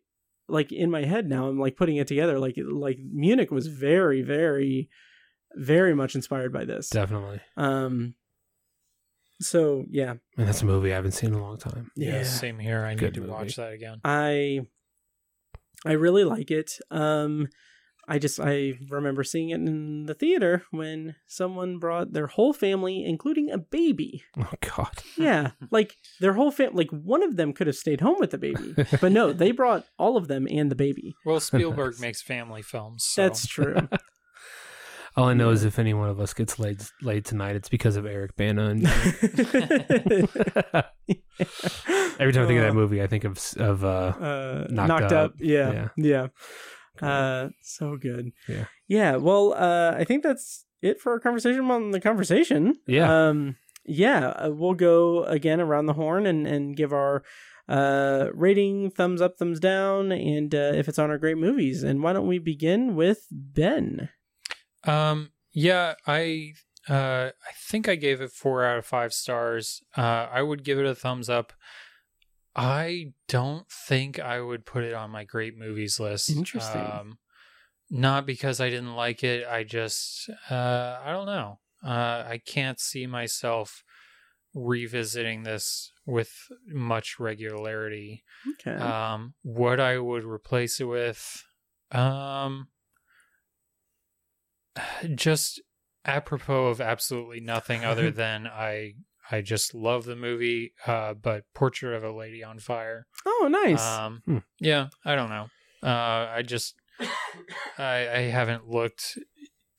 [0.48, 4.22] like in my head now I'm like putting it together like like Munich was very
[4.22, 4.90] very
[5.56, 6.90] very much inspired by this.
[6.90, 8.16] Definitely, Um
[9.40, 11.92] so yeah, and that's a movie I haven't seen in a long time.
[11.96, 12.18] Yeah.
[12.18, 12.24] Yeah.
[12.24, 12.86] Same here.
[12.86, 13.32] I Good need to movie.
[13.34, 14.00] watch that again.
[14.04, 14.62] I
[15.86, 16.74] I really like it.
[16.92, 17.48] Um
[18.14, 23.06] I just I remember seeing it in the theater when someone brought their whole family
[23.06, 24.24] including a baby.
[24.38, 28.18] Oh God, Yeah, like their whole family like one of them could have stayed home
[28.20, 28.76] with the baby.
[29.00, 31.16] But no, they brought all of them and the baby.
[31.26, 33.06] Well, Spielberg makes family films.
[33.06, 33.22] So.
[33.24, 33.88] That's true.
[35.16, 37.96] all I know is if any one of us gets laid laid tonight, it's because
[37.96, 38.70] of Eric Bana.
[38.72, 38.86] And
[42.20, 45.12] every time I think of that movie, I think of of uh, uh, Knocked knocked,
[45.14, 45.32] Up.
[45.32, 45.34] up.
[45.40, 45.88] Yeah, Yeah.
[45.98, 46.28] yeah,
[47.02, 48.32] Uh, so good.
[48.48, 48.66] Yeah.
[48.88, 49.16] yeah.
[49.16, 52.78] Well, uh, I think that's it for our conversation on the conversation.
[52.88, 53.30] Yeah.
[53.30, 57.24] Um, yeah, uh, we'll go again around the horn and, and give our
[57.68, 61.84] uh, rating, thumbs up, thumbs down, and uh, if it's on our great movies.
[61.84, 64.10] And why don't we begin with Ben?
[64.84, 66.54] Um, yeah, I
[66.90, 69.82] uh, I think I gave it four out of five stars.
[69.96, 71.54] Uh, I would give it a thumbs up.
[72.56, 76.30] I don't think I would put it on my great movies list.
[76.30, 76.82] Interesting.
[76.82, 77.18] Um,
[77.90, 79.46] not because I didn't like it.
[79.48, 81.60] I just uh, I don't know.
[81.84, 83.84] Uh, I can't see myself
[84.54, 86.32] revisiting this with
[86.68, 88.24] much regularity.
[88.54, 88.82] Okay.
[88.82, 91.44] Um, what I would replace it with,
[91.92, 92.68] um,
[95.16, 95.62] just
[96.06, 98.94] apropos of absolutely nothing other than I
[99.32, 100.74] I just love the movie.
[100.86, 103.08] Uh, but Portrait of a Lady on Fire.
[103.26, 103.82] Oh, nice.
[103.86, 104.38] Um, Hmm.
[104.60, 105.48] yeah, I don't know.
[105.84, 106.76] Uh, I just
[107.78, 109.18] I I haven't looked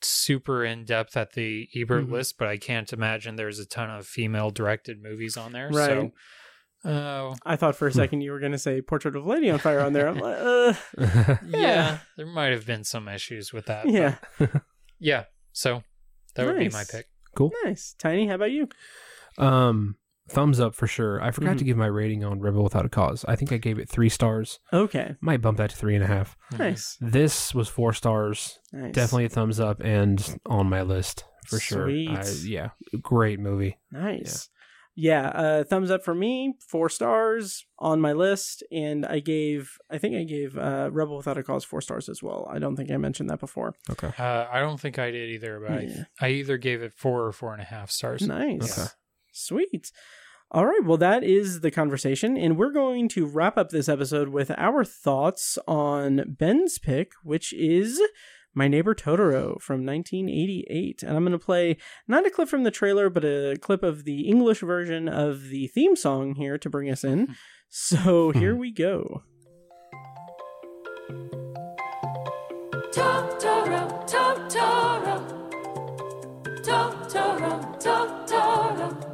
[0.01, 2.11] super in depth at the Ebert Mhm.
[2.11, 5.69] list, but I can't imagine there's a ton of female directed movies on there.
[5.69, 6.11] Right.
[6.83, 9.29] So, uh, I thought for a second you were going to say Portrait of a
[9.29, 10.09] Lady on Fire on there.
[10.09, 10.37] I'm like,
[10.97, 13.87] uh, yeah, there might have been some issues with that.
[13.89, 14.15] yeah.
[14.99, 15.23] yeah.
[15.53, 15.83] So
[16.35, 17.07] that would be my pick.
[17.35, 17.51] Cool.
[17.63, 17.95] Nice.
[17.97, 18.67] Tiny, how about you?
[19.37, 19.95] Um,
[20.29, 21.21] thumbs up for sure.
[21.21, 21.67] I forgot to Mhm.
[21.67, 23.25] give my rating on Rebel Without a Cause.
[23.27, 24.59] I think I gave it three stars.
[24.71, 25.15] Okay.
[25.21, 26.37] Might bump that to three and a half.
[26.57, 26.97] Nice.
[27.01, 28.59] This was four stars.
[28.71, 28.93] Nice.
[28.93, 31.89] Definitely a thumbs up and on my list for sure.
[31.89, 32.69] I, yeah,
[33.01, 33.77] great movie.
[33.91, 34.49] Nice.
[34.95, 39.97] Yeah, uh, thumbs up for me, four stars on my list, and I gave, I
[39.97, 42.47] think I gave uh, Rebel Without a Cause four stars as well.
[42.49, 43.73] I don't think I mentioned that before.
[43.89, 44.11] Okay.
[44.19, 46.03] Uh, I don't think I did either, but Yeah.
[46.21, 48.21] I, I either gave it four or four and a half stars.
[48.27, 48.77] Nice.
[48.79, 48.87] Okay.
[49.33, 49.91] Sweet.
[50.53, 50.83] All right.
[50.85, 52.37] Well, that is the conversation.
[52.37, 57.51] And we're going to wrap up this episode with our thoughts on Ben's pick, which
[57.53, 57.99] is
[58.53, 61.01] My Neighbor Totoro from 1988.
[61.01, 61.77] And I'm going to play
[62.07, 65.67] not a clip from the trailer, but a clip of the English version of the
[65.69, 67.25] theme song here to bring us in.
[67.25, 67.33] Hmm.
[67.69, 68.39] So hmm.
[68.39, 69.23] here we go.
[72.93, 75.17] Totoro, Totoro,
[76.61, 79.12] Totoro, Totoro.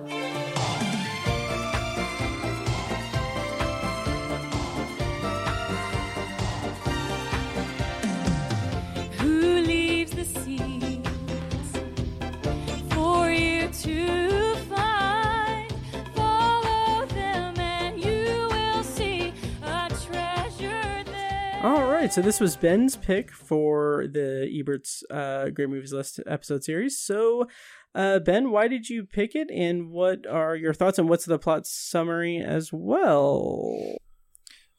[21.99, 26.97] Right, so this was Ben's pick for the Ebert's uh, Great Movies List episode series.
[26.97, 27.49] So,
[27.93, 31.37] uh, Ben, why did you pick it, and what are your thoughts, and what's the
[31.37, 33.97] plot summary as well?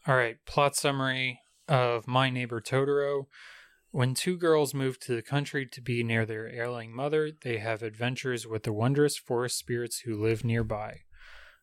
[0.06, 3.26] All right, plot summary of My Neighbor Totoro.
[3.90, 7.82] When two girls move to the country to be near their ailing mother, they have
[7.82, 11.00] adventures with the wondrous forest spirits who live nearby.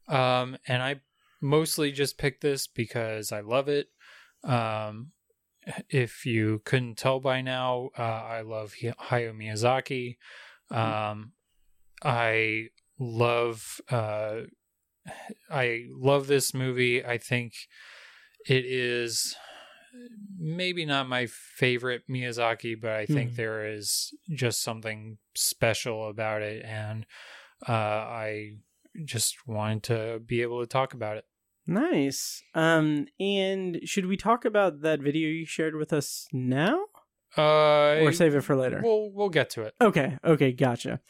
[0.08, 0.98] Um, and I
[1.42, 3.88] mostly just picked this because I love it.
[4.44, 5.14] Um,
[5.90, 10.18] if you couldn't tell by now, uh, I love Hayao Miyazaki.
[10.70, 11.34] Um,
[12.04, 14.42] I love uh,
[15.50, 17.04] I love this movie.
[17.06, 17.54] I think
[18.48, 19.36] it is
[20.38, 23.36] maybe not my favorite Miyazaki, but I think Mhm.
[23.36, 27.06] there is just something special about it, and
[27.68, 28.58] uh, I
[29.06, 31.26] just wanted to be able to talk about it.
[31.68, 32.42] Nice.
[32.56, 36.86] Um, and should we talk about that video you shared with us now,
[37.38, 38.80] Uh, or save it for later?
[38.84, 39.74] We'll we'll get to it.
[39.82, 41.02] Okay, okay, gotcha.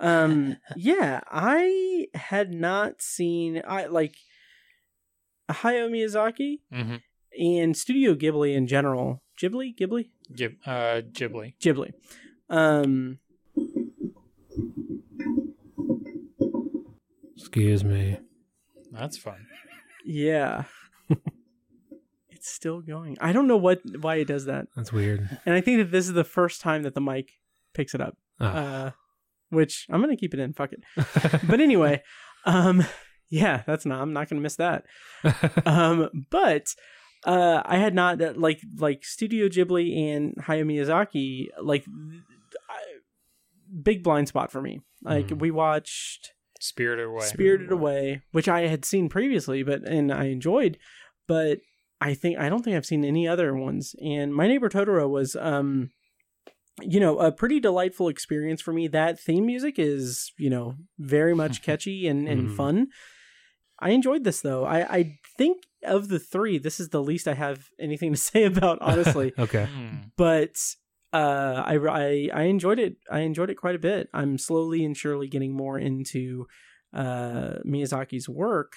[0.00, 4.14] Um, yeah, I had not seen I like
[5.50, 6.96] Hayao Miyazaki Mm-hmm.
[7.38, 9.22] and Studio Ghibli in general.
[9.40, 11.54] Ghibli, Ghibli, Gib, uh, Ghibli.
[11.60, 11.90] Ghibli.
[12.50, 13.18] Um,
[17.36, 18.18] Excuse me.
[18.92, 19.46] That's fun.
[20.04, 20.64] Yeah,
[22.28, 23.16] it's still going.
[23.20, 25.38] I don't know what why it does that, That's weird.
[25.44, 27.32] and I think that this is the first time that the mic
[27.74, 28.16] picks it up.
[28.40, 28.54] Ah.
[28.54, 28.90] Uh,
[29.50, 30.52] which I'm gonna keep it in.
[30.52, 30.84] Fuck it.
[31.48, 32.02] but anyway,
[32.44, 32.84] um,
[33.30, 34.00] yeah, that's not.
[34.00, 34.84] I'm not gonna miss that.
[35.66, 36.74] um, but
[37.24, 41.84] uh, I had not that like like Studio Ghibli and Hayao Miyazaki like
[42.68, 42.78] I,
[43.82, 44.80] big blind spot for me.
[45.02, 47.24] Like we watched Spirited Away.
[47.26, 50.78] Spirited Away, which I had seen previously, but and I enjoyed,
[51.26, 51.58] but
[52.00, 53.94] I think I don't think I've seen any other ones.
[54.02, 55.90] And My Neighbor Totoro was um
[56.80, 58.86] you know, a pretty delightful experience for me.
[58.86, 62.56] That theme music is, you know, very much catchy and, and Mhm.
[62.56, 62.86] fun.
[63.80, 64.64] I enjoyed this though.
[64.64, 68.44] I, I think of the three, this is the least I have anything to say
[68.44, 69.32] about, honestly.
[69.38, 69.66] Okay.
[69.66, 69.96] Hmm.
[70.16, 70.56] but
[71.12, 72.96] uh, I, I I enjoyed it.
[73.10, 74.08] I enjoyed it quite a bit.
[74.12, 76.46] I'm slowly and surely getting more into
[76.94, 78.74] uh, Miyazaki's work.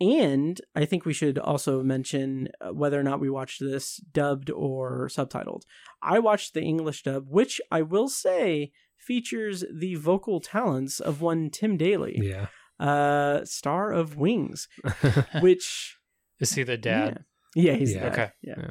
[0.00, 4.50] And I think we should also mention uh, whether or not we watched this dubbed
[4.50, 5.62] or subtitled.
[6.02, 11.50] I watched the English dub, which I will say features the vocal talents of one
[11.50, 12.46] Tim Daly, Yeah.
[12.78, 14.68] uh, star of Wings,
[15.40, 15.98] which
[16.38, 17.24] Is he the dad?
[17.54, 18.00] yeah, yeah he's Yeah.
[18.00, 18.12] the dad.
[18.12, 18.30] Okay.
[18.42, 18.70] Yeah.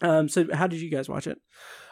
[0.00, 0.28] Um.
[0.28, 1.38] So, how did you guys watch it?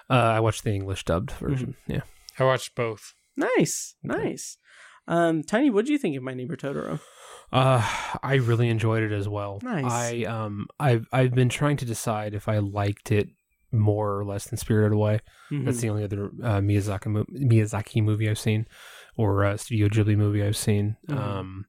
[0.09, 1.75] Uh, I watched the English dubbed version.
[1.89, 2.03] Yeah.
[2.39, 3.15] I watched both.
[3.37, 4.57] Nice, nice.
[5.09, 7.01] Um, Tiny, what do you think of My Neighbor Totoro?
[7.53, 7.81] Uh,
[8.23, 9.61] I really enjoyed it as well.
[9.63, 9.85] Nice.
[9.91, 13.29] I um, I've I've been trying to decide if I liked it
[13.73, 15.21] more or less than Spirited Away.
[15.51, 15.81] That's Mhm.
[15.81, 18.67] the only other uh, Miyazaki mo- Miyazaki movie I've seen,
[19.17, 20.97] or uh, Studio Ghibli movie I've seen.
[21.09, 21.17] Mhm.
[21.19, 21.67] Um,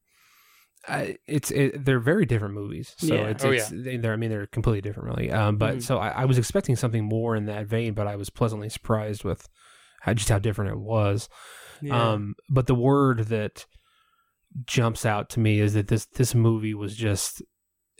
[0.87, 2.93] I, it's it, they're very different movies.
[2.97, 3.27] So Yeah.
[3.27, 5.31] it's, Oh, it's they- they're I mean they're completely different really.
[5.31, 5.83] Um, but Mhm.
[5.83, 9.23] so I, I was expecting something more in that vein, but I was pleasantly surprised
[9.23, 9.47] with
[10.01, 11.27] how, just how different it was.
[11.81, 12.11] Yeah.
[12.13, 13.65] Um, but the word that
[14.65, 17.41] jumps out to me is that this this movie was just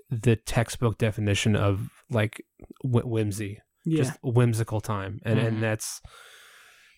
[0.10, 2.42] the textbook definition of like
[2.82, 3.98] wh- whimsy, yeah.
[4.04, 5.46] just whimsical time, and Mhm.
[5.48, 6.02] and that's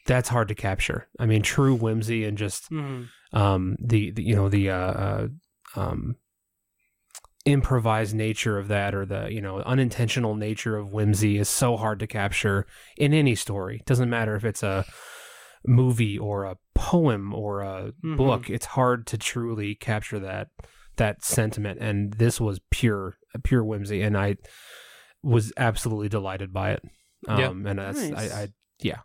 [0.05, 1.07] that's hard to capture.
[1.19, 3.07] I mean, true whimsy and just Mhm.
[3.33, 5.27] um the, the you know the uh, uh
[5.79, 6.15] um
[7.45, 11.99] improvised nature of that or the you know unintentional nature of whimsy is so hard
[11.99, 14.85] to capture in any story doesn't matter if it's a
[15.65, 18.17] movie or a poem or a Mhm.
[18.17, 20.49] book it's hard to truly capture that
[20.97, 24.35] that sentiment and this was pure pure whimsy and i
[25.23, 26.83] was absolutely delighted by it
[27.27, 27.69] um Yeah.
[27.71, 28.31] and that's Nice.
[28.33, 28.47] I, I
[28.81, 28.99] yeah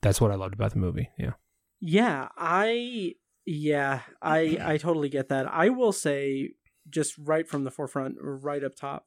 [0.00, 1.32] that's what i loved about the movie yeah
[1.80, 3.14] Yeah, I
[3.46, 5.46] yeah, I I totally get that.
[5.52, 6.50] I will say
[6.88, 9.06] just right from the forefront right up top.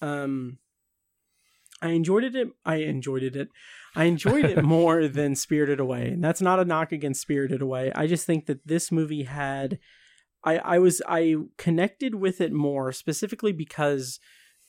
[0.00, 0.58] Um
[1.80, 3.48] I enjoyed it I enjoyed it.
[3.96, 6.08] I enjoyed it more than Spirited Away.
[6.08, 7.92] And that's not a knock against Spirited Away.
[7.94, 9.78] I just think that this movie had
[10.44, 14.20] I I was I connected with it more specifically because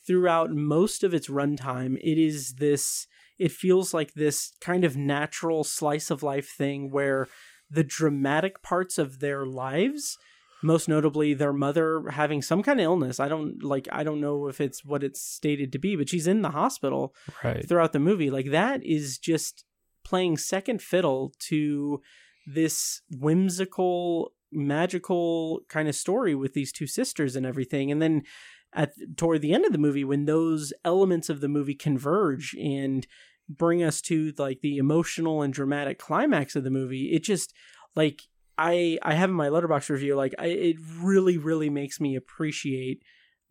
[0.06, 3.06] throughout most of its runtime it is this
[3.38, 7.26] it feels like this kind of natural slice of life thing where
[7.70, 10.18] the dramatic parts of their lives
[10.62, 13.18] most notably their mother having some kind of illness.
[13.18, 16.26] I don't like i don't know if it's what it's stated to be but she's
[16.26, 17.66] in the hospital right.
[17.66, 18.30] throughout the movie.
[18.30, 19.64] Like that is just
[20.04, 22.00] playing second fiddle to
[22.46, 27.90] this whimsical magical kind of story with these two sisters and everything.
[27.90, 28.22] And then
[28.72, 33.06] at toward the end of the movie when those elements of the movie converge and
[33.58, 37.52] bring us to like the emotional and dramatic climax of the movie it just
[37.96, 38.22] like
[38.56, 43.02] i i have in my Letterboxd review like I, it really really makes me appreciate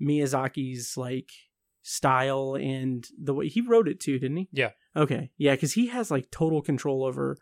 [0.01, 1.29] miyazaki's like
[1.81, 4.71] style and the way he wrote it too didn't he Yeah.
[4.95, 7.37] okay yeah because he has like total control over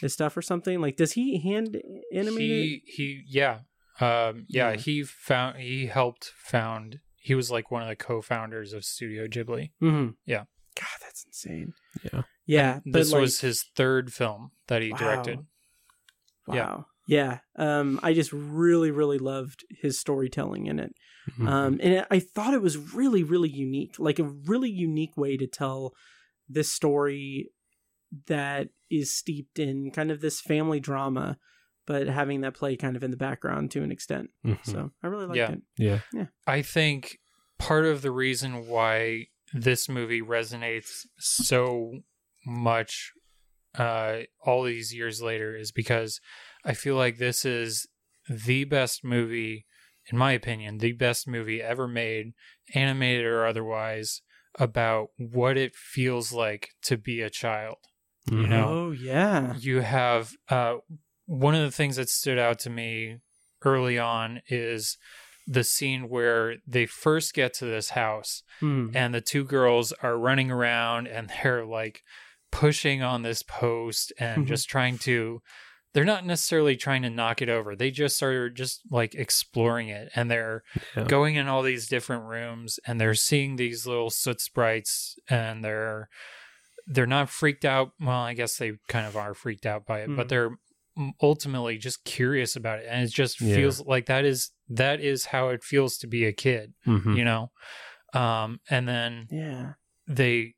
[0.00, 1.80] his stuff or something like does he hand
[2.12, 3.58] animate it He he yeah.
[4.00, 4.76] Um yeah, Yeah.
[4.76, 9.70] he found he helped found he was like one of the co-founders of Studio Ghibli.
[9.82, 10.10] mm-hmm.
[10.26, 10.44] Yeah.
[10.76, 11.72] God that's insane
[12.12, 14.98] yeah yeah And but, this like- was his third film that he Wow.
[14.98, 15.38] directed.
[16.46, 16.86] Wow.
[17.06, 17.38] Yeah.
[17.56, 20.92] Um, I just really, really loved his storytelling in it.
[21.38, 21.48] Mhm.
[21.48, 25.46] Um, and I thought it was really, really unique, like a really unique way to
[25.46, 25.94] tell
[26.48, 27.50] this story
[28.26, 31.38] that is steeped in kind of this family drama,
[31.86, 34.30] but having that play kind of in the background to an extent.
[34.44, 34.64] Mhm.
[34.64, 35.94] So I really liked Yeah.
[35.96, 36.02] it.
[36.12, 37.18] yeah I think
[37.58, 42.00] part of the reason why this movie resonates so
[42.44, 43.12] much
[43.78, 46.20] uh, all these years later is because
[46.64, 47.86] I feel like this is
[48.28, 49.66] the best movie,
[50.10, 52.32] in my opinion, the best movie ever made,
[52.74, 54.22] animated or otherwise,
[54.58, 57.78] about what it feels like to be a child.
[58.26, 58.48] You Mhm.
[58.48, 59.54] know, Oh yeah.
[59.56, 60.76] you have uh,
[61.26, 63.18] one of the things that stood out to me
[63.62, 64.96] early on is
[65.46, 68.88] the scene where they first get to this house Hmm.
[68.94, 72.02] and the two girls are running around and they're like
[72.50, 74.48] pushing on this post and Mhm.
[74.48, 75.42] just trying to
[75.92, 80.08] they're not necessarily trying to knock it over they just are just like exploring it
[80.16, 80.62] and they're
[80.96, 81.04] Yeah.
[81.04, 86.08] going in all these different rooms and they're seeing these little soot sprites and they're
[86.86, 90.06] they're not freaked out well i guess they kind of are freaked out by it
[90.06, 90.16] Hmm.
[90.16, 90.50] but they're
[91.22, 93.56] ultimately just curious about it and it just Yeah.
[93.56, 97.16] feels like that is that is how it feels to be a kid Mhm.
[97.16, 97.50] you know
[98.12, 99.72] um and then Yeah.
[100.06, 100.54] they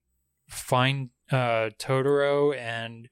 [0.48, 3.08] find uh Totoro and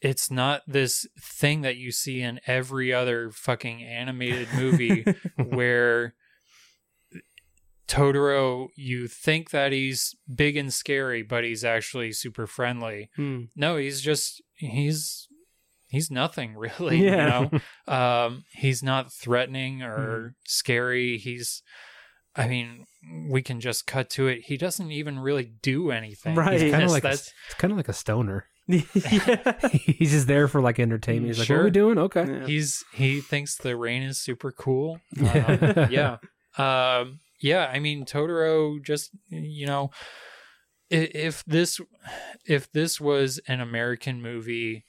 [0.00, 5.04] it's not this thing that you see in every other fucking animated movie
[5.36, 6.14] where
[7.88, 13.10] Totoro you think that he's big and scary but he's actually super friendly.
[13.16, 13.44] Hmm.
[13.56, 15.26] No, he's just he's
[15.90, 17.04] he's nothing really.
[17.04, 17.40] Yeah.
[17.42, 17.50] You
[17.86, 21.18] know, um, he's not threatening or scary.
[21.18, 21.62] He's,
[22.34, 22.86] I mean,
[23.28, 24.42] we can just cut to it.
[24.44, 26.34] He doesn't even really do anything.
[26.36, 26.60] Right.
[26.60, 28.46] He's kind of Yes, like a, it's kind of like a stoner.
[28.66, 29.58] yeah.
[29.72, 31.26] He's just there for like entertainment.
[31.26, 31.98] He's like, "What are we doing?
[31.98, 32.46] Okay." Yeah.
[32.46, 35.00] He's he thinks the rain is super cool.
[35.18, 36.18] Um, yeah,
[36.56, 37.68] um, yeah.
[37.72, 39.90] I mean, Totoro just you know,
[40.92, 41.80] i- if this
[42.46, 44.84] if this an an American movie,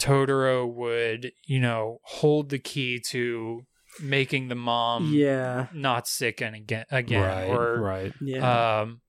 [0.00, 3.62] Totoro would you know hold the key to
[4.00, 5.66] making the mom yeah.
[5.74, 8.12] not sick and again again right, or right.
[8.20, 8.80] Yeah.
[8.80, 9.00] um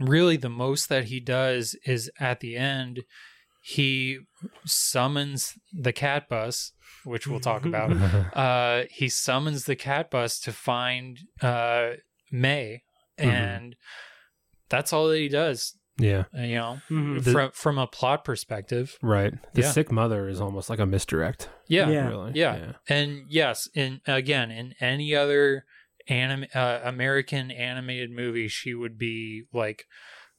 [0.00, 3.04] really the most that he does is at the end
[3.62, 4.18] he
[4.66, 6.72] summons the cat bus
[7.04, 7.92] which we'll talk about
[8.36, 11.90] uh he summons the cat bus to find uh
[12.30, 12.82] Mei
[13.18, 13.26] Mhm.
[13.26, 13.76] and
[14.68, 17.22] that's all that he does yeah, you know Mhm.
[17.22, 19.34] The- from from a plot perspective right.
[19.54, 19.70] The Yeah.
[19.70, 21.48] sick mother is almost like a misdirect.
[21.68, 22.08] yeah Yeah.
[22.08, 22.32] Really.
[22.34, 22.72] yeah.
[22.88, 25.64] And yes, in again, in any other
[26.08, 29.86] anim- uh, American animated movie, she would be like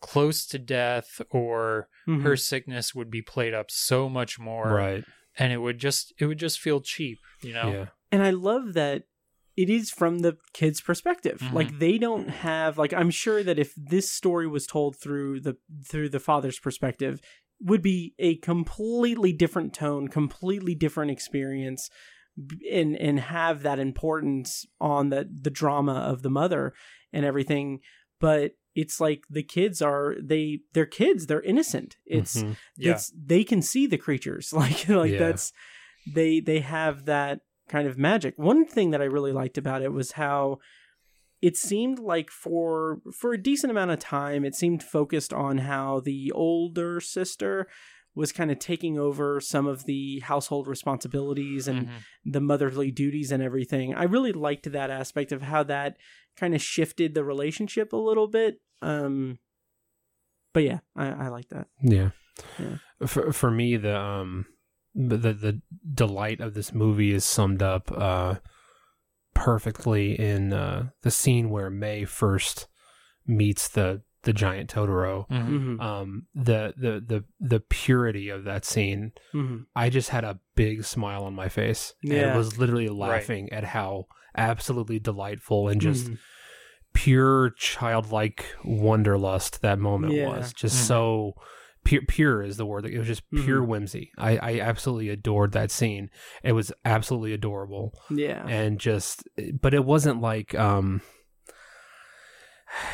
[0.01, 2.21] close to death, or Mhm.
[2.23, 5.03] her sickness would be played up so much more, Right.
[5.37, 7.71] And it would just it would just feel cheap, you know.
[7.71, 7.85] Yeah.
[8.11, 9.03] and I love that
[9.57, 11.39] it is from the kid's perspective.
[11.39, 11.53] Mhm.
[11.53, 15.57] Like they don't have like I'm sure that if this story was told through the
[15.87, 17.21] through the father's perspective
[17.61, 21.89] would be a completely different tone, completely different experience
[22.71, 26.73] and and have that importance on the the drama of the mother
[27.13, 27.79] and everything,
[28.19, 31.95] but it's like the kids are they they're kids, they're innocent.
[32.05, 32.57] It's Mhm.
[32.75, 32.91] Yeah.
[32.91, 35.19] it's they can see the creatures like like Yeah.
[35.19, 35.53] that's
[36.13, 39.91] they they have that kind of magic one thing that i really liked about it
[39.91, 40.57] was how
[41.41, 45.99] it seemed like for for a decent amount of time it seemed focused on how
[45.99, 47.67] the older sister
[48.13, 51.91] was kind of taking over some of the household responsibilities and Mhm.
[52.23, 55.97] the motherly duties and everything i really liked that aspect of how that
[56.37, 59.37] kind of shifted the relationship a little bit um
[60.53, 62.11] but yeah i, I like that Yeah.
[62.59, 62.77] Yeah.
[63.07, 64.45] For for me, the um
[64.95, 65.61] the the, the
[65.93, 68.35] delight of this movie is summed up uh
[69.33, 72.67] perfectly in uh the scene where Mei first
[73.27, 75.27] meets the the giant Totoro.
[75.29, 75.49] Mhm.
[75.77, 75.81] Mhm.
[75.81, 79.11] Um the the the the purity of that scene.
[79.33, 79.65] Mhm.
[79.75, 82.29] I just had a big smile on my face Yeah.
[82.29, 84.05] and was literally laughing at how
[84.37, 86.17] absolutely delightful and just Mhm.
[86.93, 90.29] pure childlike wonderlust that moment Yeah.
[90.29, 90.53] was.
[90.53, 90.87] Just Mhm.
[90.87, 91.33] so
[91.85, 92.85] pure, pure is the word.
[92.85, 94.11] It was just pure whimsy.
[94.17, 96.09] I, I absolutely adored that scene.
[96.43, 99.23] It was absolutely adorable yeah and just,
[99.61, 101.01] but it wasn't like, um,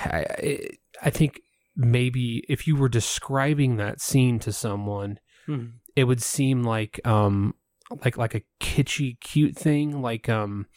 [0.03, 0.59] I,
[1.01, 1.41] I, think
[1.75, 5.71] maybe if you were describing that scene to someone, Mhm.
[5.95, 7.55] it would seem like, um,
[8.03, 10.67] like, like a kitschy, cute thing, like, um,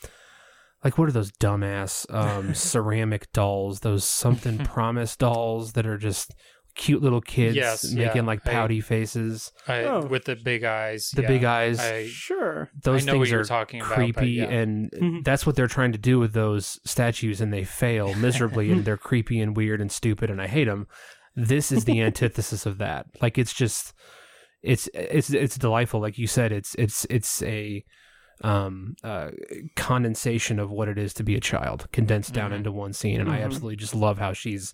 [0.83, 6.35] like what are those dumbass um ceramic dolls those something promise dolls that are just
[6.75, 8.27] cute little kids Yes, making yeah.
[8.27, 10.07] like I- pouty faces I, Oh.
[10.07, 11.29] with the big eyes, the yeah.
[11.29, 14.45] big eyes I, sure those I know things what you're are talking about, creepy yeah.
[14.51, 15.25] and Mhm.
[15.25, 18.97] that's what they're trying to do with those statues and they fail miserably and they're
[18.97, 20.87] creepy and weird and stupid and i hate them
[21.37, 23.93] this is the antithesis of that like it's just
[24.63, 27.85] it's it's it's delightful like you said it's it's it's a
[28.43, 29.31] um uh
[29.77, 32.57] condensation of what it is to be a child condensed down Mhm.
[32.57, 33.21] into one scene.
[33.21, 33.45] And i Mhm.
[33.45, 34.73] absolutely just love how she's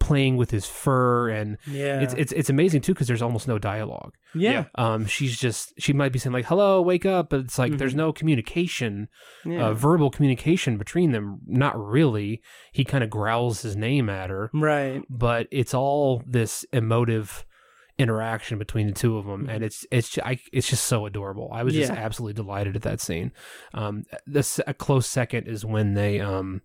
[0.00, 1.28] playing with his fur.
[1.28, 2.00] And yeah.
[2.00, 4.14] it's it's it's amazing too because there's almost no dialogue.
[4.34, 4.64] Yeah.
[4.76, 7.30] Um she's just she might be saying like hello wake up.
[7.30, 7.96] But it's like there's Mhm.
[8.04, 9.08] no communication
[9.44, 9.66] yeah.
[9.68, 11.40] uh, verbal communication between them.
[11.46, 12.40] Not really.
[12.72, 14.50] He kind of growls his name at her.
[14.54, 15.02] Right.
[15.08, 17.44] But it's all this emotive
[17.98, 21.62] interaction between the two of them and it's it's I, it's just so adorable i
[21.62, 22.00] was just Mm-hmm.
[22.00, 22.04] Yeah.
[22.06, 23.32] absolutely delighted at that scene
[23.74, 26.62] um this a close second is when they um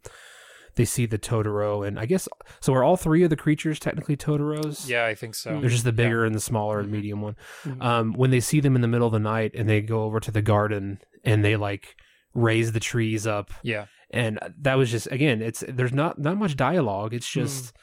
[0.75, 2.29] they see the totoro and i guess
[2.61, 5.59] so are all three of the creatures technically totoros yeah, I think so.
[5.59, 5.95] They're just the Yeah.
[5.95, 7.35] bigger and the smaller and medium one.
[7.65, 7.81] Mhm.
[7.83, 10.19] Um, when they see them in the middle of the night and they go over
[10.19, 11.95] to the garden and they like
[12.33, 13.85] raise the trees up, Yeah.
[14.11, 17.13] and that was just again, it's there's not not much dialogue.
[17.13, 17.73] It's just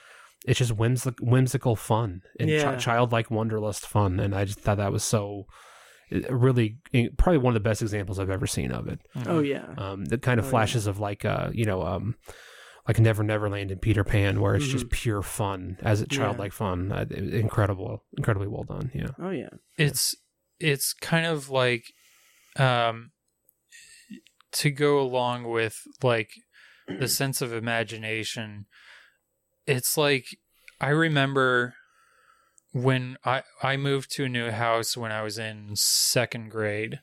[0.44, 2.76] it's just whimsical, whimsical fun and chi- Yeah.
[2.76, 5.46] childlike wonderlust fun, and I just thought that was so
[6.12, 6.76] uh, really
[7.16, 9.00] probably one of the best examples I've ever seen of it.
[9.26, 10.50] oh yeah Um, the kind of Oh, yeah.
[10.50, 12.16] flashes of like uh, you know um.
[12.86, 16.20] Like Never Neverland and Peter Pan, where it's just pure fun, as it Mm-hmm.
[16.20, 16.26] Yeah.
[16.28, 16.92] childlike fun.
[16.92, 18.90] Uh, incredible, incredibly well done.
[18.94, 19.06] Yeah.
[19.18, 19.48] oh yeah
[19.78, 20.14] it's
[20.60, 21.84] it's kind of like
[22.58, 23.12] um
[24.52, 26.28] to go along with like
[26.86, 28.66] the sense of imagination
[29.66, 30.26] it's like
[30.80, 31.74] i remember
[32.74, 37.00] when I I moved to a new house when I was in second grade,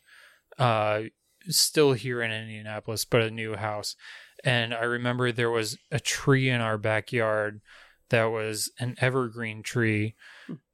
[0.59, 1.03] uh,
[1.47, 3.95] still here in Indianapolis, but a new house,
[4.43, 7.61] and I remember there was a tree in our backyard
[8.09, 10.15] that was an evergreen tree,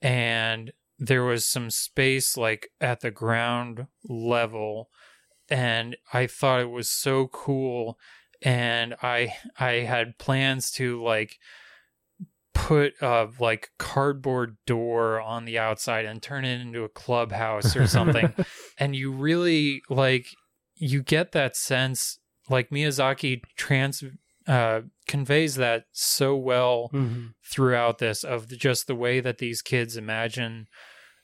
[0.01, 4.89] and there was some space like at the ground level,
[5.47, 7.99] and I thought it was so cool,
[8.41, 11.37] and I I had plans to like
[12.57, 17.87] put a like cardboard door on the outside and turn it into a clubhouse or
[17.87, 18.33] something
[18.79, 20.27] and you really like
[20.75, 22.19] you get that sense
[22.49, 24.03] like miyazaki trans
[24.47, 27.33] uh conveys that so well Mhm.
[27.43, 30.67] throughout this of the, just the way that these kids imagine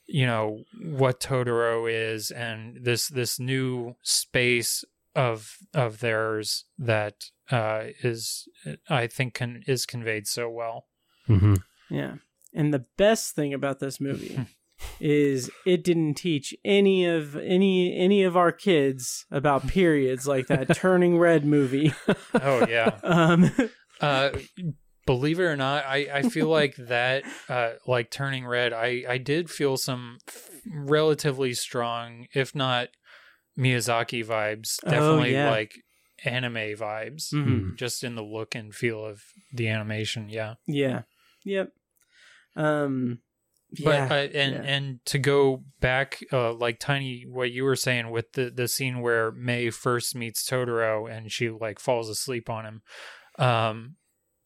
[0.06, 4.84] you know what totoro is and this this new space
[5.14, 7.14] of of theirs that
[7.50, 8.48] uh is
[8.90, 10.86] i think can is conveyed so well
[11.28, 11.54] Mm-hmm.
[11.90, 12.14] Yeah.
[12.52, 14.38] And the best thing about this movie
[15.00, 20.74] is it didn't teach any of any any of our kids about periods like that
[20.76, 21.92] turning red movie.
[22.34, 23.50] oh yeah Um
[24.00, 24.30] uh
[25.06, 29.18] believe it or not i i feel like that uh like turning red i i
[29.18, 30.18] did feel some
[30.66, 32.88] relatively strong if not
[33.58, 35.50] miyazaki vibes Oh, definitely yeah.
[35.50, 35.72] like
[36.24, 37.76] anime vibes Mhm.
[37.76, 39.22] just in the look and feel of
[39.52, 41.02] the animation yeah yeah.
[41.44, 41.72] Yep.
[42.56, 43.18] Um
[43.82, 44.04] but yeah.
[44.08, 44.62] uh, and yeah.
[44.62, 49.00] and to go back uh like tiny what you were saying with the the scene
[49.00, 52.82] where Mei first meets totoro and she like falls asleep on him
[53.44, 53.96] um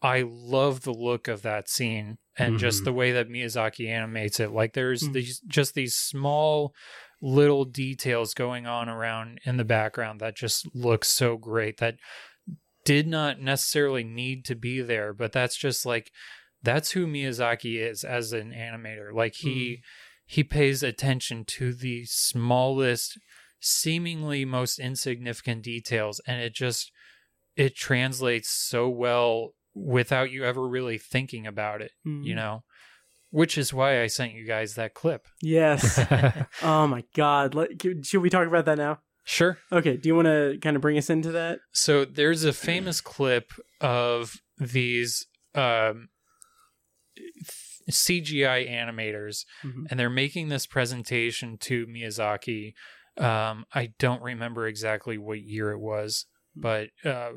[0.00, 2.84] i love the look of that scene and just Mhm.
[2.86, 5.12] the way that miyazaki animates it like there's Mm.
[5.12, 6.72] these just these small
[7.20, 11.96] little details going on around in the background that just look so great that
[12.86, 16.10] did not necessarily need to be there but that's just like
[16.62, 19.82] that's who Miyazaki is as an animator like he
[20.26, 23.18] he pays attention to the smallest
[23.60, 26.92] seemingly most insignificant details and it just
[27.56, 32.36] it translates so well without you ever really thinking about it you Mhm.
[32.36, 32.64] know
[33.30, 35.98] which is why I sent you guys that clip Yes.
[36.62, 37.54] oh my god.
[37.54, 37.70] Let,
[38.02, 39.00] should we talk about that now?
[39.24, 41.58] sure Okay, do you want to kind of bring us into that?
[41.72, 43.52] So there's a famous clip
[43.82, 46.08] of these um,
[47.90, 49.86] CGI animators, Mhm.
[49.90, 52.74] and they're making this presentation to Miyazaki.
[53.16, 57.32] Um, I don't remember exactly what year it was, but uh,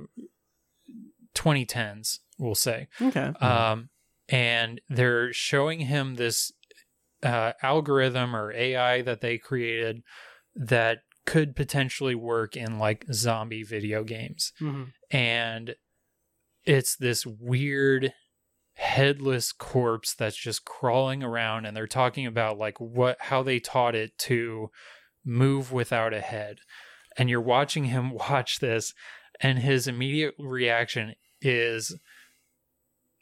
[1.34, 2.88] 2010s, we'll say.
[3.02, 3.32] Okay.
[3.40, 3.90] Um,
[4.30, 6.52] and they're showing him this
[7.24, 10.02] uh, algorithm or AI that they created
[10.56, 14.54] that could potentially work in like zombie video games.
[14.60, 14.92] Mhm.
[15.12, 15.76] And
[16.66, 18.14] it's this weird
[18.82, 23.94] headless corpse that's just crawling around and they're talking about like what how they taught
[23.94, 24.70] it to
[25.24, 26.58] move without a head
[27.16, 28.92] and you're watching him watch this
[29.40, 31.96] and his immediate reaction is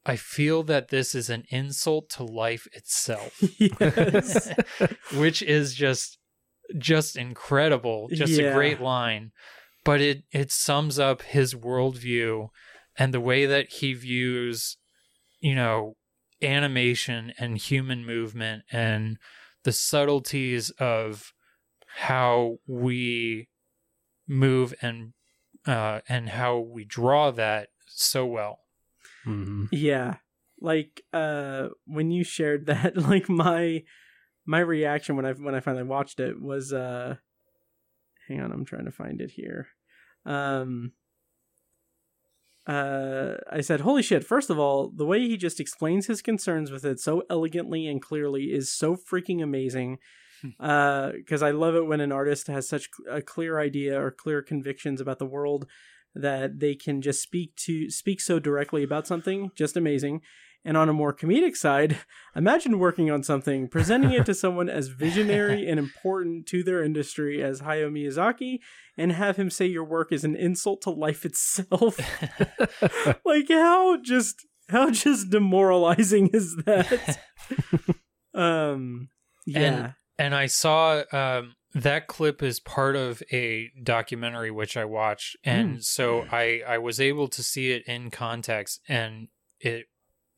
[0.05, 3.37] I feel that this is an insult to life itself.
[3.59, 4.49] Yes.
[5.13, 6.17] Which is just
[6.77, 8.07] just incredible.
[8.13, 8.51] Just Yeah.
[8.51, 9.31] a great line.
[9.83, 12.47] But it it sums up his worldview
[12.97, 14.77] and the way that he views,
[15.39, 15.95] you know,
[16.41, 19.17] animation and human movement and
[19.63, 21.33] the subtleties of
[21.97, 23.49] how we
[24.27, 25.13] move and
[25.65, 28.59] uh and how we draw that so well.
[29.25, 29.65] Mm-hmm.
[29.71, 30.17] Yeah.
[30.61, 33.83] Like uh when you shared that like my
[34.45, 37.15] my reaction when I when I finally watched it was uh
[38.27, 39.67] hang on, I'm trying to find it here.
[40.25, 40.93] Um
[42.69, 46.71] uh I said, "Holy shit, first of all, the way he just explains his concerns
[46.71, 49.97] with it so elegantly and clearly is so freaking amazing."
[50.59, 54.41] uh because I love it when an artist has such a clear idea or clear
[54.41, 55.65] convictions about the world
[56.15, 60.21] that they can just speak to speak so directly about something just amazing
[60.65, 61.97] and on a more comedic side
[62.35, 67.41] imagine working on something presenting it to someone as visionary and important to their industry
[67.41, 68.59] as hayao miyazaki
[68.97, 71.97] and have him say your work is an insult to life itself.
[73.25, 77.17] Like how just how just demoralizing is that?
[78.33, 79.09] Um
[79.45, 79.59] yeah.
[79.59, 85.37] And and I saw um that clip is part of a documentary which I watched.
[85.43, 85.83] And Mm.
[85.83, 89.27] so I I was able to see it in context and
[89.59, 89.85] it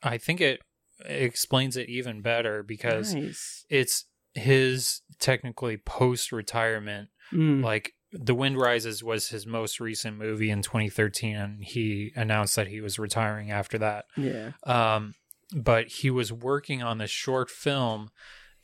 [0.03, 0.61] I think it
[1.05, 3.65] explains it even better because Nice.
[3.69, 7.63] it's his technically post retirement Mm.
[7.63, 12.67] like The Wind Rises was his most recent movie in 2013 and he announced that
[12.67, 15.13] he was retiring after that yeah um
[15.55, 18.09] but he was working on this short film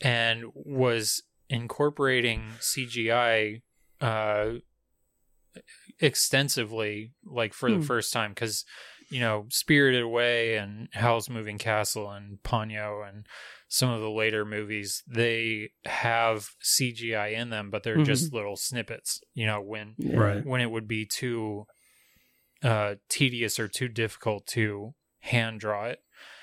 [0.01, 3.61] and was incorporating CGI
[4.01, 4.55] uh,
[5.99, 7.79] extensively, like for Hmm.
[7.79, 8.65] the first time, because
[9.09, 13.25] you know, Spirited Away and Howl's Moving Castle and Ponyo and
[13.69, 19.19] some of the later movies, they have CGI in them, but they're just little snippets.
[19.33, 20.17] You know, when Yeah.
[20.17, 20.45] Right.
[20.45, 21.65] when it would be too
[22.63, 25.99] uh, tedious or too difficult to hand draw it.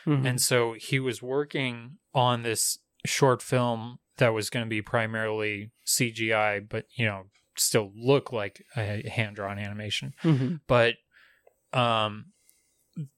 [0.07, 0.27] Mhm.
[0.27, 5.71] And so he was working on this short film that was going to be primarily
[5.85, 7.25] CGI, but you know,
[7.57, 10.15] still look like a hand drawn animation.
[10.23, 10.61] Mhm.
[10.69, 10.97] But
[11.73, 12.27] um,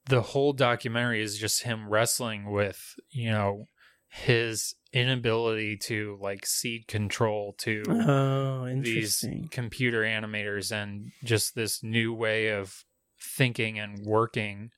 [0.08, 3.64] the whole documentary is just him wrestling with you know
[4.08, 12.14] his inability to like cede control to Oh, these computer animators and just this new
[12.14, 12.84] way of
[13.20, 14.70] thinking and working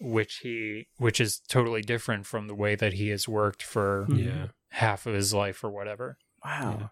[0.00, 4.46] which he which is totally different from the way that he has worked for Yeah.
[4.70, 6.90] half of his life or whatever Wow.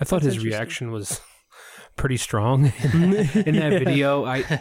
[0.00, 1.20] I thought That's his reaction was
[1.96, 3.78] pretty strong in that, in that Yeah.
[3.78, 4.24] video.
[4.24, 4.60] I,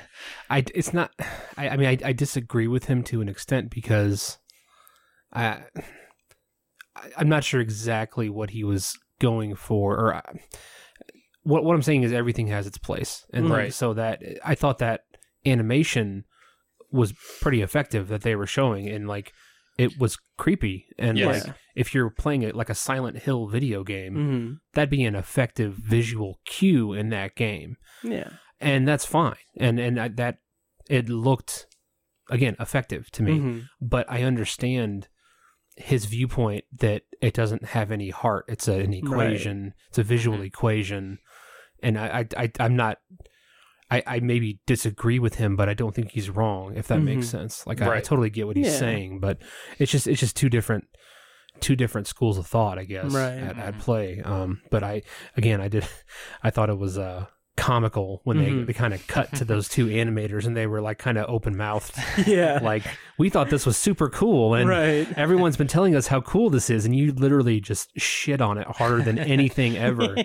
[0.50, 1.12] I, it's not.
[1.58, 4.38] I, I mean, I, I disagree with him to an extent because
[5.34, 5.64] I,
[7.18, 10.22] I'm not sure exactly what he was going for, or I,
[11.44, 13.74] what what I'm saying is everything has its place, and like, Right.
[13.74, 15.02] so that I thought that
[15.46, 16.26] animation
[16.92, 19.34] was pretty effective that they were showing, and like
[19.78, 21.46] it was creepy, and Yes.
[21.48, 24.58] like if you're playing it like a Silent Hill video game, Mhm.
[24.74, 28.30] that'd be an effective visual cue in that game, Yeah.
[28.60, 29.36] and that's fine.
[29.58, 30.40] And and I- that
[30.90, 31.68] it looked
[32.30, 33.64] again effective to me, Mhm.
[33.82, 35.08] but I understand
[35.78, 38.46] his viewpoint that it doesn't have any heart.
[38.48, 39.74] It's a, an equation.
[39.90, 41.20] It's a visual equation,
[41.84, 43.00] and I, I, I I'm not.
[43.92, 46.76] I, I maybe disagree with him, but I don't think he's wrong.
[46.76, 47.32] If that makes Mhm.
[47.32, 48.78] sense, like I, I totally get what he's Yeah.
[48.80, 49.38] saying, but
[49.78, 50.86] it's just it's just two different
[51.62, 53.38] two different schools of thought, I guess, Right.
[53.40, 53.80] at, at Mhm.
[53.80, 54.22] play.
[54.22, 55.04] Um, but I
[55.38, 55.88] again, I did,
[56.44, 58.66] I thought it was uh comical when they, Mhm.
[58.68, 61.56] they kind of cut to those two animators and they were like kind of open
[61.56, 61.96] mouthed,
[62.28, 62.60] Yeah.
[62.62, 62.84] like
[63.18, 65.08] we thought this was super cool, and Right.
[65.18, 68.68] everyone's been telling us how cool this is, and you literally just shit on it
[68.68, 70.16] harder than anything ever.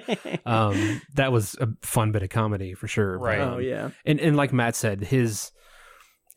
[0.45, 3.19] um, that was a fun bit of comedy for sure.
[3.19, 3.41] Right.
[3.41, 3.91] um, Oh yeah.
[4.05, 5.53] and and like Matt said, his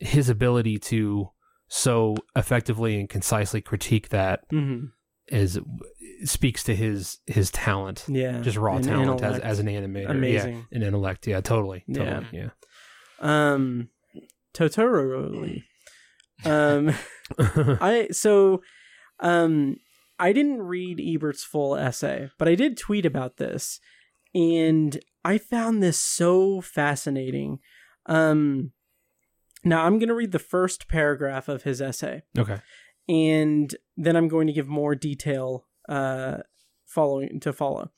[0.00, 1.28] his ability to
[1.68, 4.84] so effectively and concisely critique that hmm
[5.28, 5.58] is
[6.24, 8.40] speaks to his his talent, Yeah.
[8.40, 9.44] just raw And talent as, intellect.
[9.44, 10.10] as an animator.
[10.10, 10.66] Amazing.
[10.70, 11.26] yeah, an intellect.
[11.26, 12.04] Yeah, totally, Yeah.
[12.20, 12.26] totally.
[12.32, 12.50] Yeah,
[13.20, 13.88] Um,
[14.54, 15.62] Totoro.
[16.44, 16.94] Um,
[17.80, 18.62] I so,
[19.20, 19.76] um,
[20.18, 23.80] I didn't read Ebert's full essay, but I did tweet about this,
[24.34, 27.58] and I found this so fascinating.
[28.06, 28.72] Um,
[29.64, 32.22] now I'm going to read the first paragraph of his essay.
[32.38, 32.58] okay.
[33.08, 36.38] and then I'm going to give more detail uh,
[36.86, 37.90] following to follow.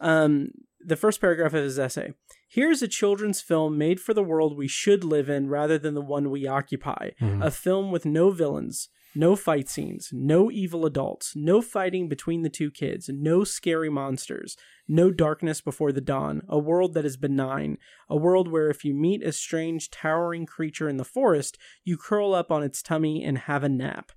[0.00, 0.48] Um,
[0.80, 2.12] the first paragraph of his essay.
[2.48, 6.02] Here's a children's film made for the world we should live in rather than the
[6.02, 7.10] one we occupy.
[7.20, 7.44] Mhm.
[7.44, 12.50] A film with no villains, no fight scenes, no evil adults, no fighting between the
[12.50, 14.56] two kids, no scary monsters,
[14.86, 17.78] no darkness before the dawn, a world that is benign,
[18.08, 22.34] a world where if you meet a strange, towering creature in the forest, you curl
[22.34, 24.12] up on its tummy and have a nap.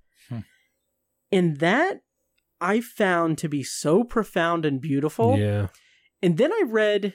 [1.31, 2.01] And that
[2.59, 5.37] I found to be so profound and beautiful.
[5.37, 5.67] Yeah.
[6.21, 7.13] And then I read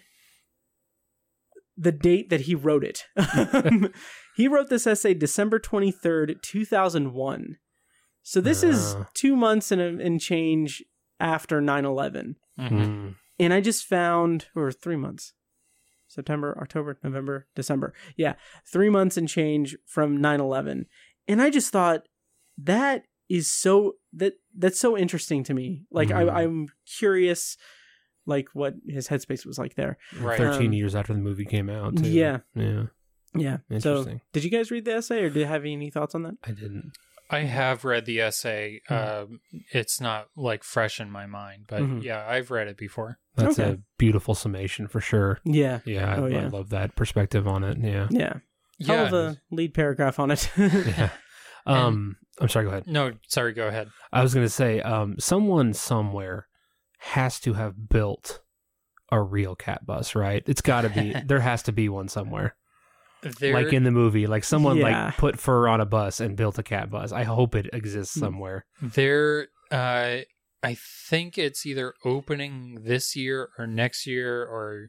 [1.77, 3.05] the date that he wrote it.
[4.36, 7.56] he wrote this essay December 23rd, 2001.
[8.23, 9.09] So this is Ah.
[9.14, 10.82] two months and, a- and change
[11.19, 12.36] after 9 11.
[12.59, 13.14] Mm.
[13.40, 15.32] And I just found, or three months
[16.06, 17.94] September, October, November, December.
[18.16, 18.35] Yeah,
[18.70, 20.86] three months and change from 9 11.
[21.27, 22.02] And I just thought
[22.59, 23.05] that
[23.36, 25.84] is so, that that's so interesting to me.
[25.90, 26.30] Like, Mhm.
[26.30, 26.68] I, I'm
[26.98, 27.56] curious,
[28.26, 29.96] like, what his headspace was like there.
[30.20, 31.96] right Thirteen Um, years after the movie came out.
[31.96, 32.09] Too.
[32.10, 32.38] yeah.
[32.54, 32.84] Yeah.
[33.34, 33.56] Yeah.
[33.78, 34.20] So, Interesting.
[34.32, 36.34] did you guys read the essay or do you have any thoughts on that?
[36.44, 36.92] I didn't.
[37.30, 38.94] i have read the essay Hmm.
[38.94, 39.40] um,
[39.72, 42.02] it's not like fresh in my mind but Mhm.
[42.02, 43.70] yeah i've read it before That's Okay.
[43.70, 45.38] a beautiful summation for sure.
[45.44, 45.78] Yeah.
[45.86, 46.44] Yeah, I, Oh, yeah.
[46.44, 47.78] I love that perspective on it.
[47.78, 48.09] Yeah.
[48.10, 48.34] Yeah.
[48.86, 50.50] Hell yeah of a lead paragraph on it.
[50.59, 51.09] Yeah.
[51.66, 52.64] Um, I'm sorry.
[52.64, 52.86] Go ahead.
[52.86, 56.46] no sorry go ahead I was going to say, um, someone somewhere
[56.98, 58.40] has to have built
[59.10, 60.42] a real cat bus, right?
[60.46, 61.14] It's got to be.
[61.26, 62.56] there has to be one somewhere,
[63.40, 64.26] there, like in the movie.
[64.26, 65.06] Like someone Yeah.
[65.06, 67.12] like put fur on a bus and built a cat bus.
[67.12, 68.20] I hope it exists Hmm.
[68.20, 68.64] somewhere.
[68.80, 70.18] There, uh,
[70.62, 70.76] I
[71.09, 74.88] think it's either opening this year or next year or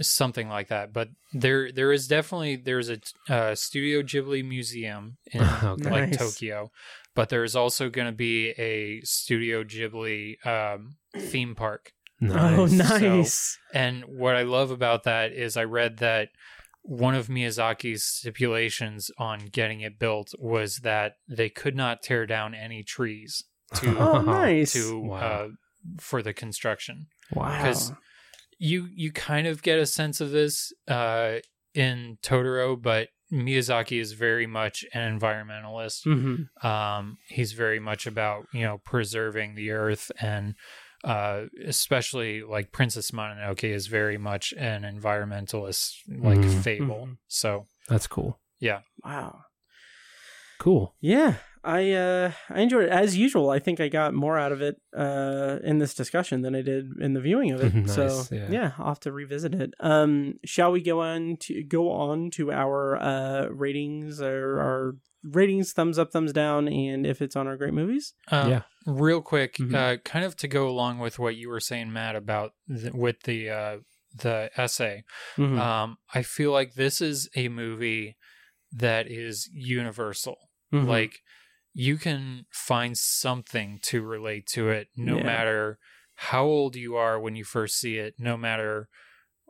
[0.00, 0.92] something like that.
[0.92, 2.98] But there, there is definitely there's a
[3.28, 5.90] uh, Studio Ghibli museum in Okay.
[5.90, 6.18] like Nice.
[6.18, 6.70] Tokyo,
[7.14, 11.92] but there's also going to be a Studio Ghibli um, theme park.
[12.22, 12.72] Oh, Nice.
[12.72, 13.58] nice.
[13.74, 16.28] And what I love about that is I read that
[16.82, 22.54] one of Miyazaki's stipulations on getting it built was that they could not tear down
[22.54, 23.44] any trees
[23.76, 24.72] to Oh, nice.
[24.74, 25.16] to Wow.
[25.18, 25.48] uh,
[25.98, 27.56] for the construction wow.
[27.56, 27.92] because
[28.58, 31.36] you you kind of get a sense of this uh,
[31.74, 36.04] in Totoro, but Miyazaki is very much an environmentalist.
[36.06, 36.64] Mhm.
[36.64, 40.54] Um, he's very much about you know preserving the earth and
[41.02, 46.62] uh, especially like Princess Mononoke is very much an environmentalist like Mhm.
[46.62, 47.06] fable.
[47.08, 47.16] Mhm.
[47.28, 48.40] So That's cool.
[48.58, 49.44] yeah, Wow.
[50.58, 50.94] Cool.
[51.00, 53.48] Yeah, I uh, I enjoyed it as usual.
[53.50, 56.86] I think I got more out of it uh, in this discussion than I did
[57.00, 57.74] in the viewing of it.
[57.74, 58.48] Nice, so yeah.
[58.50, 58.72] yeah.
[58.78, 59.72] I'll have to revisit it.
[59.80, 64.92] Um, shall we go on to go on to our uh, ratings or our
[65.22, 65.72] ratings?
[65.72, 68.12] Thumbs up, thumbs down, and if it's on our great movies.
[68.30, 68.62] Uh, Yeah.
[68.86, 69.74] Real quick, Mhm.
[69.74, 73.22] uh, kind of to go along with what you were saying, Matt, about the, with
[73.22, 73.76] the uh,
[74.14, 75.02] the essay.
[75.38, 75.58] Mhm.
[75.58, 78.16] Um, I feel like this is a movie
[78.70, 80.36] that is universal.
[80.72, 80.86] Mhm.
[80.86, 81.20] Like
[81.74, 85.24] you can find something to relate to it, no Yeah.
[85.24, 85.78] matter
[86.14, 88.88] how old you are when you first see it, no matter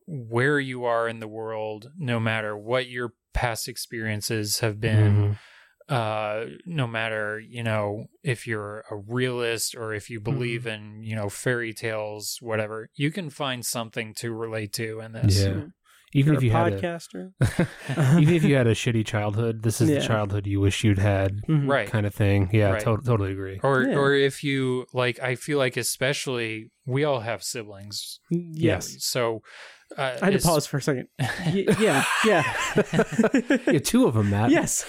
[0.07, 5.39] where you are in the world, no matter what your past experiences have been Mhm.
[5.87, 10.33] uh no matter you know if you're a realist or if you Mm-hmm.
[10.39, 15.13] believe in you know fairy tales whatever you can find something to relate to in
[15.13, 15.65] this Yeah.
[16.17, 17.33] Even You're if a you had a, podcaster.
[18.23, 19.99] even if you had a shitty childhood, this is Yeah.
[19.99, 21.69] the childhood you wish you'd had, Mhm.
[21.69, 22.49] right kind of thing.
[22.53, 22.81] Yeah, Right.
[22.85, 23.59] to- totally agree.
[23.63, 23.97] or Yeah.
[23.97, 28.95] or if you like i feel like especially we all have siblings Yes.
[29.01, 29.43] so
[29.99, 31.09] uh, I had to pause for a second.
[31.47, 32.43] Y- yeah, yeah.
[33.67, 34.51] yeah, two of them, Matt.
[34.51, 34.85] yes.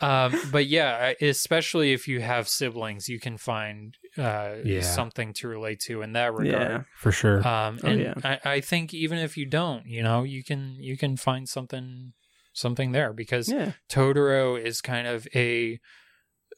[0.00, 4.80] um but yeah especially if you have siblings you can find uh Yeah.
[4.82, 6.82] something to relate to in that regard yeah.
[6.96, 7.46] for sure.
[7.46, 8.14] um Oh, and yeah.
[8.24, 12.12] I, I think even if you don't you know you can you can find something
[12.52, 13.72] something there because Yeah.
[13.88, 15.78] totoro is kind of a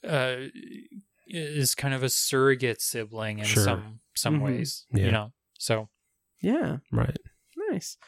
[0.02, 0.36] uh
[1.26, 3.62] is kind of a surrogate sibling in Sure.
[3.64, 4.42] some some Mhm.
[4.44, 5.04] ways Yeah.
[5.04, 5.88] you know so
[6.40, 6.78] Yeah.
[6.90, 7.16] right.
[7.70, 7.98] Nice.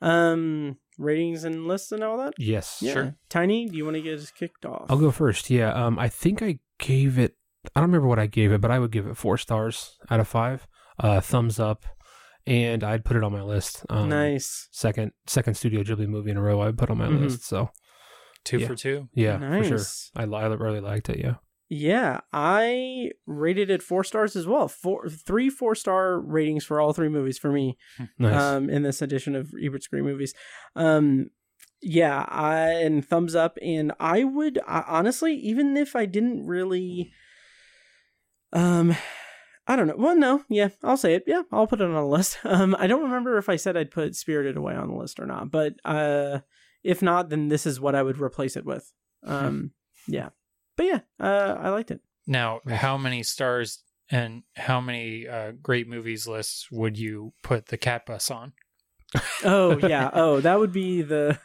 [0.00, 2.34] Um, ratings and lists and all that.
[2.38, 2.78] Yes.
[2.80, 2.92] Yeah.
[2.92, 3.16] Sure.
[3.28, 4.86] Tiny, do you want to get us kicked off?
[4.88, 5.50] I'll go first.
[5.50, 5.72] Yeah.
[5.72, 7.36] Um, I think I gave it.
[7.74, 10.20] I don't remember what I gave it, but I would give it four stars out
[10.20, 10.66] of five.
[10.98, 11.84] Uh, thumbs up,
[12.46, 13.84] and I'd put it on my list.
[13.88, 14.68] Um, nice.
[14.72, 17.20] Second, second Studio Ghibli movie in a row I would put on my Mhm.
[17.22, 17.44] list.
[17.46, 17.70] So
[18.44, 18.66] two Yeah.
[18.66, 19.78] for two yeah, for sure.
[20.16, 21.18] I, I really liked it.
[21.18, 21.36] Yeah.
[21.74, 24.68] Yeah, I rated it four stars as well.
[24.68, 27.78] Four, three four star ratings for all three movies for me.
[28.18, 28.40] Nice.
[28.42, 30.34] Um, in this edition of Ebert's Great Movies.
[30.76, 31.30] Um,
[31.80, 33.56] yeah, I and thumbs up.
[33.62, 37.10] And I would I, honestly, even if I didn't really,
[38.52, 38.94] um,
[39.66, 39.96] I don't know.
[39.96, 41.24] Well, no, yeah, I'll say it.
[41.26, 42.38] Yeah, I'll put it on a list.
[42.44, 45.26] Um, I don't remember if I said I'd put Spirited Away on the list or
[45.26, 46.40] not, but uh,
[46.82, 48.92] if not, then this is what I would replace it with.
[49.24, 49.70] Um,
[50.08, 50.30] yeah,
[50.76, 52.00] but yeah, uh, I liked it.
[52.26, 57.78] now how many stars and how many uh great movies lists would you put the
[57.78, 58.52] cat bus on
[59.44, 60.10] Oh yeah.
[60.12, 61.38] Oh, that would be the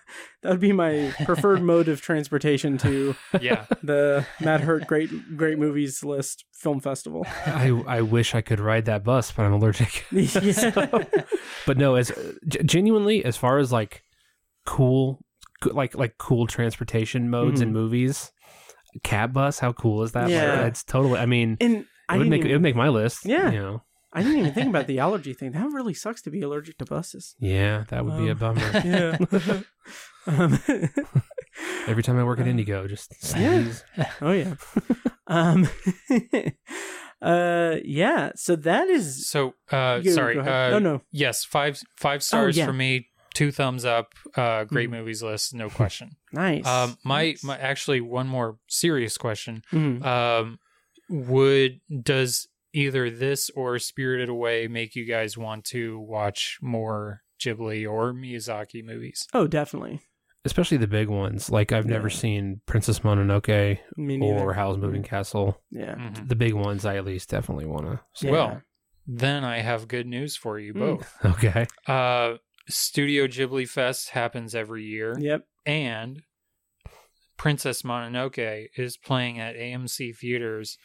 [0.44, 5.58] that would be my preferred mode of transportation to yeah the Matt Hurt Great Great
[5.60, 7.26] Movies List Film Festival.
[7.46, 10.06] I I wish I could ride that bus, but I'm allergic.
[10.12, 10.88] yeah.
[11.66, 12.12] but no, as
[12.48, 14.04] g- genuinely as far as like
[14.66, 15.20] cool,
[15.66, 17.74] like like cool transportation modes in Mhm.
[17.74, 18.32] movies,
[19.04, 19.60] cat bus.
[19.60, 20.24] How cool is that?
[20.24, 20.66] Like, Yeah.
[20.68, 21.20] it's totally.
[21.20, 23.26] I mean, And I it would make even, it would make my list.
[23.26, 23.52] Yeah.
[23.52, 23.84] you know.
[24.18, 25.52] I didn't even think about the allergy thing.
[25.52, 27.36] That really sucks to be allergic to buses.
[27.40, 28.72] Yeah, that would be a Um, bummer.
[28.86, 29.18] Yeah.
[30.28, 30.60] um,
[31.88, 33.64] Every time I work at Indigo, just Yeah.
[34.22, 34.56] oh yeah.
[35.28, 35.68] um
[37.22, 41.02] uh yeah, so that is so uh go- sorry go uh No, no.
[41.12, 42.66] yes five five stars yeah.
[42.66, 45.00] for me two thumbs up uh great Mhm.
[45.00, 46.66] movies list no question nice.
[46.66, 47.44] um my Nice.
[47.44, 50.04] my actually one more serious question Mhm.
[50.06, 50.60] um
[51.10, 52.48] would does
[52.78, 58.84] either this or spirited away make you guys want to watch more ghibli or miyazaki
[58.84, 60.00] movies Oh, definitely.
[60.46, 61.50] Especially the big ones.
[61.50, 64.40] Like I've never seen Princess Mononoke Me neither.
[64.40, 65.62] or Howl's Moving Castle.
[65.72, 65.96] Yeah.
[65.96, 66.30] Mhm.
[66.30, 68.26] The big ones, I at least definitely want to.
[68.26, 68.32] Yeah.
[68.32, 68.62] well
[69.10, 70.80] then i have good news for you Mm.
[70.80, 71.66] both Okay.
[71.88, 72.36] uh
[72.68, 75.46] studio ghibli fest happens every year Yep.
[75.66, 76.22] and
[77.38, 80.78] Princess Mononoke is playing at AMC theaters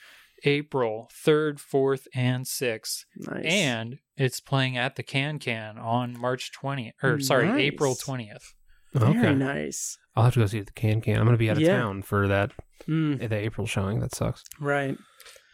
[0.44, 3.05] April 3rd, 4th, and 6th.
[3.16, 3.44] Nice.
[3.44, 7.60] And it's playing at the Kan-Kan on March 20th, or sorry, Nice.
[7.60, 8.55] April 20th.
[8.94, 9.35] Very Okay.
[9.35, 9.97] nice.
[10.14, 11.16] I'll have to go see the Kan-Kan.
[11.19, 11.77] I'm going to be out of Yeah.
[11.78, 12.52] town for that
[12.89, 14.01] Mm, the April showing.
[14.01, 14.43] That sucks.
[14.60, 14.97] right.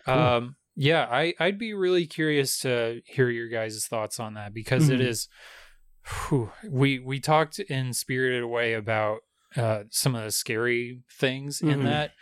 [0.07, 4.89] Um, yeah, I I'd be really curious to hear your guys' thoughts on that because
[4.89, 5.05] it Mhm.
[5.09, 5.29] is.
[6.31, 9.19] whew, we we talked in Spirited Away about
[9.57, 11.85] uh, some of the scary things in Mhm.
[11.85, 12.13] that.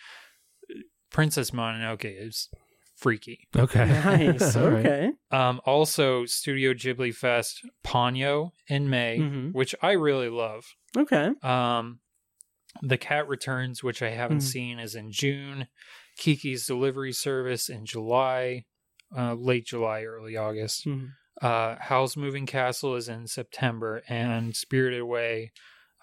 [1.16, 2.50] Princess Mononoke is
[2.94, 3.48] freaky.
[3.56, 3.86] Okay.
[4.04, 4.54] Nice.
[4.56, 4.86] All right.
[4.86, 5.10] okay.
[5.30, 9.52] Um, also, Studio Ghibli Fest Ponyo in May, Mhm.
[9.54, 10.64] which I really love.
[10.94, 11.30] Okay.
[11.42, 12.00] Um,
[12.82, 14.42] The Cat Returns, which I haven't Mhm.
[14.42, 15.68] seen, is in June.
[16.18, 18.66] Kiki's Delivery Service in July,
[19.16, 20.84] uh, late July, early August.
[20.86, 21.12] Mhm.
[21.40, 25.52] Uh, Howl's Moving Castle is in September, and Spirited Away,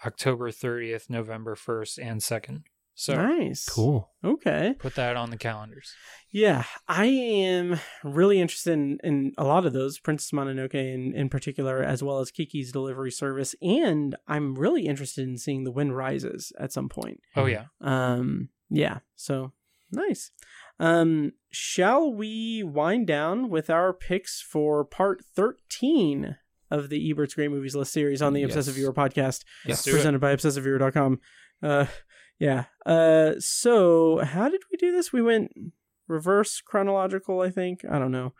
[0.03, 2.64] October 30th, November 1st, and 2nd.
[2.95, 3.68] So nice.
[3.68, 4.11] Cool.
[4.24, 4.76] Okay.
[4.78, 5.94] put that on the calendars.
[6.32, 11.30] Yeah, I am really interested in, in a lot of those, Princess Mononoke in, in
[11.30, 15.95] particular, as well as Kiki's Delivery Service, and I'm really interested in seeing The Wind
[15.95, 17.22] Rises at some point.
[17.36, 17.65] Oh, yeah.
[17.82, 19.53] Um, yeah, so
[19.91, 20.32] nice.
[20.80, 26.38] Um, shall we wind down with our picks for part 13
[26.72, 28.49] of the Ebert's Great Movies List series on the Yes.
[28.52, 29.44] Obsessive Viewer podcast?
[29.65, 29.84] Yes.
[29.84, 31.20] do presented by obsessiveviewer.com.
[31.61, 31.86] Uh,
[32.44, 32.65] yeah.
[32.86, 35.14] Uh, so how did we do this?
[35.14, 35.52] We went
[36.07, 37.86] reverse chronological, I think.
[37.90, 38.34] I don't know.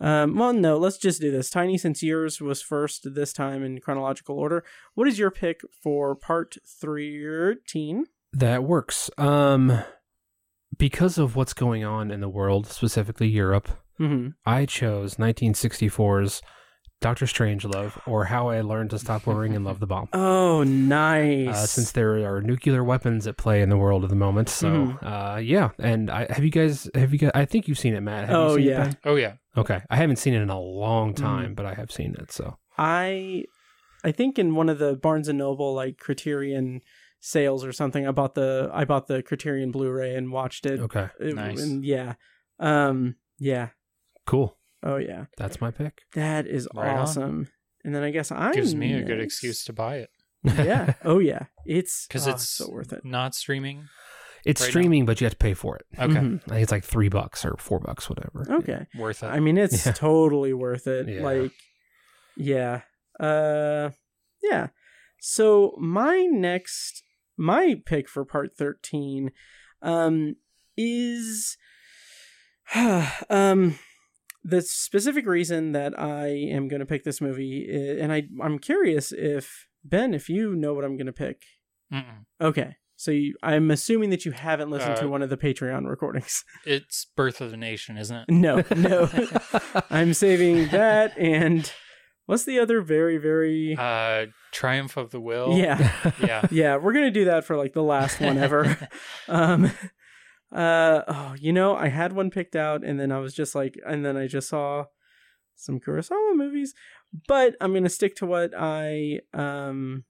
[0.00, 1.50] Um, well, no, let's just do this.
[1.50, 4.64] Tiny, since yours was first this time in chronological order,
[4.94, 8.06] what is your pick for part 13?
[8.32, 9.10] That works.
[9.18, 9.82] Um,
[10.78, 13.68] because of what's going on in the world, specifically Europe,
[14.00, 14.28] Mm-hmm.
[14.46, 16.40] I chose 1964's
[17.00, 20.08] Doctor Strangelove, or How I Learned to Stop Worrying and Love the Bomb.
[20.12, 21.48] Oh, nice.
[21.48, 24.68] Uh, since there are nuclear weapons at play in the world at the moment, so
[24.68, 24.98] Mhm.
[25.36, 25.70] uh, yeah.
[25.78, 26.90] And I, have you guys?
[26.94, 27.30] Have you guys?
[27.34, 28.28] I think you've seen it, Matt.
[28.28, 28.80] Have Oh, you seen yeah.
[28.82, 28.96] It, Ben?
[29.06, 29.32] Oh, yeah.
[29.56, 31.56] Okay, I haven't seen it in a long time, Mhm.
[31.56, 32.30] but I have seen it.
[32.32, 33.44] So I
[34.04, 36.80] I think in one of the Barnes and Noble like Criterion
[37.18, 40.80] sales or something, I bought the I bought the Criterion Blu-ray and watched it.
[40.80, 41.62] okay, It- Nice.
[41.62, 42.14] And yeah.
[42.58, 43.70] Um yeah.
[44.26, 44.58] cool.
[44.82, 45.26] Oh yeah.
[45.36, 46.02] That's my pick.
[46.14, 46.98] That is Right on.
[46.98, 47.48] awesome.
[47.84, 50.10] And then I guess I Gives me a good excuse to buy it
[50.42, 50.94] yeah.
[51.04, 51.44] Oh yeah.
[51.66, 53.04] It's because oh, it's so worth it.
[53.04, 53.88] not streaming.
[54.44, 54.70] It's Right now.
[54.70, 55.84] streaming, but you have to pay for it.
[55.98, 56.14] Okay.
[56.14, 56.36] Mhm.
[56.46, 58.46] I think it's like three bucks or four bucks, whatever.
[58.60, 58.86] Okay.
[58.98, 59.26] Worth it.
[59.26, 59.92] I mean, it's Yeah.
[59.92, 61.08] totally worth it.
[61.08, 61.22] Yeah.
[61.22, 61.52] Like,
[62.36, 62.80] yeah,
[63.18, 63.90] uh,
[64.42, 64.68] yeah.
[65.20, 67.02] So my next,
[67.36, 69.32] my pick for part thirteen,
[69.82, 70.36] um,
[70.74, 71.58] is,
[72.74, 73.78] um,
[74.44, 78.58] the specific reason that I am going to pick this movie, i- and I, I'm
[78.58, 81.42] curious if Ben, if you know what I'm going to pick.
[81.92, 82.24] Mm-mm.
[82.40, 82.76] Okay.
[82.96, 86.44] So you, I'm assuming that you haven't listened to Uh, one of the Patreon recordings.
[86.66, 88.24] It's Birth of the Nation, isn't it?
[88.30, 89.08] No, no.
[89.90, 91.72] I'm saving that and
[92.26, 95.56] what's the other very, very Uh, Triumph of the Will.
[95.56, 96.12] Yeah.
[96.20, 96.46] yeah.
[96.50, 98.76] Yeah, we're gonna do that for like the last one ever.
[99.28, 99.72] um
[100.52, 103.78] uh oh, you know, I had one picked out and then I was just like
[103.86, 104.84] and then I just saw
[105.54, 106.74] some Kurosawa movies.
[107.28, 110.04] But I'm gonna stick to what I um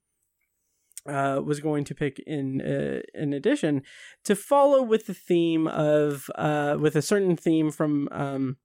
[1.05, 3.81] uh, was going to pick in uh, in addition
[4.23, 8.57] to follow with the theme of uh, with a certain theme from um,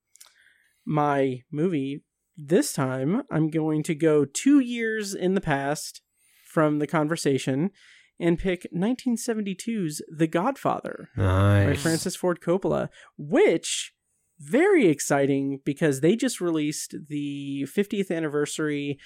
[0.85, 2.03] my movie.
[2.36, 6.03] This time, I'm going to go two years in the past
[6.44, 7.70] from the conversation
[8.18, 12.88] and pick 1972's The Godfather by Francis Ford Coppola,
[13.18, 13.93] which
[14.38, 18.98] very exciting because they just released the 50th anniversary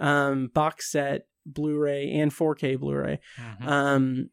[0.00, 3.20] um, box set Blu-ray and 4K Blu-ray.
[3.38, 3.66] Mhm.
[3.66, 4.30] Um,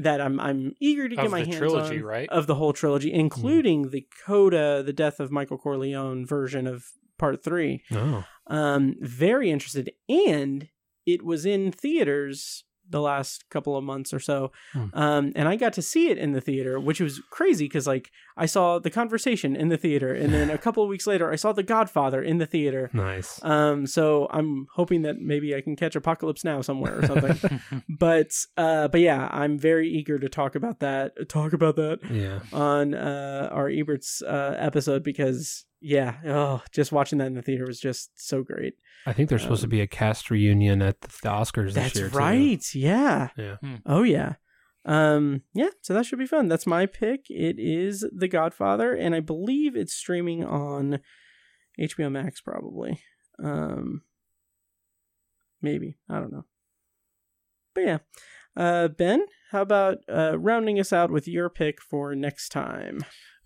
[0.00, 2.28] that I'm I'm eager to get Of my hands trilogy, on right?
[2.28, 6.84] of the whole trilogy, including the Coda, the Death of Michael Corleone version of
[7.18, 7.82] Part Three.
[7.90, 10.68] Oh, Um, very interested, and
[11.04, 14.52] it was in theaters the last couple of months or so.
[14.72, 14.86] Hmm.
[14.92, 18.10] Um, and I got to see it in the theater, which was crazy because like
[18.38, 21.36] I saw the conversation in the theater, and then a couple of weeks later I
[21.36, 22.88] saw The Godfather in the theater.
[22.92, 23.42] nice.
[23.44, 27.60] Um, so I'm hoping that maybe I can catch Apocalypse Now somewhere or something.
[27.88, 31.28] but uh, but yeah, I'm very eager to talk about that.
[31.28, 32.40] Talk about that Yeah.
[32.52, 37.64] on uh, our Ebert's uh, episode because yeah, oh, just watching that in the theater
[37.66, 38.74] was just so great.
[39.06, 41.82] I think there's supposed to be a cast reunion at the, the Oscars this Um,
[41.84, 42.08] That's year.
[42.10, 42.16] too.
[42.16, 42.74] right.
[42.74, 43.28] Yeah.
[43.36, 43.56] Yeah.
[43.86, 44.34] Oh yeah.
[44.88, 46.48] Um yeah, so that should be fun.
[46.48, 47.26] That's my pick.
[47.28, 51.00] It is The Godfather and I believe it's streaming on
[51.78, 53.00] HBO Max probably.
[53.42, 54.02] Um
[55.62, 55.98] maybe.
[56.08, 56.46] I don't know.
[57.74, 57.98] But yeah.
[58.56, 63.04] Uh Ben, how about uh rounding us out with your pick for next time?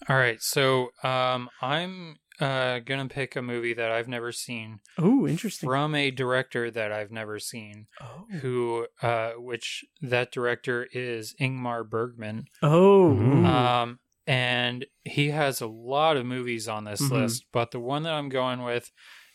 [0.08, 0.42] All right.
[0.42, 5.68] So um, I'm uh, gonna pick a movie that I've never seen Oh, interesting.
[5.68, 7.86] from a director that I've never seen.
[8.00, 8.26] Oh.
[8.40, 12.46] Who, uh, which that director is Ingmar Bergman.
[12.62, 13.16] Oh.
[13.18, 13.44] Mm.
[13.46, 17.10] Um, and he has a lot of movies on this Mhm.
[17.10, 18.90] list, but the one that I'm going with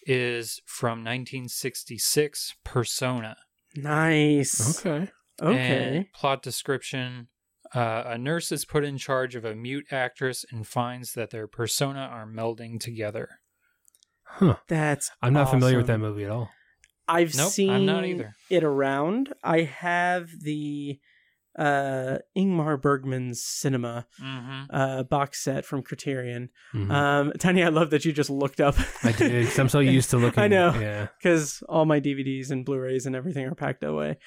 [0.06, 3.36] is from 1966, Persona.
[3.76, 4.80] Nice.
[4.86, 5.12] Okay.
[5.42, 5.58] Okay.
[5.98, 7.28] And plot description
[7.76, 11.48] uh, A nurse is put in charge of a mute actress and finds that their
[11.48, 13.30] persona are melding together.
[14.24, 14.58] Huh.
[14.68, 16.50] That's I'm not familiar with that movie at all.
[17.08, 18.34] I've Nope, seen I'm not either.
[18.50, 19.34] it around.
[19.44, 21.00] I have the
[21.58, 24.64] uh Ingmar Bergman's cinema Mm-hmm.
[24.76, 26.50] uh box set from Criterion.
[26.76, 26.92] Mhm.
[26.92, 28.76] Um Tanya, I love that you just looked up.
[29.04, 29.48] I did.
[29.48, 30.44] 'cause I'm so used to looking.
[30.44, 30.74] I know.
[30.80, 31.08] Yeah.
[31.18, 34.18] Because all my DVDs and Blu-rays and everything are packed away.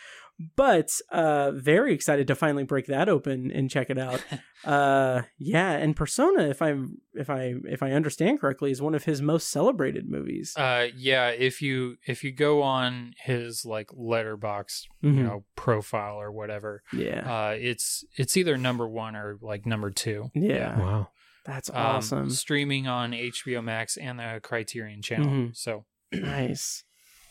[0.57, 4.25] But uh very excited to finally break that open and check it out.
[4.65, 9.05] uh yeah, and Persona, if I'm if I if I understand correctly, is one of
[9.05, 10.55] his most celebrated movies.
[10.57, 11.29] Uh, yeah.
[11.29, 15.17] If you if you go on his like Letterboxd, Mhm.
[15.17, 17.49] you know, profile or whatever, yeah.
[17.51, 20.31] uh, it's it's either number one or like number two.
[20.35, 20.79] yeah.
[20.79, 21.09] Wow.
[21.45, 22.31] That's Um, awesome.
[22.31, 25.29] Streaming on HBO Max and the Criterion channel.
[25.29, 25.57] Mhm.
[25.57, 26.85] So Nice.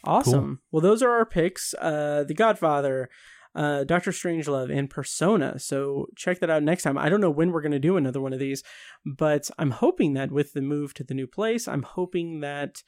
[0.03, 0.61] Awesome.
[0.71, 1.73] Well, those are our picks.
[1.75, 3.09] Uh The Godfather,
[3.55, 5.59] uh Doctor Strangelove, and Persona.
[5.59, 6.97] So check that out next time.
[6.97, 8.63] I don't know when we're gonna do another one of these,
[9.05, 12.83] but I'm hoping that with the move to the new place, I'm hoping that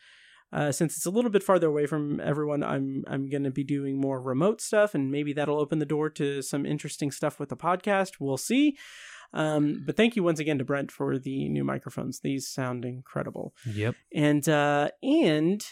[0.53, 3.63] uh, since it's a little bit farther away from everyone, I'm I'm going to be
[3.63, 7.49] doing more remote stuff, and maybe that'll open the door to some interesting stuff with
[7.49, 8.19] the podcast.
[8.19, 8.77] We'll see.
[9.33, 12.19] Um, but thank you once again to Brent for the new microphones.
[12.19, 13.53] These sound incredible.
[13.65, 13.95] Yep.
[14.13, 15.63] And uh and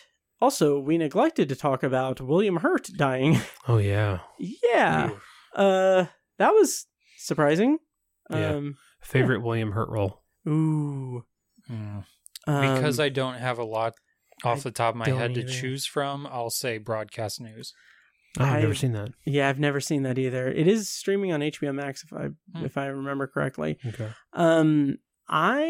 [0.42, 3.40] also we neglected to talk about William Hurt dying.
[3.68, 4.20] Oh yeah.
[4.40, 5.12] yeah.
[5.56, 6.06] Uh
[6.38, 6.88] that was
[7.18, 7.78] surprising.
[8.30, 8.54] Yeah.
[8.56, 10.24] Um Favorite William Hurt role.
[10.48, 11.24] ooh.
[11.70, 12.04] mm.
[12.48, 13.94] Um, because I don't have a lot
[14.44, 17.74] off the top of my don't head to choose from, I'll say broadcast news.
[18.40, 19.10] Oh, I've never I've- seen that.
[19.26, 20.48] Yeah, I've never seen that either.
[20.48, 22.66] It is streaming on HBO Max if I Hmm.
[22.66, 23.78] if I remember correctly.
[23.86, 24.10] Okay.
[24.34, 24.98] Um
[25.28, 25.62] I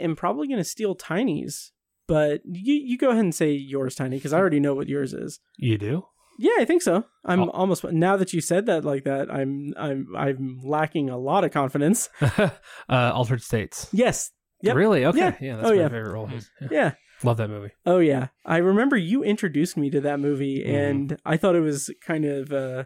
[0.00, 1.70] am probably going to steal Tiny's,
[2.06, 5.12] but you you go ahead and say yours Tiny cuz I already know what yours
[5.12, 5.40] is.
[5.56, 6.06] You do?
[6.38, 7.04] Yeah, I think so.
[7.24, 7.50] I'm Oh.
[7.50, 11.52] almost now that you said that like that, I'm I'm I'm lacking a lot of
[11.52, 12.08] confidence.
[12.20, 12.50] uh,
[12.88, 13.88] Altered States.
[13.92, 14.30] Yes.
[14.62, 14.76] Yep.
[14.76, 15.04] Really?
[15.04, 15.18] Okay.
[15.18, 15.36] Yeah.
[15.40, 15.56] Yeah.
[15.56, 15.88] that's Oh, my yeah.
[15.88, 16.30] favorite role.
[16.32, 16.68] Yeah.
[16.70, 16.92] Yeah.
[17.22, 17.70] Love that movie.
[17.86, 18.28] Oh yeah.
[18.44, 20.74] I remember you introduced me to that movie Mhm.
[20.74, 22.84] and I thought it was kind of uh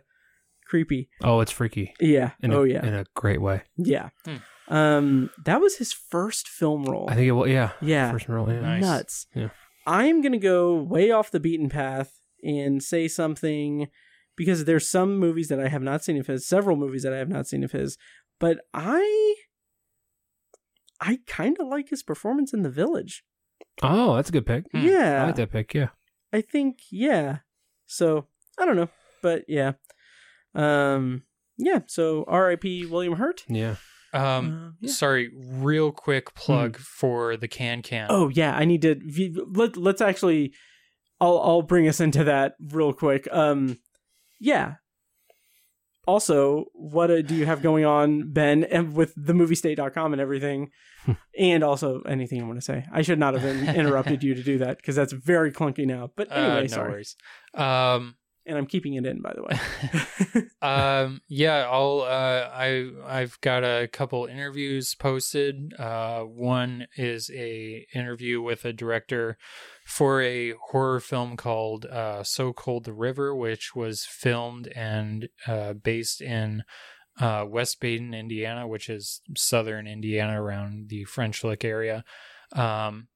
[0.67, 1.09] creepy.
[1.25, 1.95] Oh, it's freaky.
[2.01, 2.33] Yeah.
[2.43, 2.85] In oh a, yeah.
[2.87, 3.63] In a great way.
[3.79, 4.11] Yeah.
[4.27, 4.37] Hmm.
[4.69, 7.09] Um that was his first film role.
[7.09, 7.49] I think it will.
[7.49, 7.73] Yeah.
[7.81, 8.13] Yeah.
[8.13, 8.51] First role.
[8.51, 8.61] Yeah.
[8.61, 8.83] Nice.
[8.83, 9.27] Nuts.
[9.35, 9.49] Yeah.
[9.87, 13.89] I'm going to go way off the beaten path and say something
[14.37, 17.17] because there's some movies that I have not seen of his, several movies that I
[17.17, 17.97] have not seen of his,
[18.39, 19.35] but I
[21.01, 23.25] I kind of like his performance in The Village.
[23.83, 24.67] Oh, that's a good pick.
[24.73, 24.87] Hmm.
[24.87, 25.23] Yeah.
[25.23, 25.73] I like that pick.
[25.73, 25.89] Yeah.
[26.33, 27.39] I think yeah.
[27.87, 28.27] So,
[28.59, 28.91] I don't know,
[29.23, 29.73] but yeah.
[30.55, 31.23] Um
[31.57, 32.87] yeah, so R.I.P.
[32.87, 33.45] William Hurt.
[33.49, 33.77] Yeah.
[34.15, 34.91] Um, Uh, yeah.
[34.93, 38.07] sorry, real quick plug for the Kan-Kan.
[38.11, 38.99] Oh yeah, I need to
[39.53, 40.53] let let's actually
[41.21, 43.29] I'll I'll bring us into that real quick.
[43.33, 43.79] Um
[44.41, 44.75] yeah.
[46.07, 50.71] Also, what uh, do you have going on, Ben, and with the moviestate.com and everything?
[51.39, 52.85] and also anything you want to say.
[52.93, 53.45] I should not have
[53.77, 56.11] interrupted you to do that because that's very clunky now.
[56.17, 56.91] But Uh, anyway, no sorry.
[56.93, 57.17] worries.
[57.55, 58.17] Um,
[58.49, 60.49] And I'm keeping it in by the way.
[60.63, 62.01] um, yeah, I'll.
[62.01, 65.75] Uh, I I've got a couple interviews posted.
[65.79, 69.37] Uh, one is a interview with a director
[69.85, 75.75] for a horror film called uh, "So Cold the River," which was filmed and uh,
[75.75, 76.65] based in
[77.21, 82.03] uh, West Baden, Indiana, which is southern Indiana around the French Lick area.
[82.53, 83.09] Um,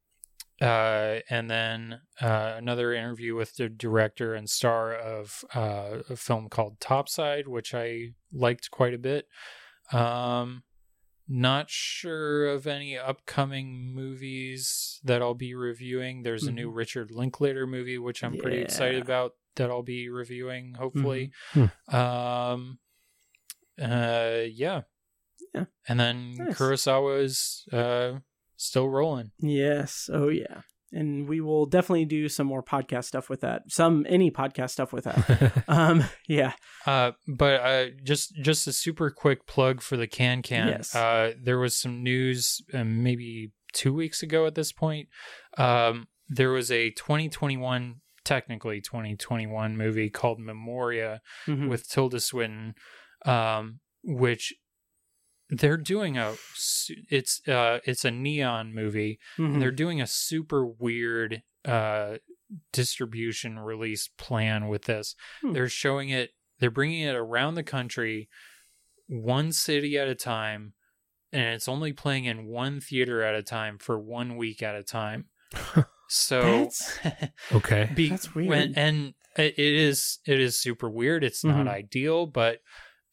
[0.62, 6.48] uh, and then uh, another interview with the director and star of uh, a film
[6.48, 9.26] called Topside, which I liked quite a bit.
[9.92, 10.62] Um,
[11.28, 16.22] not sure of any upcoming movies that I'll be reviewing.
[16.22, 20.74] There's a new Richard Linklater movie, which I'm pretty excited about that I'll be reviewing,
[20.74, 21.32] hopefully.
[21.54, 21.94] Mhm.
[21.94, 22.78] Um,
[23.80, 24.82] uh, yeah.
[25.54, 25.64] Yeah.
[25.88, 26.58] And then Nice.
[26.58, 28.20] Kurosawa's uh,
[28.64, 29.30] still rolling.
[29.38, 30.08] yes.
[30.12, 30.62] Oh yeah.
[30.94, 33.62] And we will definitely do some more podcast stuff with that.
[33.68, 35.64] Some any podcast stuff with that.
[35.68, 36.52] um yeah.
[36.86, 40.68] Uh, but uh, just just a super quick plug for the Kan-Kan.
[40.68, 40.94] Yes.
[40.94, 45.08] Uh, there was some news um, maybe two weeks ago at this point.
[45.56, 51.68] Um, there was a 2021, technically 2021 movie called Memoria Mhm.
[51.70, 52.74] with Tilda Swinton,
[53.24, 54.52] um, which
[55.52, 56.34] they're doing a
[57.10, 59.52] it's uh it's a neon movie Mhm.
[59.54, 62.16] and they're doing a super weird uh
[62.72, 65.52] distribution release plan with this Hmm.
[65.52, 68.28] they're showing it they're bringing it around the country
[69.08, 70.74] one city at a time
[71.32, 74.82] and it's only playing in one theater at a time for one week at a
[74.82, 75.26] time
[76.08, 76.98] so That's
[77.52, 77.90] Okay.
[77.94, 78.48] be, That's weird.
[78.48, 81.24] When, and it it is it is super weird.
[81.24, 81.70] It's not Mhm.
[81.70, 82.60] ideal, but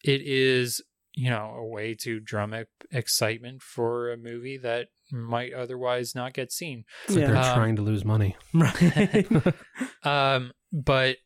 [0.04, 0.82] it is
[1.14, 6.34] you know a way to drum up excitement for a movie that might otherwise not
[6.34, 6.86] get seen.
[7.06, 7.28] It's like Yeah.
[7.34, 8.36] they're Um, trying to lose money.
[8.54, 9.28] right.
[10.04, 11.18] Um, but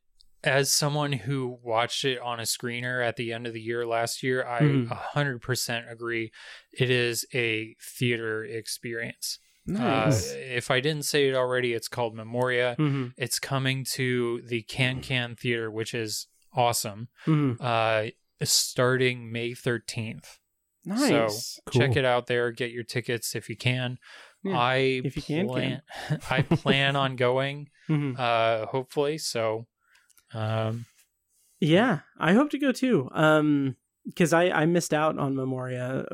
[0.44, 4.24] as someone who watched it on a screener at the end of the year last
[4.24, 6.32] year, I a hundred percent agree.
[6.72, 9.40] It is a theater experience.
[9.66, 10.34] nice.
[10.34, 12.76] Uh, if I didn't say it already, it's called Memoria.
[12.78, 13.14] Mhm.
[13.18, 17.08] It's coming to the Kan-Kan Theater, which is awesome.
[17.26, 17.58] Mhm.
[17.62, 18.12] Uh,
[18.52, 20.40] starting May thirteenth.
[20.86, 21.60] Nice.
[21.72, 22.52] So check it out there.
[22.52, 23.98] Get your tickets if you can.
[24.44, 24.76] Yeah, I
[25.06, 25.82] if you can, plan,
[26.30, 27.70] I plan on going.
[27.90, 28.20] Mhm.
[28.20, 29.18] Uh, hopefully.
[29.18, 29.68] So,
[30.34, 30.86] um,
[31.62, 33.10] Yeah, I hope to go too.
[33.14, 36.06] Um, because I I missed out on Memoria.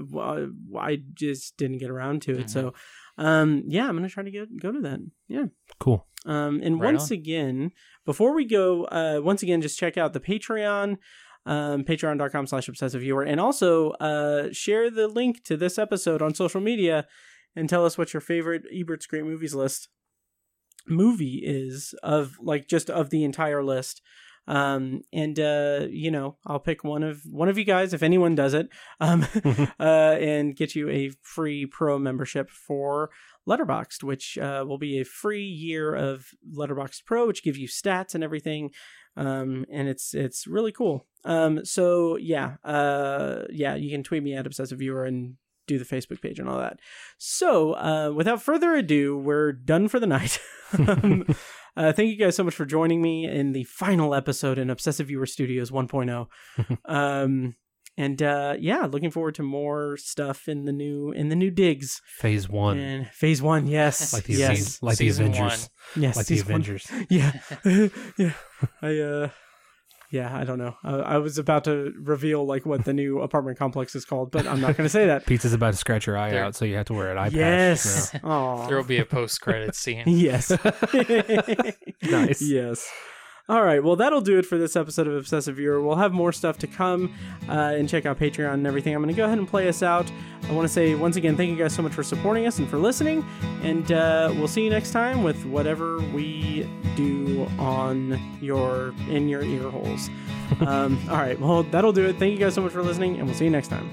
[0.78, 2.52] I just didn't get around to it.
[2.52, 2.76] So,
[3.18, 5.00] um, yeah, I'm gonna try to get go to that.
[5.28, 5.46] Yeah.
[5.80, 6.06] Cool.
[6.26, 7.18] Um, and Right once on.
[7.18, 7.72] again,
[8.06, 10.98] before we go, uh, once again, just check out the Patreon,
[11.46, 16.34] um, patreon.com slash obsessive viewer, and also uh, share the link to this episode on
[16.34, 17.08] social media
[17.56, 19.90] and tell us what your favorite Ebert's Great Movies list
[20.88, 24.02] movie is of like just of the entire list.
[24.48, 28.34] Um, and uh, you know, I'll pick one of one of you guys if anyone
[28.34, 29.26] does it, um,
[29.80, 29.84] uh,
[30.20, 33.12] and get you a free pro membership for
[33.48, 38.16] Letterboxd which uh, will be a free year of Letterboxd Pro, which gives you stats
[38.16, 38.72] and everything.
[39.16, 41.08] Um, and it's it's really cool.
[41.26, 45.36] Um, so yeah, uh, yeah, you can tweet me at obsessive viewer and
[45.68, 46.80] do the Facebook page and all that.
[47.18, 50.40] So uh, without further ado, we're done for the night.
[50.78, 51.26] um,
[51.78, 55.08] uh, thank you guys so much for joining me in the final episode in Obsessive
[55.08, 56.28] Viewer Studios 1.0.
[56.86, 57.56] um,
[57.98, 62.02] and uh, yeah, looking forward to more stuff in the new in the new digs.
[62.18, 62.78] Phase one.
[62.80, 65.70] And phase one, yes, Like the yes, like the Season Avengers.
[65.98, 66.62] yes, like the season one.
[66.62, 66.92] Avengers.
[67.10, 67.34] Yeah,
[68.18, 68.34] yeah.
[68.82, 69.30] I uh,
[70.10, 70.76] yeah, I don't know.
[70.84, 74.48] I, I was about to reveal like what the new apartment complex is called, but
[74.48, 75.26] I'm not going to say that.
[75.28, 77.26] Pizza's about to scratch your eye There- out, so you have to wear an eye
[77.30, 77.34] patch.
[77.34, 78.14] Yes.
[78.24, 78.66] now.
[78.68, 80.04] There will be a post credit scene.
[80.08, 80.52] Yes.
[82.02, 82.42] Nice.
[82.42, 82.90] Yes.
[83.50, 83.84] All right.
[83.84, 85.82] Well, that'll do it for this episode of Obsessive Viewer.
[85.82, 87.16] We'll have more stuff to come
[87.50, 88.94] uh, and check out Patreon and everything.
[88.94, 90.12] I'm going to go ahead and play us out.
[90.48, 92.70] I want to say once again, thank you guys so much for supporting us and
[92.70, 93.26] for listening.
[93.64, 99.42] And uh, we'll see you next time with whatever we do on your in your
[99.42, 100.12] ear holes.
[100.68, 101.40] um, all right.
[101.40, 102.20] Well, that'll do it.
[102.20, 103.90] Thank you guys so much for listening, and we'll see you next time.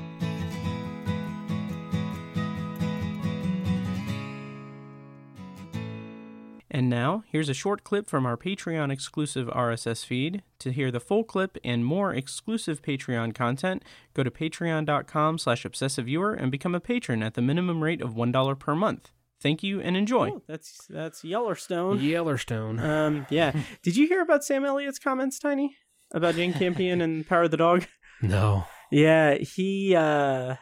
[6.76, 10.42] And now, here's a short clip from our Patreon exclusive RSS feed.
[10.58, 13.82] To hear the full clip and more exclusive Patreon content,
[14.12, 18.58] go to patreon.com slash obsessiveviewer and become a patron at the minimum rate of $1
[18.58, 19.10] per month.
[19.40, 20.32] Thank you and enjoy.
[20.46, 21.98] that's that's Yellowstone.
[21.98, 22.78] Yellowstone.
[22.78, 23.52] Um, yeah.
[23.82, 25.74] Did you hear about Sam Elliott's comments, Tiny?
[26.12, 27.86] About Jane Campion and Power of the Dog?
[28.20, 28.66] No.
[28.92, 30.56] Yeah, he uh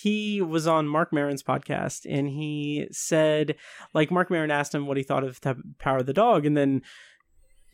[0.00, 3.56] he was on Marc Maron's podcast and he said
[3.92, 6.56] like Mark Maron asked him what he thought of the Power of the Dog and
[6.56, 6.82] then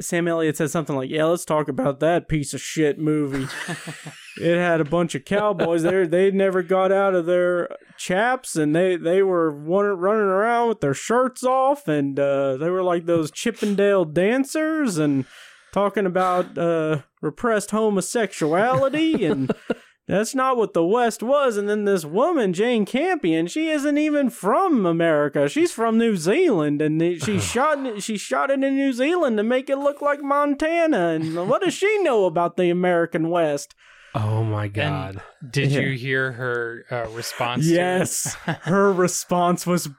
[0.00, 3.48] Sam Elliott said something like, "Yeah, let's talk about that piece of shit movie.
[4.40, 6.06] it had a bunch of cowboys there.
[6.06, 10.94] They never got out of their chaps, and they they were running around with their
[10.94, 15.24] shirts off, and uh, they were like those Chippendale dancers, and
[15.72, 19.52] talking about uh, repressed homosexuality and."
[20.08, 21.58] That's not what the West was.
[21.58, 25.48] And then this woman, Jane Campion, she isn't even from America.
[25.50, 29.68] She's from New Zealand, and she shot she shot it in New Zealand to make
[29.68, 31.08] it look like Montana.
[31.08, 33.74] And what does she know about the American West?
[34.14, 35.20] Oh my god.
[35.48, 35.80] Did Yeah.
[35.80, 37.66] you hear her uh, response?
[37.66, 37.74] to?
[37.74, 39.90] Yes, her response was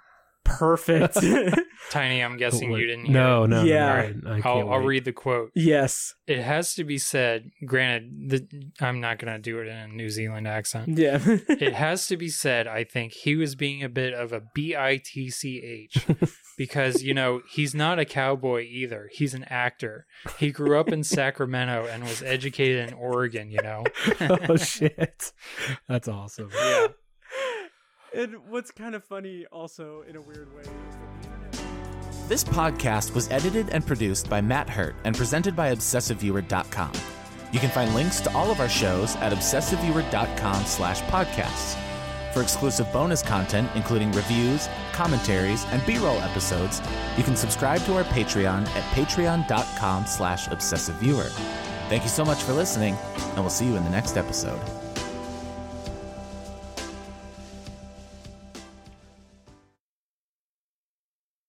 [0.57, 1.17] perfect.
[1.91, 3.47] Tiny, I'm guessing you didn't hear No, it.
[3.49, 4.11] no, no, Yeah.
[4.21, 5.51] no, I, I I'll, I'll read the quote.
[5.55, 9.75] yes, It has to be said, granted, the, I'm not going to do it in
[9.75, 10.97] a New Zealand accent.
[10.97, 14.41] yeah, it has to be said, I think he was being a bit of a
[14.53, 16.05] B I T C H
[16.57, 19.09] because, you know, he's not a cowboy either.
[19.13, 20.05] He's an actor.
[20.37, 23.85] He grew up in Sacramento and was educated in Oregon, you know?
[24.47, 25.31] oh shit.
[25.87, 26.49] That's awesome.
[26.53, 26.87] Yeah.
[28.15, 30.63] And what's kind of funny, also in a weird way.
[32.27, 36.91] This podcast was edited and produced by Matt Hurt and presented by ObsessiveViewer.com.
[37.51, 41.75] You can find links to all of our shows at obsessiveviewer.com slash podcasts.
[42.33, 46.81] For exclusive bonus content, including reviews, commentaries, and B-roll episodes,
[47.17, 51.29] you can subscribe to our Patreon at patreon.com slash obsessiveviewer.
[51.89, 54.61] Thank you so much for listening, and we'll see you in the next episode.